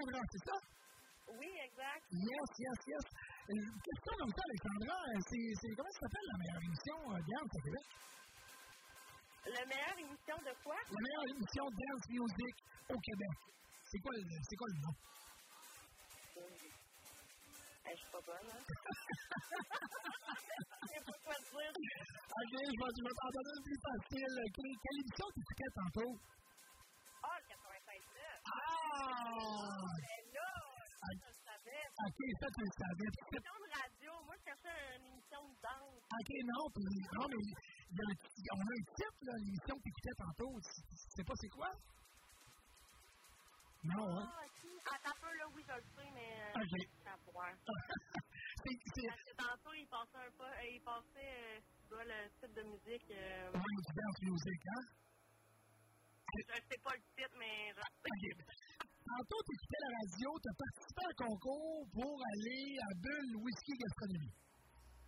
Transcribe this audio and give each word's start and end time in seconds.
Alexandra, 0.00 0.24
c'est 0.32 0.44
ça? 0.48 0.56
Oui, 1.36 1.50
exact. 1.60 2.04
Yes, 2.10 2.48
yes, 2.58 2.78
yes. 2.88 3.04
Une 3.52 3.68
question 3.84 4.12
comme 4.16 4.32
ça, 4.32 4.42
Alexandra, 4.48 4.96
euh, 4.96 5.20
c'est, 5.28 5.72
comment 5.76 5.92
ça 5.92 6.00
s'appelle 6.00 6.28
la 6.32 6.38
meilleure 6.40 6.62
émission 6.64 6.96
euh, 7.04 7.20
dance 7.20 7.52
au 7.52 7.60
Québec? 7.60 7.86
La 9.44 9.64
meilleure 9.68 9.98
émission 10.00 10.36
de 10.40 10.52
quoi? 10.64 10.78
La 10.88 11.00
meilleure 11.04 11.28
émission 11.36 11.64
dance 11.68 12.04
music 12.08 12.54
au 12.88 12.98
Québec. 12.98 13.34
C'est 13.92 14.00
quoi, 14.00 14.12
le- 14.16 14.40
c'est 14.48 14.56
quoi 14.56 14.68
le 14.72 14.78
nom? 14.80 14.94
Eh, 17.84 17.92
je 17.92 18.00
suis 18.00 18.10
pas 18.12 18.22
bonne, 18.24 18.48
hein? 18.48 18.62
Je 20.80 20.96
sais 20.96 21.04
pas 21.04 21.18
quoi 21.24 21.36
dire. 21.36 21.72
Ok, 22.40 22.52
je 22.56 22.76
vais, 22.80 23.14
t'en 23.20 23.30
donner 23.36 23.52
une 23.52 23.64
plus 23.68 23.80
facile. 23.84 24.34
Quelle, 24.54 24.74
quelle 24.80 24.98
émission 25.00 25.26
tu 25.34 25.40
écoutais 25.40 25.70
tantôt? 25.76 26.12
Ok, 32.00 32.18
ça 32.40 32.46
tu 32.50 32.62
le 32.64 32.72
savais. 32.80 33.06
Émission 33.06 33.56
de 33.60 33.68
radio. 33.70 34.12
Moi, 34.24 34.34
je 34.38 34.44
cherchais 34.44 34.96
une 34.98 35.06
émission 35.06 35.42
de 35.48 35.54
danse. 35.62 36.02
Ok, 36.10 36.30
non, 36.44 36.64
puis, 36.74 36.82
non, 37.14 37.26
mais 37.28 37.42
on 38.52 38.60
a 38.60 38.72
un 38.72 38.84
titre, 38.96 39.20
là, 39.22 39.32
l'émission 39.38 39.74
que 39.76 39.82
tu 39.82 39.88
écoutais 39.90 40.16
tantôt. 40.18 40.52
Tu 40.60 40.96
sais 41.14 41.24
pas 41.24 41.34
c'est 41.36 41.48
quoi? 41.48 41.70
Non, 43.84 44.18
hein? 44.18 44.28
Ah, 44.28 44.44
ok. 44.44 44.60
Attends 44.92 45.10
un 45.10 45.20
peu, 45.20 45.32
là, 45.38 45.44
oui, 45.54 45.62
je 45.66 45.72
le 45.74 45.82
sais, 45.94 46.10
mais... 46.12 46.32
euh, 46.42 46.60
Ok. 46.60 46.74
C'est, 48.60 49.06
Parce 49.06 49.22
que 49.24 49.34
tantôt, 49.36 49.72
il 49.72 49.86
passait 49.88 50.18
un 50.18 50.32
peu... 50.36 50.44
Il 50.70 50.80
passait, 50.82 51.32
euh, 51.32 51.60
tu 51.88 51.94
vois, 51.94 52.04
le 52.04 52.28
type 52.40 52.52
de 52.54 52.62
musique... 52.62 53.10
euh, 53.10 53.50
oui, 53.54 53.74
dance 53.94 54.20
music, 54.22 54.60
hein? 54.68 54.84
je 56.36 56.42
sais 56.68 56.78
pas 56.82 56.94
le 56.94 57.02
titre, 57.16 57.36
mais... 57.38 57.72
Ok. 57.72 58.24
Tantôt, 59.10 59.42
tu 59.42 59.50
écoutais 59.58 59.82
la 59.82 59.90
radio, 59.98 60.30
tu 60.38 60.46
as 60.46 60.54
participé 60.54 61.02
à 61.02 61.10
un 61.10 61.18
concours 61.18 61.82
pour 61.90 62.14
aller 62.30 62.78
à 62.78 62.94
Bulle 62.94 63.42
Whisky 63.42 63.74
Gastronomie. 63.74 64.30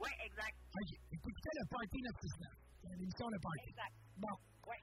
Oui, 0.02 0.10
exact. 0.26 0.58
Ok. 0.74 0.90
Tu 1.06 1.14
écoutais 1.22 1.54
le 1.54 1.62
Party 1.70 2.02
969. 2.02 2.98
L'émission 2.98 3.30
Le 3.30 3.38
Party. 3.38 3.70
Exact. 3.70 3.94
Bon. 4.18 4.34
Oui. 4.66 4.74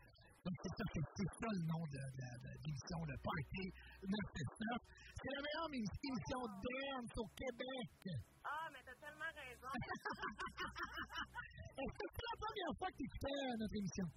Donc, 0.48 0.56
c'est 0.64 0.72
ça, 0.72 0.88
c'est, 0.96 1.04
ça 1.04 1.52
le 1.52 1.68
nom 1.68 1.84
de, 1.92 2.00
de, 2.00 2.28
de, 2.32 2.64
d'émission, 2.64 2.96
le 3.12 3.20
Party 3.20 3.76
969. 4.08 4.88
C'est 4.88 5.32
la 5.36 5.44
meilleure 5.44 5.68
émission 5.68 6.40
dance 6.64 7.12
au 7.20 7.28
Québec. 7.36 8.24
Ah, 8.48 8.72
mais 8.72 8.80
t'as 8.88 8.96
tellement 9.04 9.28
raison. 9.36 9.68
Est-ce 11.76 11.92
que 11.92 12.08
c'est 12.08 12.24
la 12.24 12.38
première 12.40 12.72
fois 12.80 12.88
que 12.88 12.96
tu 12.96 13.04
écoutais 13.04 13.52
notre 13.60 13.76
émission? 13.76 14.08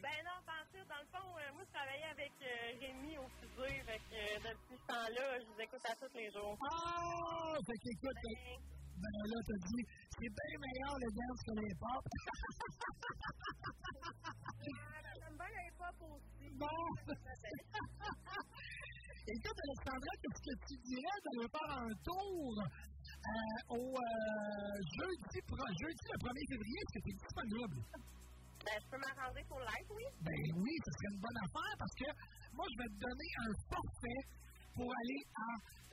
Ben 0.00 0.18
non, 0.24 0.38
pensez, 0.48 0.80
dans 0.88 1.02
le 1.04 1.08
fond, 1.12 1.28
euh, 1.36 1.52
moi, 1.52 1.62
je 1.66 1.72
travaillais 1.76 2.08
avec 2.10 2.32
euh, 2.40 2.72
Rémi 2.80 3.18
au 3.18 3.28
fusée, 3.36 3.76
fait 3.84 4.00
que 4.08 4.16
euh, 4.16 4.40
depuis 4.48 4.76
ce 4.80 4.86
temps-là, 4.88 5.26
je 5.40 5.44
vous 5.44 5.60
écoute 5.60 5.84
à 5.84 5.94
tous 5.96 6.12
les 6.16 6.30
jours. 6.32 6.56
Ah! 6.72 7.52
Fait 7.66 7.78
qu'écoute, 7.84 8.16
Ben, 8.24 8.56
ben 8.96 9.24
là, 9.28 9.38
t'as 9.44 9.60
dit, 9.68 9.84
c'est 10.16 10.32
bien 10.32 10.56
meilleur 10.56 10.94
le 10.96 11.08
dance 11.12 11.40
que 11.44 11.52
les 11.60 11.74
pop. 11.76 12.04
J'aime 15.20 15.36
bien 15.36 15.52
les 15.60 15.72
pop 15.76 15.96
aussi. 16.08 16.46
Bon! 16.56 16.80
Écoute, 19.30 19.58
Alexandra, 19.62 20.12
qu'est-ce 20.20 20.42
que 20.42 20.56
tu 20.66 20.74
dirais 20.90 21.18
d'aller 21.22 21.48
faire 21.52 21.70
un 21.76 21.94
tour 22.02 22.50
euh, 22.56 23.76
au 23.78 23.84
euh, 23.94 24.74
jeudi, 24.96 25.38
pro- 25.46 25.70
jeudi 25.78 26.04
le 26.08 26.18
1er 26.24 26.44
février? 26.50 26.78
Est-ce 26.80 26.92
que 26.96 27.02
c'est 27.04 27.18
disponible? 27.20 27.78
Ben, 28.64 28.76
je 28.76 28.86
peux 28.90 29.00
m'arranger 29.00 29.44
pour 29.48 29.60
live, 29.60 29.88
oui? 29.96 30.04
Ben 30.20 30.40
oui, 30.60 30.72
ce 30.84 30.90
serait 30.92 31.10
une 31.16 31.20
bonne 31.24 31.40
affaire 31.44 31.74
parce 31.80 31.94
que 31.96 32.08
moi, 32.52 32.66
je 32.70 32.76
vais 32.82 32.90
te 32.92 32.98
donner 33.00 33.30
un 33.48 33.52
forfait 33.72 34.22
pour 34.76 34.88
aller 34.90 35.20
à 35.34 35.48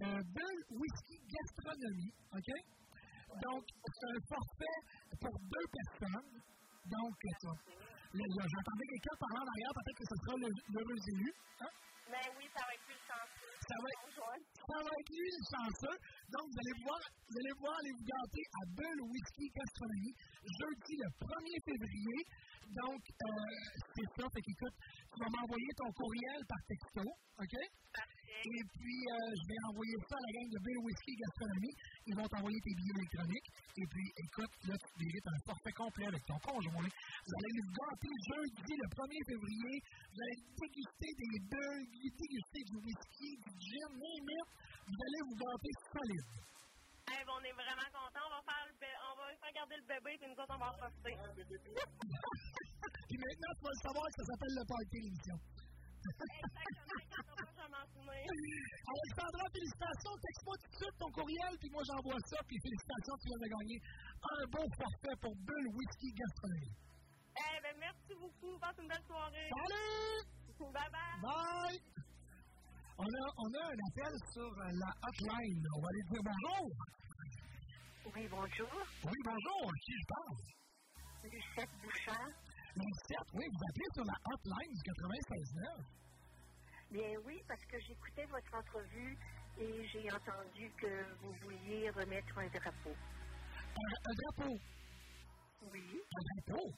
euh, 0.07 0.21
Bull 0.35 0.57
Whisky 0.75 1.17
Gastronomie, 1.31 2.13
OK? 2.35 2.49
Donc, 3.43 3.63
c'est 3.67 4.07
un 4.11 4.21
forfait 4.27 4.77
pour 5.21 5.33
deux 5.39 5.67
personnes. 5.71 6.31
Donc, 6.87 7.15
ça. 7.43 7.51
Là, 8.13 8.23
là, 8.23 8.43
J'entendais 8.47 8.87
quelqu'un 8.87 9.15
parler 9.19 9.39
en 9.43 9.47
arrière, 9.51 9.73
peut-être 9.75 9.99
que 9.99 10.07
ce 10.07 10.15
sera 10.23 10.33
le- 10.39 10.59
l'heureux 10.71 11.01
élu. 11.11 11.29
Hein? 11.59 11.71
Ben 12.07 12.25
oui, 12.39 12.45
ça 12.55 12.63
va 12.63 12.71
être 12.73 12.85
plus 12.87 13.01
chanceux. 13.03 13.51
Ça 13.67 13.75
va 13.83 13.87
être-. 13.91 14.06
Ça 14.67 14.75
va 14.83 14.91
être 14.99 15.13
lui 15.15 15.31
le 15.31 15.43
chanceux. 15.47 15.97
Donc, 16.27 16.43
vous 16.51 16.59
allez 16.59 16.77
voir, 16.83 16.99
vous 16.99 17.37
allez 17.39 17.55
vous 17.95 18.03
gâter 18.03 18.43
à 18.51 18.61
Bull 18.75 18.99
Whisky 19.07 19.47
Gastronomie 19.55 20.15
jeudi 20.43 20.93
le 20.99 21.09
1er 21.23 21.59
février. 21.63 22.19
Donc, 22.75 22.99
euh, 22.99 23.31
c'est 23.95 24.09
ça. 24.19 24.27
Fait 24.27 24.43
qu'écoute, 24.43 24.75
tu 25.07 25.17
vas 25.23 25.31
m'envoyer 25.31 25.71
ton 25.79 25.89
courriel 25.95 26.41
par 26.43 26.61
texto, 26.67 27.03
OK? 27.39 27.55
Et 28.27 28.63
puis, 28.75 28.99
euh, 29.07 29.33
je 29.33 29.43
vais 29.47 29.61
envoyer 29.71 29.97
ça 30.07 30.15
à 30.15 30.23
la 30.23 30.31
gang 30.35 30.49
de 30.51 30.59
Bull 30.59 30.79
Whisky 30.85 31.13
Gastronomie. 31.15 31.75
Ils 32.07 32.15
vont 32.15 32.27
t'envoyer 32.27 32.59
tes 32.59 32.73
billets 32.75 32.97
électroniques. 32.99 33.49
Et 33.77 33.87
puis, 33.87 34.07
écoute, 34.19 34.53
là, 34.67 34.75
tu 34.77 34.91
mérites 34.99 35.27
un 35.27 35.41
forfait 35.47 35.75
complet 35.75 36.07
avec 36.07 36.23
ton 36.27 36.39
conjoint. 36.43 36.89
Vous 36.91 37.35
allez 37.39 37.51
vous 37.55 37.71
gâter 37.71 38.13
jeudi 38.29 38.73
le 38.77 38.87
1er 38.87 39.21
février. 39.31 39.75
Vous 40.11 40.19
allez 40.21 40.39
déguster 40.59 41.11
des 41.17 41.39
bulles, 41.49 41.85
déguster 41.91 42.61
du 42.67 42.75
whisky, 42.83 43.29
du 43.41 43.51
gin, 43.63 43.91
it. 43.95 44.47
Vous 44.85 44.99
allez 45.01 45.21
vous 45.27 45.37
gâter 45.39 45.73
solide. 45.91 46.29
Eh 47.07 47.23
ben, 47.23 47.31
on 47.31 47.43
est 47.43 47.55
vraiment 47.55 47.89
contents. 47.95 48.27
On 48.27 48.33
va 48.35 48.41
faire 48.43 48.67
on 48.67 49.15
va 49.15 49.31
faire 49.39 49.53
garder 49.55 49.77
le 49.79 49.87
bébé, 49.87 50.11
puis 50.19 50.27
nous 50.27 50.39
autres, 50.39 50.51
on 50.51 50.59
va 50.59 50.71
en 50.71 50.77
profiter. 50.77 51.15
Puis 53.07 53.17
maintenant, 53.17 53.53
tu 53.55 53.63
vas 53.63 53.71
le 53.71 53.81
savoir 53.87 54.05
ça 54.11 54.23
s'appelle 54.27 54.55
le 54.59 54.65
party 54.67 54.97
l'émission. 54.99 55.56
Alexandra, 58.87 59.43
félicitations. 59.51 59.77
félicitations. 59.77 60.15
Texte-moi 60.23 60.55
tout 60.57 60.69
de 60.71 60.75
suite 60.77 60.97
ton 60.99 61.11
courriel, 61.11 61.53
puis 61.59 61.69
moi 61.69 61.83
j'envoie 61.87 62.19
ça, 62.27 62.37
puis 62.47 62.57
félicitations, 62.63 63.15
tu 63.21 63.27
viens 63.27 63.41
de 63.43 63.49
gagner 63.51 63.77
un 64.23 64.43
beau 64.51 64.65
forfait 64.77 65.17
pour 65.21 65.33
Bull 65.35 65.65
Whisky 65.75 66.09
Gastronomie. 66.13 66.75
Eh 67.37 67.61
ben, 67.61 67.75
merci 67.79 68.13
beaucoup. 68.19 68.57
Passe 68.59 68.77
une 68.81 68.87
belle 68.87 69.05
soirée. 69.05 69.49
Salut! 69.49 70.25
Bye 70.57 70.89
bye. 70.89 71.21
Bye! 71.21 71.79
On 72.97 73.05
a, 73.05 73.25
on 73.37 73.53
a 73.53 73.63
un 73.67 73.79
appel 73.87 74.13
sur 74.33 74.49
euh, 74.49 74.71
la 74.73 74.89
hotline. 75.05 75.63
On 75.75 75.81
va 75.81 75.87
aller 75.93 76.05
dire 76.09 76.23
bonjour. 76.25 76.65
Oui, 78.15 78.27
bonjour. 78.27 78.73
Oui, 79.05 79.17
bonjour. 79.23 79.71
Qui 79.85 79.93
je 79.93 80.05
parle? 80.07 80.37
Lucette 81.29 81.73
Bouchard. 81.83 82.46
Oui, 82.79 83.45
vous 83.49 83.63
appelez 83.69 83.89
sur 83.93 84.05
la 84.05 84.17
hotline 84.29 84.73
du 84.73 84.81
96.9. 84.85 85.81
Bien 86.91 87.09
oui, 87.25 87.41
parce 87.47 87.65
que 87.65 87.79
j'écoutais 87.79 88.25
votre 88.27 88.53
entrevue 88.53 89.17
et 89.57 89.87
j'ai 89.87 90.05
entendu 90.11 90.69
que 90.79 91.15
vous 91.21 91.33
vouliez 91.41 91.89
remettre 91.89 92.37
un 92.37 92.47
drapeau. 92.47 92.93
Un, 92.93 93.93
un 94.05 94.15
drapeau. 94.21 94.55
Oui, 95.73 95.83
Un 95.89 96.23
drapeau? 96.45 96.69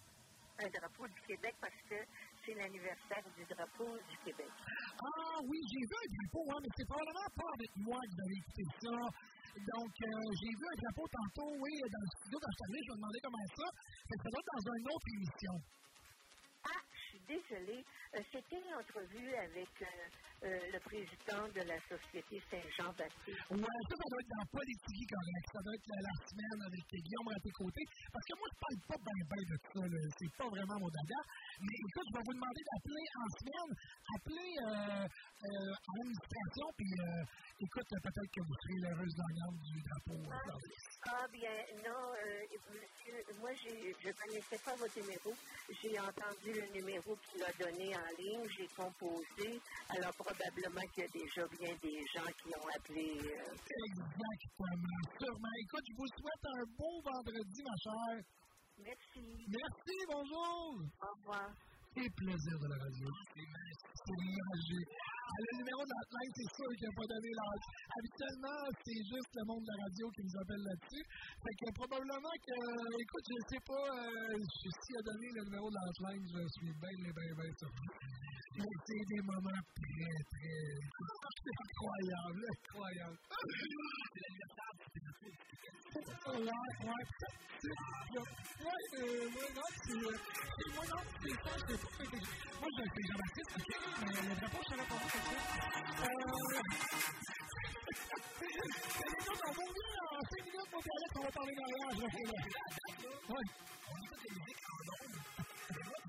un 0.60 0.68
drapeau 0.76 1.08
du 1.08 1.22
Québec 1.24 1.56
parce 1.62 1.82
que 1.88 1.96
c'est 2.44 2.54
l'anniversaire 2.54 3.24
du 3.32 3.44
drapeau 3.48 3.96
du 4.12 4.18
Québec. 4.28 4.52
Ah 5.00 5.40
oui, 5.48 5.58
j'ai 5.72 5.84
vu 5.88 5.96
un 5.96 6.10
drapeau, 6.20 6.44
hein, 6.52 6.60
mais 6.60 6.72
c'est 6.76 6.88
probablement 6.88 7.32
pas 7.32 7.50
avec 7.56 7.72
moi 7.80 8.00
que 8.04 8.12
vous 8.12 8.24
avez 8.28 8.38
écouté 8.44 8.64
ça. 8.84 8.96
Donc, 9.56 9.94
euh, 10.04 10.28
j'ai 10.36 10.52
vu 10.52 10.64
un 10.68 10.78
drapeau 10.84 11.06
tantôt, 11.08 11.50
oui, 11.64 11.74
dans 11.80 12.04
le 12.04 12.12
studio 12.12 12.38
je 12.44 12.52
suis 12.60 12.66
allé, 12.68 12.80
je 12.84 12.92
me 12.92 12.98
demandais 13.00 13.22
comment 13.24 13.48
ça. 13.56 13.68
Que 14.04 14.16
ça 14.20 14.28
être 14.36 14.52
dans 14.52 14.64
une 14.76 14.88
autre 14.92 15.08
émission. 15.16 15.56
Ah, 17.30 17.34
je 17.34 17.38
suis 17.38 17.99
Euh, 18.16 18.24
C'était 18.34 18.58
l'entrevue 18.74 19.34
avec 19.38 19.70
euh, 19.82 19.86
euh, 20.42 20.58
le 20.74 20.80
président 20.82 21.46
de 21.46 21.62
la 21.62 21.78
Société 21.86 22.42
Saint-Jean-Baptiste. 22.50 23.46
Ouais, 23.54 23.82
ça, 23.86 23.94
ça 24.02 24.08
doit 24.10 24.22
être 24.26 24.34
dans 24.34 24.50
Politique 24.50 25.10
correct. 25.14 25.46
Ça 25.54 25.62
doit 25.62 25.76
être 25.78 25.90
la, 25.94 26.16
semaine 26.26 26.60
avec 26.66 26.84
Guillaume 26.90 27.30
à 27.30 27.40
tes 27.46 27.54
côtés. 27.54 27.86
Parce 28.10 28.26
que 28.26 28.34
moi, 28.34 28.48
je 28.50 28.58
parle 28.58 28.80
pas 28.90 29.00
bien 29.06 29.22
ben 29.30 29.44
de 29.46 29.58
ça. 29.62 29.82
C'est 30.18 30.36
pas 30.42 30.50
vraiment 30.50 30.78
mon 30.82 30.90
dada. 30.90 31.20
Mais 31.62 31.76
écoute, 31.86 32.08
je 32.10 32.14
vais 32.18 32.26
vous 32.26 32.34
demander 32.34 32.64
d'appeler 32.66 33.06
en 33.14 33.28
semaine. 33.38 33.72
Appelez 34.18 34.54
euh, 34.58 35.06
à 35.06 35.92
l'administration. 36.02 36.66
Puis, 36.82 36.90
euh, 36.90 37.62
écoute, 37.62 37.90
peut-être 37.94 38.32
que 38.34 38.42
vous 38.42 38.58
serez 38.66 38.78
l'heureuse 38.90 39.14
gagnante 39.22 39.58
du 39.70 39.78
drapeau. 39.86 40.18
Claudia. 40.18 40.80
Ah 41.06 41.28
bien, 41.32 41.58
non, 41.86 42.12
monsieur, 42.74 43.18
moi, 43.40 43.54
j'ai- 43.54 43.96
je 44.02 44.08
ne 44.10 44.14
connaissais 44.14 44.60
pas 44.66 44.76
votre 44.76 44.98
numéro. 45.00 45.32
J'ai 45.70 46.00
entendu 46.00 46.52
le 46.54 46.66
numéro 46.74 47.16
qu'il 47.16 47.44
a 47.44 47.52
donné 47.54 47.96
en 48.00 48.12
ligne, 48.18 48.48
j'ai 48.58 48.68
composé. 48.76 49.60
Alors, 49.90 50.14
probablement 50.16 50.82
qu'il 50.94 51.04
y 51.04 51.08
a 51.08 51.12
déjà 51.12 51.44
bien 51.60 51.74
des 51.84 52.00
gens 52.14 52.32
qui 52.40 52.50
ont 52.56 52.68
appelé. 52.76 53.08
euh, 53.20 53.54
Exactement. 53.88 54.36
Sûrement. 55.20 55.56
Écoute, 55.64 55.86
je 55.90 55.96
vous 55.98 56.10
souhaite 56.18 56.46
un 56.58 56.66
beau 56.78 56.96
vendredi, 57.04 57.60
ma 57.64 57.76
chère. 57.84 58.24
merci. 58.80 59.26
Merci, 59.48 59.96
bonjour. 60.12 60.82
Au 61.02 61.12
revoir. 61.20 61.50
Et 61.98 62.10
plaisir 62.16 62.56
de 62.60 62.68
la 62.70 62.78
radio. 62.84 63.08
C'est 63.36 64.14
magique. 64.52 64.96
Ah, 65.30 65.38
le 65.46 65.52
numéro 65.62 65.82
de 65.86 65.92
la 65.94 66.00
hotline, 66.02 66.34
c'est 66.36 66.50
sûr 66.58 66.70
qu'il 66.74 66.88
n'a 66.90 66.96
pas 66.98 67.08
donné 67.14 67.30
l'âge. 67.38 67.66
Habituellement, 68.00 68.60
c'est 68.82 69.02
juste 69.14 69.32
le 69.38 69.44
monde 69.46 69.62
de 69.62 69.70
la 69.70 69.78
radio 69.86 70.06
qui 70.10 70.22
nous 70.26 70.36
appelle 70.42 70.64
là-dessus. 70.66 71.06
Fait 71.46 71.56
que 71.60 71.68
probablement 71.78 72.36
que, 72.50 72.58
écoute, 72.98 73.26
je 73.30 73.38
sais 73.54 73.62
pas 73.62 73.86
euh, 73.94 74.42
s'il 74.42 74.98
a 74.98 75.04
donné 75.06 75.28
le 75.38 75.42
numéro 75.46 75.68
de 75.70 75.78
la 75.78 75.86
hotline, 75.86 76.26
je 76.34 76.42
suis 76.58 76.72
bien, 76.82 76.94
bien, 77.14 77.34
bien, 77.38 77.52
surpris. 77.62 77.94
Mais 78.58 78.74
c'est 78.90 79.06
des 79.06 79.22
moments 79.22 79.62
très, 79.78 80.18
très. 80.34 80.58
C'est 81.40 81.58
incroyable, 81.70 82.42
incroyable. 82.50 83.18
Ouais, 86.30 86.38
ouais. 86.40 87.00
Ouais, 88.60 88.88
euh, 88.94 89.26
ouais, 89.30 89.52
non, 89.56 89.68
c'est. 89.84 89.94
euh, 89.94 90.16
c'est- 90.16 90.74
Moi, 90.74 90.84
non, 90.90 91.02
c'est 91.22 91.30
ça, 91.30 91.52
c'est 91.68 91.78
c'est 91.78 92.08
que- 92.08 92.24
Moi, 92.60 92.68
je 92.76 92.84
suis 92.90 93.06
Jean-Baptiste, 93.10 93.54
ok, 93.58 93.70
mais 94.00 94.22
le 94.30 94.36
drapeau, 94.36 94.60
je 94.64 94.70
savais 94.70 94.88
pas 94.90 95.00
c'est 95.26 95.40
ça. 95.40 96.06
Euh. 96.06 96.60
Les 98.40 99.16
gars, 99.16 99.30
on 99.30 99.36
va 99.36 99.50
revenir 99.50 100.00
en 100.10 100.24
5 100.24 100.46
minutes, 100.46 100.72
mon 100.72 100.80
Alex, 100.80 101.12
on 101.16 101.24
va 101.24 101.32
parler 101.32 101.54
mariage, 101.56 101.98
là, 102.00 102.08
c'est 102.12 102.26
là. 102.26 102.40
Ouais. 103.30 103.46
On 103.90 103.98
écoute 104.04 104.24
la 104.24 104.32
musique 104.36 104.64
en 104.70 104.80
ondes. 104.90 105.18
Et 105.70 105.84
moi, 105.84 106.00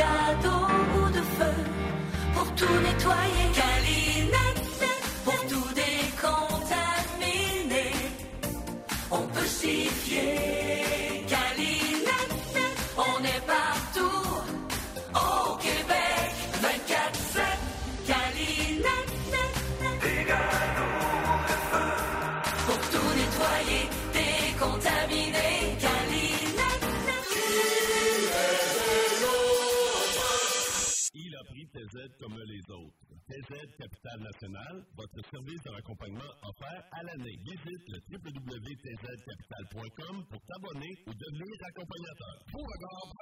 pecado. 0.00 0.49
TZ 31.90 32.06
comme 32.20 32.38
les 32.46 32.62
autres. 32.70 32.94
TZ 33.26 33.50
Capital 33.78 34.20
National, 34.22 34.86
votre 34.94 35.20
service 35.26 35.60
de 35.66 35.70
raccompagnement 35.70 36.30
offert 36.46 36.84
à 36.92 37.02
l'année. 37.02 37.36
Visite 37.42 37.82
le 37.90 37.98
www.tzcapital.com 38.14 40.24
pour 40.30 40.40
t'abonner 40.46 40.94
ou 41.06 41.14
devenir 41.14 41.50
accompagnateur. 41.66 42.44
Pour 42.52 42.62
regard, 42.62 43.12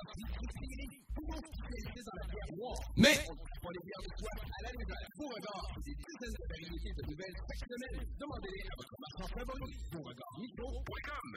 mais 2.97 3.17
pour 3.63 3.71
les 3.73 3.81
bières 3.85 4.03
de 4.05 4.11
soie 4.21 4.37
à 4.37 4.61
la 4.63 4.71
légère, 4.73 5.09
pour 5.17 5.29
regard, 5.33 5.73
des 5.85 5.95
dizaines 5.97 6.37
de 6.37 6.45
variétés 6.49 6.93
de 6.93 7.03
nouvelles 7.09 7.37
chaque 7.49 7.65
semaine. 7.73 8.05
Demandez-les 8.21 8.69
à 8.69 8.75
votre 8.77 8.97
marchand 9.01 9.29
favori, 9.33 9.73
pour 9.93 10.05
regard 10.05 10.33
micro.com. 10.41 11.29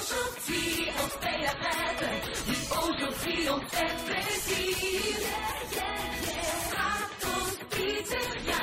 Aujourd'hui, 0.00 0.88
on 0.96 1.08
fait 1.20 1.40
la 1.42 1.54
fête. 1.62 2.02
Oui, 2.48 2.56
aujourd'hui, 2.72 3.48
on 3.50 3.60
fait 3.68 3.94
plaisir. 4.06 4.76
Yeah, 5.20 5.36
yeah, 5.74 5.94
yeah. 6.26 6.44
Stratos 6.66 7.52
Pizzeria. 7.70 8.62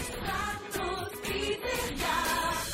Stratos 0.00 1.20
Pizzeria. 1.22 2.71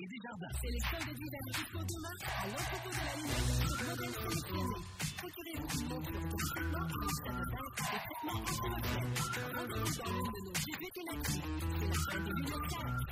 Et 0.00 0.08
des 0.08 0.20
Jardins. 0.22 0.48
C'est 0.60 0.72
les 0.72 0.80
soldes 0.80 1.12
d'hiver 1.14 1.44
jusqu'au 1.52 1.84
demain 1.84 2.16
à 2.24 2.48
l'entrepôt 2.48 2.88
de 2.90 3.02
la 3.04 3.14
sur 3.68 3.84
modèle 3.84 4.14
sélectionné. 4.16 4.78
Procurez-vous 5.20 5.68
une 5.80 5.88
monture 5.88 6.20
de 6.20 6.40
traitement 6.40 6.86
et 6.88 8.00
traitement. 8.00 8.40
Rendez-vous 9.60 9.92
dans 10.00 10.10
l'une 10.10 10.30
de 10.30 10.40
nos 10.40 10.56
la 10.60 11.16
de 12.20 12.32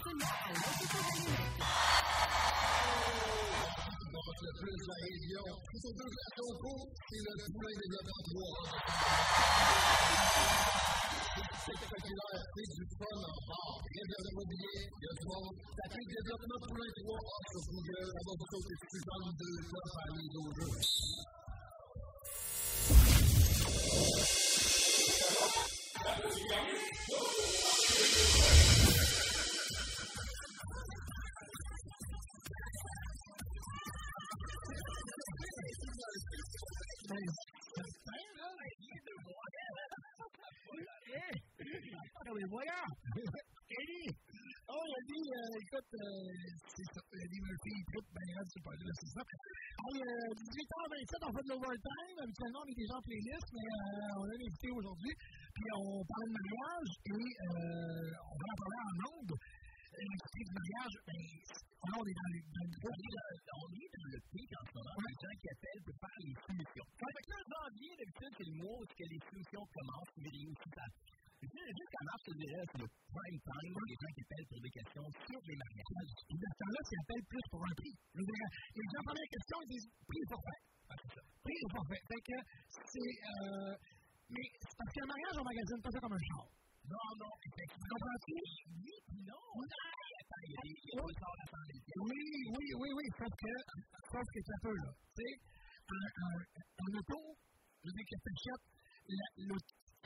seulement 0.02 0.32
à 0.32 0.48
l'entrepôt 0.48 0.88
de 0.88 1.04
la 1.04 1.12
ligne. 1.18 1.44
Donc, 4.08 4.38
le 4.40 4.50
plus 4.58 4.80
la 4.88 4.96
région. 5.04 5.44
Qui 5.68 5.78
sont 5.80 5.92
deux 5.92 6.08
stations 6.08 6.52
courtes, 6.58 6.94
c'est 7.08 7.20
le 7.20 7.32
poulain 7.52 7.74
développement 7.76 8.22
3. 8.32 8.58
C'est 11.38 11.70
spectaculaire, 11.70 12.42
c'est 12.54 12.68
du 12.74 12.84
fun 12.98 13.14
en 13.14 13.38
bord. 13.46 13.78
Réservez 13.94 14.32
vos 14.34 14.46
billets, 14.50 14.90
il 14.90 15.02
y 15.02 15.08
a 15.08 15.14
du 15.14 15.24
monde. 15.28 15.54
Tapez 15.78 16.02
développement 16.02 16.60
poulain 16.66 16.90
3 16.98 17.14
sur 17.52 17.62
Google, 17.70 18.10
ça 18.10 18.22
va 18.26 18.32
vous 18.38 18.48
sauter 18.50 18.74
plus 18.78 18.98
de 18.98 19.32
deux 19.38 19.58
top 19.70 19.86
à 19.98 20.10
mise 20.18 20.34
au 20.34 20.50
jeu. 20.58 20.70
Mais 42.34 42.44
voilà! 42.50 42.76
Eddie! 43.16 44.12
Oh, 44.68 44.84
Eddie, 44.84 45.28
euh, 45.32 45.64
écoute, 45.64 45.92
euh, 45.96 46.28
c'est 46.76 46.88
ça. 46.92 47.00
Eddie 47.24 47.40
Murphy, 47.40 47.72
il 47.72 47.84
tripe 47.88 48.08
ben 48.12 48.28
raide 48.36 48.50
sur 48.52 48.60
le 48.68 48.92
c'est 49.00 49.12
ça. 49.16 49.22
Hey, 49.24 49.96
euh, 49.96 50.36
18h27, 50.36 51.24
on 51.24 51.32
fait 51.32 51.44
de 51.48 51.50
l'overtime. 51.56 52.16
Habituellement, 52.20 52.60
on 52.60 52.68
est 52.68 52.76
déjà 52.76 52.94
en 53.00 53.04
playlist, 53.08 53.48
mais 53.56 53.64
euh, 53.64 54.20
on 54.20 54.24
a 54.28 54.34
invité 54.44 54.68
aujourd'hui. 54.76 55.12
Puis 55.56 55.68
on 55.72 56.04
parle 56.04 56.28
de 56.28 56.34
mariage 56.36 56.92
et 57.00 57.28
euh, 57.48 58.28
on 58.28 58.36
va 58.36 58.46
en 58.52 58.58
parler 58.60 58.80
en 58.84 58.96
ondes. 59.08 59.32
Euh, 59.32 60.04
L'industrie 60.04 60.44
du 60.44 60.52
mariage, 60.52 60.94
ben, 61.08 61.22
on 61.88 62.04
est 62.04 62.18
dans 62.20 62.28
le, 62.28 62.40
dans 62.44 62.66
le 62.68 62.76
gros. 62.76 62.92
On 62.92 63.68
est 63.72 63.88
dans 63.88 64.08
le 64.12 64.20
pic 64.36 64.48
en 64.52 64.64
ce 64.68 64.72
moment. 64.76 65.00
Les 65.00 65.16
gens 65.16 65.36
qui 65.40 65.48
appellent 65.48 65.84
pour 65.88 65.96
faire 65.96 66.18
les 66.28 66.36
solutions. 66.44 66.88
Fait 66.92 67.22
que 67.24 67.30
là, 67.32 67.38
janvier, 67.48 67.92
d'habitude, 67.96 68.32
c'est 68.36 68.48
le 68.52 68.56
mois 68.60 68.76
où 68.76 68.84
les 68.84 69.22
solutions 69.32 69.64
commencent. 69.64 70.16
Mais 70.20 70.28
les 70.28 70.44
aussi, 70.44 70.68
ça. 71.46 71.62
Jusqu'à 71.70 72.02
mars, 72.02 72.22
je 72.26 72.34
dirais, 72.34 72.64
c'est 72.66 72.82
le 72.82 72.88
prime 72.88 73.38
time 73.38 73.70
pour 73.70 73.86
les 73.86 73.98
gens 73.98 74.12
qui 74.14 74.22
appellent 74.26 74.48
pour 74.48 74.60
des 74.64 74.72
questions 74.74 75.06
sur 75.28 75.40
les 75.46 75.56
mariages. 75.58 76.12
Et 76.18 76.36
dans 76.38 76.52
ce 76.52 76.58
temps-là, 76.58 76.80
c'est 76.88 76.98
appel 76.98 77.20
plus 77.28 77.46
pour 77.52 77.62
un 77.62 77.74
prix. 77.78 77.94
Je 77.94 78.18
veux 78.18 78.26
dire, 78.26 78.48
les 78.74 78.88
gens 78.90 79.02
posent 79.06 79.22
la 79.22 79.30
question, 79.30 79.56
ils 79.62 79.72
disent 79.78 79.88
prix 80.08 80.20
ou 80.22 80.28
forfait. 80.34 80.60
Ah. 80.88 80.96
Prix 81.44 81.58
ou 81.62 81.68
forfait. 81.78 82.02
Fait 82.08 82.22
que 82.26 82.36
c'est. 82.68 83.12
Euh, 83.28 83.72
mais 84.28 84.46
c'est 84.58 84.76
parce 84.76 84.92
qu'un 84.92 85.08
mariage, 85.08 85.34
on 85.38 85.44
magasine 85.46 85.80
pas 85.82 85.92
ça 85.94 86.00
comme 86.02 86.16
un 86.18 86.24
char. 86.26 86.44
Non, 86.88 87.08
non, 87.20 87.32
effectivement. 87.44 87.88
Comprends-tu? 87.92 88.34
Oui, 88.82 88.94
puis 89.06 89.20
non. 89.28 89.44
À 89.58 89.92
Oui, 92.08 92.22
oui, 92.48 92.66
oui, 92.80 92.88
oui. 92.96 93.06
Sauf 93.14 93.32
que, 93.36 93.52
sauf 94.08 94.26
que 94.32 94.40
ça 94.42 94.56
peut, 94.62 94.78
là. 94.84 94.90
Tu 95.12 95.22
sais, 95.22 95.32
un, 95.88 96.06
un, 96.08 96.36
un 96.48 96.90
auto, 96.98 97.20
je 97.82 97.88
veux 97.88 97.94
dire 97.94 98.06
que 98.08 98.16
tu 98.16 98.28
achètes. 98.32 98.78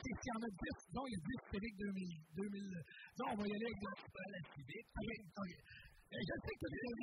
S'il 0.03 0.11
y 0.11 0.35
en 0.35 0.43
a 0.43 0.51
10, 0.51 0.91
donc 0.91 1.05
il 1.07 1.15
y 1.15 1.15
a 1.15 1.23
10 1.23 1.55
Civic 1.55 1.73
2000. 1.79 2.11
2000 2.35 2.75
donc 3.15 3.27
on 3.31 3.37
va 3.39 3.47
y 3.47 3.53
aller 3.55 3.69
avec 3.71 3.79
la 3.79 4.41
civique. 4.51 4.89
Je 6.13 6.35
sais 6.43 6.55
que 6.59 6.67
Ah, 6.67 6.99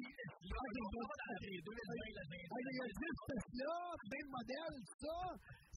Il 2.60 2.68
y 2.70 2.80
a 2.80 2.92
10 2.92 3.00
Tesla, 3.26 3.74
même 4.04 4.28
modèle, 4.30 4.76
ça. 5.00 5.16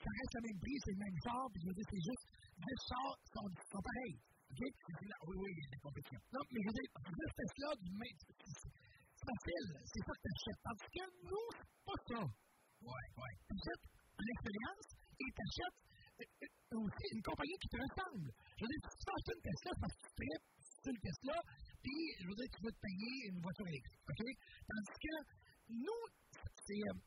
Ça 0.04 0.10
reste 0.20 0.36
le 0.36 0.42
même 0.44 0.60
prix, 0.60 0.78
c'est 0.84 0.92
le 0.92 1.00
même 1.00 1.18
char. 1.24 1.48
Puis 1.48 1.64
je 1.64 1.68
veux 1.72 1.78
dire, 1.80 1.88
c'est 1.88 2.04
juste 2.04 2.26
10 2.60 2.92
chars 2.92 3.16
sont, 3.32 3.48
sont 3.72 3.82
pareils. 3.82 4.20
OK? 4.52 4.60
Oui, 4.60 5.36
oui, 5.40 5.50
il 5.50 5.64
y 5.64 5.66
a 5.66 5.72
des 5.72 5.82
compétitions. 5.82 6.22
Non, 6.30 6.44
mais 6.52 6.60
je 6.60 6.68
veux 6.68 6.78
dire, 6.78 6.90
10 7.08 7.24
Tesla 7.40 7.70
du 7.80 7.90
même. 7.96 8.20
C'est 8.20 9.32
facile, 9.32 9.68
c'est 9.88 10.04
ça 10.04 10.12
que 10.14 10.22
tu 10.24 10.30
achètes. 10.36 10.62
Tandis 10.68 10.90
que 10.94 11.06
nous, 11.24 11.48
c'est 11.56 11.80
pas 11.88 12.00
ça. 12.04 12.22
Ouais, 12.84 13.08
ouais. 13.16 13.34
Tu 13.48 13.52
achètes 13.56 13.86
une 14.20 14.30
expérience 14.30 14.88
et 15.24 15.30
tu 15.32 15.42
achètes 15.48 15.80
aussi 16.20 17.06
une 17.14 17.22
compagnie 17.22 17.58
qui 17.62 17.70
te 17.70 17.78
ressemble. 17.78 18.30
Je 18.58 18.62
veux 18.66 18.70
dire, 18.70 18.82
si 18.90 18.96
tu 18.98 19.06
t'achètes 19.06 19.34
une 19.34 19.46
Tesla 19.46 19.72
parce 19.82 19.94
que 19.94 20.02
tu 20.04 20.12
tripes 20.18 20.48
sur 20.64 20.92
une 20.94 21.02
Tesla, 21.02 21.38
puis 21.82 22.02
je 22.20 22.26
veux 22.28 22.38
dire, 22.38 22.50
tu 22.54 22.60
veux 22.64 22.74
te 22.74 22.82
payer 22.82 23.16
une 23.30 23.40
voiture 23.42 23.68
électrique. 23.68 24.04
OK? 24.10 24.22
Tandis 24.68 24.98
que 25.04 25.14
nous, 25.70 26.04
c'est. 26.66 26.84
euh, 26.90 26.98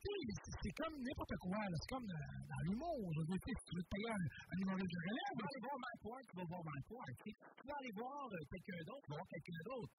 c'est- 0.00 0.76
comme 0.80 0.96
n'importe 0.96 1.36
quoi, 1.44 1.60
c'est 1.76 1.90
comme 1.92 2.08
euh, 2.08 2.40
dans 2.48 2.62
l'humour. 2.64 3.00
Je 3.12 3.20
veux 3.20 3.28
dire, 3.36 3.40
si 3.44 3.64
tu 3.68 3.72
veux 3.76 3.84
te 3.84 3.92
payer 3.92 4.08
un, 4.16 4.24
humoriste 4.56 4.88
de 4.88 5.00
relève, 5.04 5.30
Tu 5.30 5.40
vas 5.40 5.48
aller 5.50 5.60
voir 5.60 5.76
Ward, 6.00 6.24
tu 6.24 6.34
vas 6.40 6.46
voir 6.48 6.62
Ward. 6.64 6.82
Tu 7.20 7.64
vas 7.68 7.76
aller 7.80 7.94
voir 8.00 8.20
euh, 8.32 8.40
quelqu'un 8.48 8.80
d'autre, 8.88 9.04
tu 9.04 9.10
vas 9.12 9.18
voir 9.20 9.28
quelqu'un 9.28 9.60
d'autre. 9.68 9.92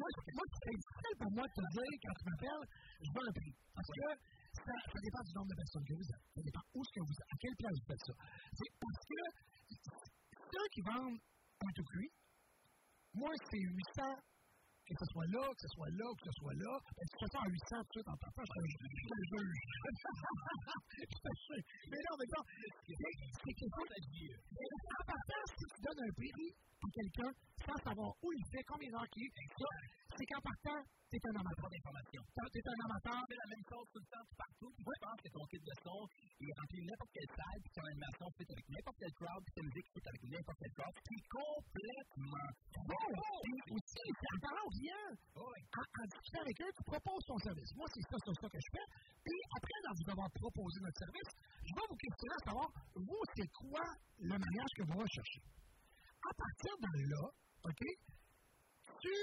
Moi, 0.00 0.08
c'est 0.24 0.76
difficile 0.80 1.16
pour 1.20 1.30
moi 1.36 1.44
de 1.44 1.54
te 1.60 1.64
dire, 1.76 1.92
quand 2.04 2.14
tu 2.16 2.24
m'appelles, 2.24 2.64
je 3.04 3.10
veux 3.12 3.24
un 3.28 3.34
prix. 3.36 3.54
Parce 3.76 3.90
que 3.92 4.06
ça, 4.54 4.98
dépend 5.02 5.22
du 5.24 5.32
nombre 5.34 5.50
de 5.50 5.58
personnes 5.58 5.84
que 5.84 5.94
vous 5.94 6.08
êtes. 6.08 6.24
Ça 6.34 6.42
dépend 6.42 6.64
où 6.74 6.80
que 6.82 7.02
vous 7.02 7.16
êtes, 7.18 7.30
à 7.32 7.36
quelle 7.40 7.56
place 7.58 7.76
vous 7.80 7.88
faites 7.90 8.04
ça. 8.06 8.14
C'est 8.54 8.72
parce 8.78 9.02
que 9.04 9.20
ceux 10.54 10.66
qui 10.70 10.80
vendent 10.82 11.18
un 11.18 11.72
tout 11.74 11.86
cuit, 11.90 12.12
moi, 13.14 13.30
c'est 13.50 13.62
800, 13.62 14.02
que 14.84 14.94
ce 14.98 15.06
soit 15.10 15.28
là, 15.32 15.44
que 15.48 15.62
ce 15.64 15.70
soit 15.74 15.92
là, 15.96 16.06
que 16.18 16.24
ce 16.28 16.34
soit 16.38 16.56
là. 16.60 16.72
Ben, 16.82 17.06
tu 17.08 17.16
fais 17.24 17.30
ça 17.30 17.38
à 17.40 17.48
800 17.48 17.88
tout 17.88 18.02
de 18.02 18.10
en 18.10 18.18
partant, 18.20 18.44
je 18.44 18.52
te 18.52 18.60
juge. 18.64 18.84
Je 18.84 19.08
te 19.08 19.22
jure. 19.32 19.54
Mais 21.88 22.00
non, 22.04 22.14
mais 22.18 22.28
non, 22.28 22.42
c'est 22.84 23.54
quelque 23.54 23.74
chose 23.74 23.90
dire. 24.12 24.36
Mais 24.50 24.68
en 24.68 25.04
partant, 25.08 25.44
si 25.56 25.64
tu 25.64 25.78
donnes 25.82 26.02
un 26.04 26.12
prix 26.14 26.52
à 26.84 26.88
quelqu'un 26.90 27.32
sans 27.64 27.78
savoir 27.80 28.10
où 28.20 28.28
il 28.32 28.44
fait, 28.52 28.64
combien 28.68 28.90
d'heures 28.90 29.08
qu'il 29.08 29.24
est, 29.24 29.32
c'est 30.16 30.26
qu'en 30.26 30.42
partant, 30.42 30.80
t'es 31.10 31.18
un 31.26 31.36
amateur 31.38 31.68
d'information. 31.70 32.22
T'es 32.54 32.62
un 32.62 32.80
amateur. 32.86 33.18
Tu 33.24 33.34
fais 33.34 33.40
la 33.44 33.50
même 33.50 33.66
chose 33.66 33.86
tout 33.90 34.02
le 34.02 34.10
temps, 34.10 34.26
partout, 34.34 34.70
tu 34.74 34.82
penses 34.84 35.20
que 35.22 35.30
ton 35.34 35.44
kit 35.50 35.62
de 35.62 35.74
son 35.82 36.00
est 36.42 36.54
rempli 36.54 36.78
de 36.82 36.86
n'importe 36.86 37.12
quelle 37.14 37.32
salle, 37.34 37.58
puis 37.62 37.72
ton 37.74 37.84
animation 37.84 38.26
fit 38.34 38.48
avec 38.50 38.66
n'importe 38.68 38.98
quel 38.98 39.14
crowd, 39.14 39.40
puis 39.44 39.54
ta 39.54 39.62
musique 39.62 39.88
fit 39.94 40.04
avec 40.06 40.22
n'importe 40.30 40.58
quel 40.58 40.74
crowd, 40.74 40.94
puis 41.02 41.20
complètement. 41.30 42.48
Bon, 42.84 43.04
et 43.14 43.60
aussi, 43.74 44.06
en 44.10 44.38
parlant 44.38 44.64
aux 44.64 44.74
clients, 44.74 45.12
en, 45.34 46.06
discutant 46.06 46.42
avec 46.44 46.56
eux, 46.62 46.72
tu 46.74 46.82
proposes 46.84 47.24
ton 47.26 47.38
service. 47.38 47.70
Moi, 47.74 47.86
c'est 47.94 48.04
ça, 48.06 48.16
c'est 48.22 48.36
ça 48.38 48.46
que 48.50 48.60
je 48.60 48.70
fais. 48.74 48.86
Puis 49.24 49.38
après, 49.54 49.78
dans 49.82 49.94
vous 49.94 50.10
avoir 50.14 50.30
proposé 50.30 50.76
notre 50.82 50.98
service, 50.98 51.30
je 51.62 51.72
vais 51.74 51.86
vous 51.90 52.00
questionner 52.00 52.36
à 52.38 52.42
savoir, 52.44 52.68
vous, 52.94 53.22
c'est 53.34 53.50
quoi 53.50 53.84
le 54.18 54.36
mariage 54.38 54.72
que 54.78 54.84
vous 54.86 54.98
recherchez? 54.98 55.42
À 56.22 56.32
partir 56.34 56.72
de 56.80 56.92
là, 57.12 57.24
OK, 57.64 57.82
tu, 59.00 59.16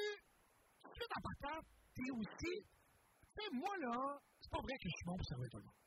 tu 0.89 1.01
en 1.05 1.21
partant, 1.21 1.59
tu 1.93 2.01
es 2.07 2.11
aussi, 2.11 2.53
tu 2.61 3.37
sais, 3.37 3.49
moi, 3.53 3.73
là, 3.85 3.95
c'est 4.41 4.51
pas 4.51 4.61
vrai 4.65 4.75
que 4.81 4.87
je 4.89 4.95
suis 4.97 5.05
bon 5.07 5.15
pour 5.17 5.27
servir 5.27 5.47
tout 5.51 5.61
le 5.61 5.67
monde. 5.69 5.81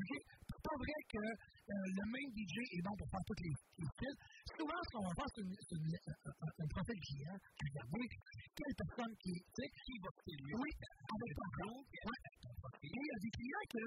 OK? 0.00 0.10
C'est 0.48 0.62
pas 0.64 0.76
vrai 0.80 0.98
que 1.12 1.20
euh, 1.20 1.86
le 1.98 2.04
même 2.08 2.28
DJ 2.36 2.56
est 2.72 2.82
bon 2.84 2.94
pour 2.96 3.08
faire 3.10 3.24
tous 3.26 3.40
les, 3.42 3.54
les 3.84 3.88
styles. 3.90 4.16
Souvent, 4.56 4.80
ce 4.80 4.88
qu'on 4.96 5.04
va 5.04 5.12
faire, 5.18 5.30
c'est 5.34 5.44
une, 5.44 5.56
une, 5.56 5.96
un, 5.96 6.32
un- 6.40 6.54
un 6.64 6.68
profil 6.72 6.98
client, 7.00 7.36
puis 7.58 7.66
regarder 7.68 8.04
quelle 8.56 8.74
personne 8.80 9.12
qui, 9.20 9.32
sais, 9.56 9.68
qui 9.68 9.94
va 10.00 10.10
se 10.14 10.32
lui. 10.40 10.52
Oui, 10.56 10.70
avec 10.70 11.30
ton 11.36 11.48
compte. 11.60 11.86
Ouais. 11.90 12.20
Et 12.80 12.88
il 12.90 13.06
y 13.08 13.12
a 13.12 13.20
des 13.20 13.32
clients 13.34 13.66
que, 13.76 13.82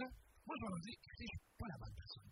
moi, 0.46 0.54
je 0.54 0.62
vais 0.64 0.72
leur 0.74 0.82
dire, 0.86 0.98
écoutez, 1.02 1.28
je 1.34 1.38
suis 1.40 1.58
pas 1.58 1.70
la 1.74 1.78
bonne 1.82 1.98
personne. 1.98 2.30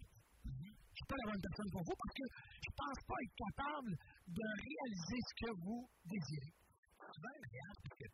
Je 0.91 0.97
suis 1.01 1.07
pas 1.09 1.17
la 1.21 1.27
bonne 1.31 1.41
personne 1.41 1.69
pour 1.71 1.83
vous 1.87 1.97
parce 1.97 2.15
que 2.21 2.25
je 2.61 2.71
pense 2.75 2.99
pas 3.07 3.17
être 3.25 3.37
capable 3.41 3.91
de 4.29 4.45
réaliser 4.61 5.19
ce 5.25 5.33
que 5.41 5.49
vous 5.63 5.81
désirez. 6.05 6.53
Souvent, 7.11 7.33
le 7.35 7.41
mariage, 7.43 7.77
parce 7.83 7.97
que 7.99 8.07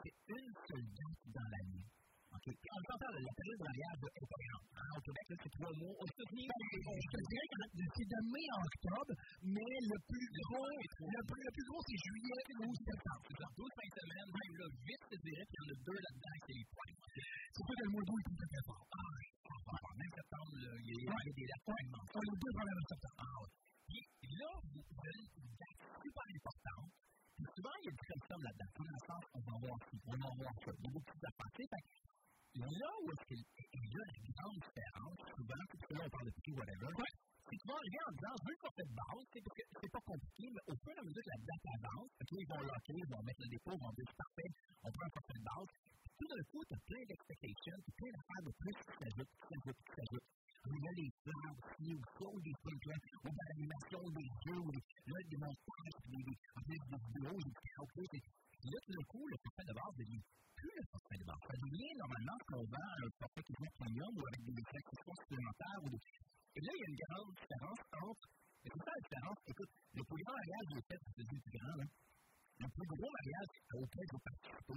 c'est 0.00 0.16
une 0.32 0.52
seule 0.64 0.88
date 0.96 1.22
dans 1.28 1.48
l'année. 1.52 1.84
OK? 2.36 2.46
Puis 2.52 2.70
on 2.72 2.80
entend 2.80 3.10
la 3.16 3.32
période 3.36 3.60
de 3.60 3.66
mariage 3.68 3.98
est 4.00 4.28
pas 4.32 4.40
grande. 4.48 4.66
Au 4.76 5.02
Québec, 5.04 5.24
c'est 5.36 5.54
trois 5.56 5.72
mois. 5.76 5.94
Aux 5.96 6.08
États-Unis, 6.08 6.48
je 6.48 7.08
te 7.12 7.20
dirais 7.20 7.48
que 7.52 7.58
c'est 7.96 8.08
de 8.12 8.20
mai 8.32 8.46
à 8.48 8.58
octobre, 8.64 9.12
mais 9.44 9.72
le 9.92 9.98
plus 10.08 10.28
gros, 10.40 10.68
le 10.72 11.22
plus, 11.26 11.42
le 11.44 11.52
plus 11.52 11.66
gros, 11.68 11.82
c'est 11.84 12.00
juillet 12.00 12.40
ou 12.60 12.72
septembre. 12.76 13.22
c'est 13.28 13.38
genre 13.40 13.54
12 13.56 13.76
fins 13.76 13.88
de 13.88 13.96
semaine, 13.96 14.28
même 14.36 14.54
là, 14.56 14.66
vite, 14.84 15.02
je 15.04 15.10
te 15.12 15.18
dirais, 15.20 15.44
puis 15.46 15.56
il 15.56 15.60
y 15.60 15.64
en 15.64 15.68
a 15.68 15.76
deux 15.86 16.00
là-dedans, 16.00 16.36
c'est 16.44 16.56
les 16.56 16.68
points. 16.72 16.96
C'est 16.96 17.64
sûr 17.66 17.74
que 17.76 17.84
le 17.86 17.92
mois 17.92 18.04
d'août 18.08 18.24
est 18.24 18.50
très 18.52 18.64
fort. 18.68 18.84
Ah. 18.88 19.16
Ah, 19.66 19.92
Même 19.96 20.12
septembre, 20.16 20.52
il 20.56 20.96
y 20.96 21.08
a 21.08 21.34
des 21.36 21.46
dates 21.46 21.80
immenses. 21.84 22.10
On 22.16 22.24
a 22.24 22.34
deux 22.36 22.54
premières 22.56 22.80
de 22.80 22.88
septembre. 22.88 23.20
Ah. 23.20 23.44
Puis 23.86 24.30
là, 24.36 24.50
vous 24.60 24.82
avez 24.82 25.24
une 25.40 25.52
date 25.56 25.80
super 26.04 26.26
importante. 26.36 27.05
Puis 27.36 27.46
souvent, 27.52 27.76
il 27.80 27.84
y 27.84 27.88
a 27.88 27.94
du 27.96 28.04
custom 28.08 28.40
là-dedans. 28.40 28.70
Dans 28.76 28.96
le 28.96 29.02
sens, 29.06 29.22
on 29.36 29.42
va 29.44 29.54
voir 29.60 29.78
ci, 29.86 29.96
on 30.08 30.16
va 30.16 30.30
voir 30.40 30.54
ça. 30.64 30.70
Il 30.72 30.84
y 30.84 30.88
a 30.88 30.92
beaucoup 30.92 31.04
de 31.04 31.12
choses 31.12 31.28
à 31.28 31.34
passer. 31.36 31.64
Fait 31.68 31.82
que 31.84 32.06
là 32.56 32.90
où 32.96 33.06
est-ce 33.12 33.24
qu'il 33.28 33.42
y 33.44 33.96
a 33.96 34.04
la 34.06 34.18
grande 34.32 34.58
différence, 34.64 35.18
souvent, 35.36 35.62
c'est 35.68 35.80
que 35.84 35.92
là, 35.92 36.00
on 36.00 36.10
parle 36.16 36.26
de 36.26 36.34
prix, 36.40 36.52
whatever, 36.56 36.92
c'est 37.46 37.58
tu 37.60 37.66
vas 37.68 37.78
arriver 37.78 38.02
en 38.08 38.12
disant, 38.16 38.34
je 38.36 38.42
veux 38.42 38.54
une 38.56 38.64
forfait 38.66 38.88
de 38.90 38.96
base, 38.96 39.24
c'est 39.30 39.42
parce 39.46 39.56
que 39.56 39.64
c'est 39.76 39.92
pas 39.92 40.04
compliqué, 40.08 40.44
mais 40.50 40.64
au 40.66 40.74
fur 40.82 40.92
et 40.96 40.98
à 40.98 41.04
mesure 41.06 41.22
que 41.22 41.32
la 41.36 41.40
date 41.46 41.66
avance, 41.76 42.10
ils 42.26 42.48
vont 42.50 42.62
locker, 42.66 42.96
ils 42.96 43.10
vont 43.12 43.22
mettre 43.22 43.42
le 43.44 43.50
dépôt, 43.54 43.74
ils 43.76 43.84
vont 43.86 43.94
dire, 43.94 44.10
parfait, 44.16 44.50
on 44.82 44.88
prend 44.90 45.06
un 45.06 45.14
forfait 45.14 45.38
de 45.38 45.46
base. 45.46 45.70
Tout 46.16 46.28
d'un 46.32 46.44
coup, 46.48 46.62
tu 46.66 46.72
as 46.74 46.82
plein 46.88 47.04
d'expectations, 47.06 47.78
tu 47.84 47.88
as 47.92 47.96
plein 48.00 48.12
d'affaires 48.16 48.44
de 48.48 48.52
plus 48.56 48.76
qui 48.82 48.94
s'ajoutent, 48.96 49.34
qui 49.36 49.46
s'ajoutent, 49.46 49.82
qui 49.84 49.92
s'ajoutent. 49.94 50.30
Il 50.66 50.82
y 50.82 50.88
a 50.88 50.94
les 50.98 51.10
ou 51.26 52.40
des 52.42 52.54
sprinklers, 52.58 53.04
ou 53.22 53.30
de 53.30 53.42
l'animation, 53.46 54.02
des 54.10 54.28
jeux, 54.42 54.60
ou 54.60 54.70
là, 54.72 55.18
des 55.30 55.38
montages, 55.38 55.98
des, 56.10 56.22
vidéos, 56.26 57.38
des 57.38 57.54
c'est 57.54 58.46
puis 58.56 58.70
là, 58.72 58.78
tout 58.82 58.92
d'un 58.98 59.06
coup, 59.06 59.24
le 59.28 59.36
forfait 59.46 59.68
de 59.68 59.74
base 59.76 59.94
devient 60.00 60.24
plus 60.56 60.74
le 60.74 60.84
forfait 60.90 61.18
de 61.20 61.26
base. 61.28 61.42
Ça 61.46 61.54
devient 61.60 61.94
normalement 62.02 62.38
qu'on 62.48 62.64
vend 62.66 62.90
un 62.98 63.10
forfait 63.20 63.44
qui 63.46 63.52
est 63.52 63.74
premium 63.78 64.12
ou 64.16 64.22
avec 64.26 64.40
des 64.42 64.66
accessoires 64.74 65.20
supplémentaires. 65.22 65.80
Ou. 65.86 65.92
Et 65.94 66.60
là, 66.64 66.70
il 66.72 66.80
y 66.80 66.84
a 66.84 66.90
une 66.90 67.02
grande 67.06 67.30
différence 67.36 67.82
entre. 68.00 68.26
C'est 68.64 68.72
ça 68.74 68.90
la 68.90 69.02
différence. 69.06 69.38
Écoute, 69.46 69.72
le 69.92 70.02
plus 70.02 70.20
grand 70.24 70.34
mariage 70.34 70.68
au 70.74 70.82
fait, 70.82 71.00
c'est 71.14 71.20
le 71.20 71.40
plus 71.46 71.54
grand, 71.54 71.76
là. 71.78 71.86
Le 72.56 72.68
plus 72.72 72.88
gros 72.88 73.10
mariage 73.12 73.52
auquel 73.76 74.06
j'ai 74.08 74.22
participé, 74.24 74.76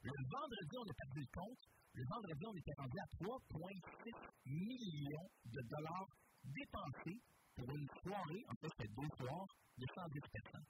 le 0.00 0.12
vendredi, 0.32 0.74
on 0.80 0.88
a 0.88 0.94
perdu 0.96 1.20
le 1.20 1.32
compte. 1.36 1.62
Le 1.94 2.04
vendredi, 2.04 2.44
on 2.46 2.56
était 2.56 2.76
rendu 2.78 2.98
à 2.98 3.06
3,6 3.24 4.12
millions 4.46 5.28
de 5.46 5.60
dollars 5.68 6.08
dépensés 6.44 7.20
pour 7.56 7.68
une 7.74 7.88
soirée, 8.02 8.42
en 8.48 8.54
fait, 8.60 8.70
c'était 8.76 8.92
deux 8.94 9.10
soirs, 9.18 9.48
de 9.78 9.86
110 9.94 10.20
personnes. 10.30 10.68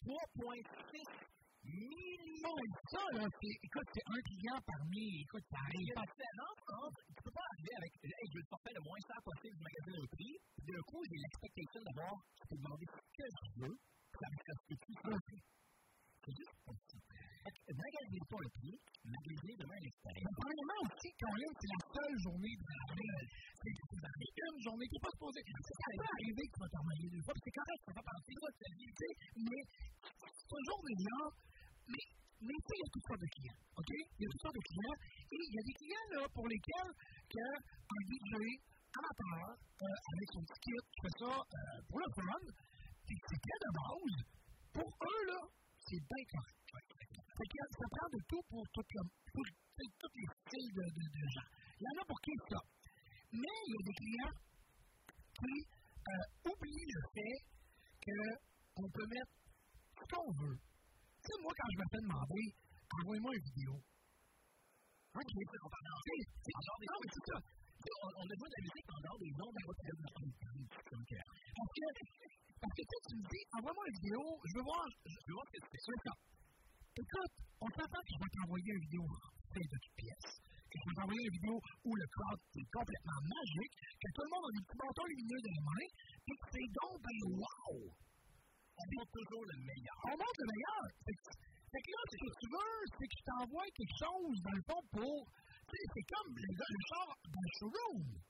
3,6 0.00 1.40
millions 1.64 2.56
de 2.56 2.78
ça, 2.88 3.04
là, 3.12 3.24
c'est, 3.28 3.56
écoute, 3.60 3.88
c'est 3.92 4.06
un 4.08 4.20
client 4.24 4.58
parmi, 4.64 5.20
écoute, 5.20 5.44
ça 5.52 5.60
arrive. 5.60 5.92
Non, 5.92 6.52
non, 6.72 6.86
tu 6.96 7.20
peux 7.20 7.34
pas 7.36 7.46
arriver 7.52 7.74
avec, 7.76 7.92
hey, 8.00 8.24
je 8.24 8.34
veux 8.38 8.44
le 8.44 8.50
forfait 8.50 8.72
le 8.72 8.82
moins 8.88 9.00
cher 9.04 9.20
possible 9.20 9.56
du 9.56 9.64
magasin 9.68 9.96
au 10.00 10.08
prix, 10.08 10.34
puis 10.56 10.64
d'un 10.64 10.84
coup, 10.88 11.02
j'ai 11.04 11.20
l'expectation 11.20 11.80
d'avoir, 11.84 12.14
je 12.40 12.44
peux 12.48 12.56
demander 12.56 12.86
ce 12.88 13.00
que 13.12 13.26
je 13.28 13.48
veux, 13.60 13.76
ça 13.76 14.26
me 14.32 14.36
que 14.40 14.54
C'est 16.24 16.36
juste 16.36 16.56
ça. 16.64 17.09
Magasiner 17.40 18.20
pas 18.28 18.36
le 18.36 18.50
prix, 18.52 18.76
magasiner 19.00 19.56
demain 19.56 19.80
l'expérience. 19.80 20.28
Mais 20.28 20.36
premièrement 20.44 20.80
aussi, 20.84 21.08
quand 21.16 21.34
même, 21.40 21.52
c'est 21.56 21.72
la 21.72 21.80
seule 21.88 22.16
journée 22.20 22.52
de 22.52 22.64
l'année. 22.68 23.16
C'est 23.60 23.72
une 23.72 24.60
journée 24.60 24.86
qui 24.90 24.96
n'est 25.00 25.06
pas 25.08 25.14
supposée. 25.16 25.40
Ça 25.40 25.88
peut 25.88 26.10
arriver 26.20 26.44
que 26.44 26.56
tu 26.56 26.60
vas 26.60 26.84
marier 26.84 27.08
deux 27.08 27.24
fois, 27.24 27.34
c'est 27.40 27.56
correct, 27.56 27.80
ça 27.80 27.92
va 27.96 28.02
passer 28.04 28.34
toute 28.36 28.58
ta 28.60 28.70
vie, 28.76 28.92
tu 28.92 29.00
sais, 29.00 29.12
mais 29.40 29.62
cette 30.20 30.64
journée-là, 30.68 31.20
mais, 31.88 32.04
mais 32.44 32.58
tu 32.60 32.66
sais, 32.68 32.76
il 32.76 32.82
y 32.82 32.86
a 32.86 32.90
toutes 32.92 33.08
sortes 33.08 33.24
de 33.24 33.30
clients, 33.40 33.60
OK? 33.80 33.90
Il 33.90 34.20
y 34.20 34.26
a 34.26 34.30
toutes 34.30 34.44
sortes 34.44 34.58
de 34.60 34.66
clients, 34.68 34.98
et 35.32 35.40
il 35.40 35.52
y 35.56 35.60
a 35.60 35.64
des 35.64 35.76
clients, 35.80 36.08
là, 36.12 36.22
pour 36.34 36.44
lesquels 36.44 36.92
que 37.24 37.44
un 37.48 38.00
DJ 38.04 38.32
amateur, 38.90 39.48
euh, 39.54 40.12
avec 40.12 40.28
son 40.34 40.42
petit 40.44 40.60
kit, 40.60 40.84
fait 41.00 41.14
ça 41.24 41.32
euh, 41.40 41.78
pour 41.88 41.98
le 42.04 42.08
fun, 42.20 42.42
c'est 43.08 43.40
bien 43.40 43.58
de 43.64 43.70
base, 43.80 44.18
pour 44.76 44.88
eux, 44.92 45.22
là, 45.32 45.40
c'est 45.88 46.02
bien 46.04 46.24
correct. 46.36 46.60
Fait 47.40 47.48
que 47.48 47.64
ça 47.72 47.88
prend 47.88 48.08
de 48.12 48.20
tout 48.28 48.44
pour, 48.52 48.60
tout 48.68 48.84
le, 48.84 49.00
pour, 49.32 49.44
tous 49.80 50.12
les 50.12 50.28
styles 50.28 50.72
de, 50.76 50.84
de, 50.92 51.04
de, 51.08 51.24
gens. 51.32 51.48
Il 51.80 51.84
y 51.84 51.88
en 51.88 51.96
a 51.96 52.04
pour 52.04 52.20
qui 52.20 52.36
ça. 52.36 52.60
Mais 53.32 53.56
il 53.64 53.72
y 53.72 53.78
a 53.80 53.84
des 53.88 53.96
clients 53.96 54.36
qui 55.40 55.56
euh, 55.64 56.52
oublient 56.52 56.88
le 56.92 57.00
fait 57.16 57.40
qu'on 58.04 58.88
peut 58.92 59.08
mettre 59.08 59.32
ce 59.96 60.04
qu'on 60.04 60.28
veut. 60.36 60.58
Tu 60.60 61.32
sais, 61.32 61.36
moi, 61.40 61.52
quand 61.56 61.70
je 61.72 61.78
me 61.80 61.86
fais 61.88 62.02
demander, 62.04 62.44
envoyez-moi 63.00 63.32
une 63.32 63.46
vidéo. 63.56 63.72
On 63.72 65.16
va 65.16 65.80
danser. 65.80 66.20
Non, 66.60 66.98
mais 67.00 67.08
c'est 67.08 67.24
ça. 67.24 67.36
On, 67.40 68.10
on 68.20 68.26
a 68.28 68.34
besoin 68.36 68.52
de 68.52 68.56
la 68.60 68.64
musique 68.68 68.88
en 68.92 69.16
des 69.16 69.32
noms, 69.40 69.52
mais 69.56 69.64
on 69.64 69.68
va 69.72 69.76
te 69.80 69.84
donner 69.88 70.12
comme. 70.12 70.32
Parce 70.60 71.72
que, 71.72 71.86
parce 72.60 72.74
que 72.76 72.84
tu 72.84 73.16
me 73.16 73.24
dis, 73.32 73.44
envoie-moi 73.56 73.84
une 73.88 73.96
vidéo, 73.96 74.20
je 74.44 74.52
veux 74.60 74.66
voir, 74.68 74.84
je 75.08 75.24
veux 75.24 75.36
voir 75.40 75.46
ce 75.48 75.52
que. 75.56 75.80
C'est 75.80 76.04
ça. 76.04 76.12
Écoute, 76.98 77.34
on 77.62 77.70
s'entend 77.70 78.02
que 78.02 78.10
je 78.10 78.18
vais 78.18 78.32
t'envoyer 78.34 78.72
une 78.74 78.82
vidéo 78.82 79.04
faite 79.54 79.70
de. 79.70 80.26
Que 80.70 80.78
je 80.78 80.86
vais 80.90 81.22
une 81.22 81.34
vidéo 81.38 81.54
où 81.86 81.90
le 81.94 82.02
est 82.02 82.70
complètement 82.70 83.20
magique, 83.30 83.74
que 83.94 84.10
tout 84.10 84.24
le 84.26 84.30
monde 84.34 84.46
a 84.46 84.52
des 84.54 84.66
lumineux 85.06 85.42
dans 85.42 85.54
les 85.54 85.66
mains, 85.70 85.92
et 86.26 86.34
que 86.34 86.46
c'est 86.50 86.70
donc, 86.82 86.94
ben, 86.98 87.18
wow! 87.38 87.78
On 88.74 88.84
montre 88.90 89.12
toujours 89.12 89.44
le 89.50 89.56
meilleur. 89.66 89.96
On 90.02 90.14
montre 90.18 90.40
le 90.42 90.48
meilleur. 90.50 90.82
Que, 91.06 91.78
là, 91.78 92.02
ce 92.10 92.16
que 92.18 92.30
tu 92.42 92.46
veux, 92.50 92.74
c'est 92.98 93.06
que 93.06 93.16
je 93.18 93.24
t'envoie 93.30 93.66
quelque 93.70 93.98
chose, 94.02 94.36
dans 94.42 94.56
le 94.58 94.64
fond, 94.66 94.82
pour. 94.90 95.20
C'est 95.70 96.06
comme 96.10 96.34
le, 96.34 96.48
le 96.50 96.80
char 96.90 97.06
d'un 97.22 97.48
showroom. 97.58 98.29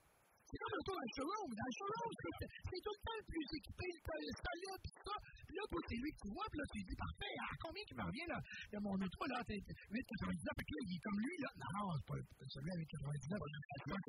C'est 0.51 0.59
comme 0.59 0.75
le 0.75 0.83
tour 0.83 0.95
d'un 0.99 1.11
showroom. 1.15 1.49
Dans 1.55 1.63
le 1.63 1.75
c'est 2.11 2.81
tout 2.83 2.91
le 2.91 3.01
temps 3.07 3.19
le 3.23 3.25
plus 3.31 3.47
équipé, 3.55 3.87
le 3.87 4.33
solide, 4.35 4.81
tout 4.83 4.99
ça. 4.99 5.15
Puis 5.47 5.55
là, 5.55 5.63
c'est 5.71 5.99
lui 6.03 6.11
que 6.11 6.19
tu 6.21 6.29
vois, 6.35 6.47
puis 6.51 6.59
là, 6.59 6.65
tu 6.75 6.79
dis, 6.83 6.97
parfait, 6.99 7.35
à 7.39 7.55
combien 7.63 7.83
qui 7.87 7.95
me 7.95 8.03
revient, 8.03 8.27
là, 8.27 8.39
de 8.43 8.79
mon 8.83 8.95
auto, 8.99 9.21
là, 9.31 9.39
8,99, 9.47 9.63
puis 9.87 10.75
là, 10.75 10.81
il 10.83 10.91
est 10.91 11.03
comme 11.07 11.19
lui, 11.23 11.35
là. 11.39 11.49
Non, 11.55 11.87
c'est 11.95 12.07
pas 12.11 12.19
celui 12.51 12.71
avec 12.75 12.87
99. 12.91 13.39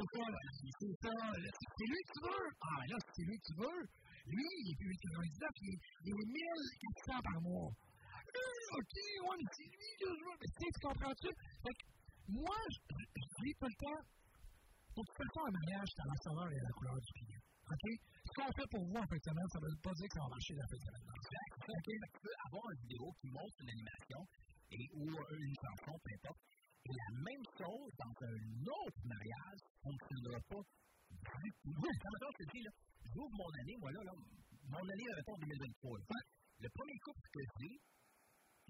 C'est 0.03 0.11
ça. 0.11 0.27
C'est 0.83 0.95
ça, 0.99 1.15
c'est 1.15 1.87
lui 1.87 2.01
que 2.03 2.11
tu 2.11 2.21
veux. 2.27 2.47
Ah, 2.59 2.83
là, 2.91 2.97
c'est 2.99 3.23
lui 3.23 3.37
que 3.39 3.47
tu 3.47 3.55
veux. 3.63 3.81
Lui, 4.27 4.49
il 4.51 4.67
est 4.71 4.79
plus 4.83 4.91
8,99, 4.99 5.47
il 5.63 5.71
est, 5.71 5.81
il 6.03 6.11
est 6.11 6.31
1400 7.07 7.23
par 7.23 7.39
mois. 7.43 7.71
Euh, 7.71 8.79
ok, 8.83 8.95
ouais, 8.99 9.37
mais 9.39 9.51
c'est 9.55 9.71
lui 9.71 9.91
que 9.95 10.09
je 10.11 10.23
veux. 10.27 10.37
Mais 10.43 10.51
tu 10.59 10.81
comprends-tu? 10.83 11.31
Fait 11.63 11.75
que, 11.79 11.85
moi, 12.35 12.59
je 12.71 12.79
dis 13.43 13.55
tout 13.59 13.67
le 13.67 13.79
temps, 13.79 14.03
pour 14.95 15.05
toute 15.09 15.17
façon, 15.17 15.41
un 15.49 15.55
mariage, 15.57 15.89
c'est 15.89 16.03
à 16.03 16.09
la 16.13 16.19
saveur 16.21 16.49
et 16.53 16.59
à 16.61 16.65
la 16.69 16.75
couleur 16.77 16.99
du 17.01 17.13
client. 17.17 17.45
OK? 17.73 17.85
Ce 18.23 18.33
qu'on 18.37 18.53
fait 18.53 18.69
pour 18.69 18.83
vous 18.85 18.99
en 19.01 19.07
fin 19.09 19.17
de 19.17 19.27
semaine, 19.27 19.49
ça 19.49 19.59
ne 19.61 19.67
veut 19.73 19.83
pas 19.83 19.95
dire 19.97 20.09
que 20.09 20.17
ça 20.17 20.23
va 20.23 20.31
marcher 20.33 20.55
la 20.55 20.67
fin 20.69 20.77
de 20.77 20.85
semaine. 20.85 21.07
OK? 21.13 21.89
Tu 21.89 22.19
peux 22.23 22.37
avoir 22.47 22.65
une 22.73 22.81
vidéo 22.85 23.05
qui 23.21 23.29
montre 23.33 23.57
une 23.63 23.71
animation 23.73 24.21
et, 24.73 24.85
ou 24.93 25.05
une 25.09 25.57
chanson, 25.57 25.93
peu 25.97 26.11
importe. 26.13 26.43
Et 26.83 26.93
la 26.93 27.11
même 27.25 27.45
chose 27.57 27.91
dans 27.95 28.17
un 28.27 28.41
autre 28.69 29.01
mariage 29.07 29.61
ne 29.63 29.73
fonctionnera 29.81 30.41
pas 30.51 30.63
du 30.63 31.51
tout. 31.63 31.73
Quand 31.73 32.31
je 32.33 32.45
te 32.45 32.47
dis, 32.53 32.63
là, 32.63 32.73
j'ouvre 33.15 33.35
mon 33.39 33.53
année, 33.63 33.77
moi, 33.79 33.91
là, 33.93 34.01
là 34.03 34.13
mon 34.13 34.85
année, 34.89 35.09
mettons, 35.17 35.39
2023. 35.41 35.99
Là. 35.99 36.05
Le 36.59 36.69
premier 36.69 36.99
couple 37.01 37.27
que 37.33 37.43
j'ai, 37.59 37.75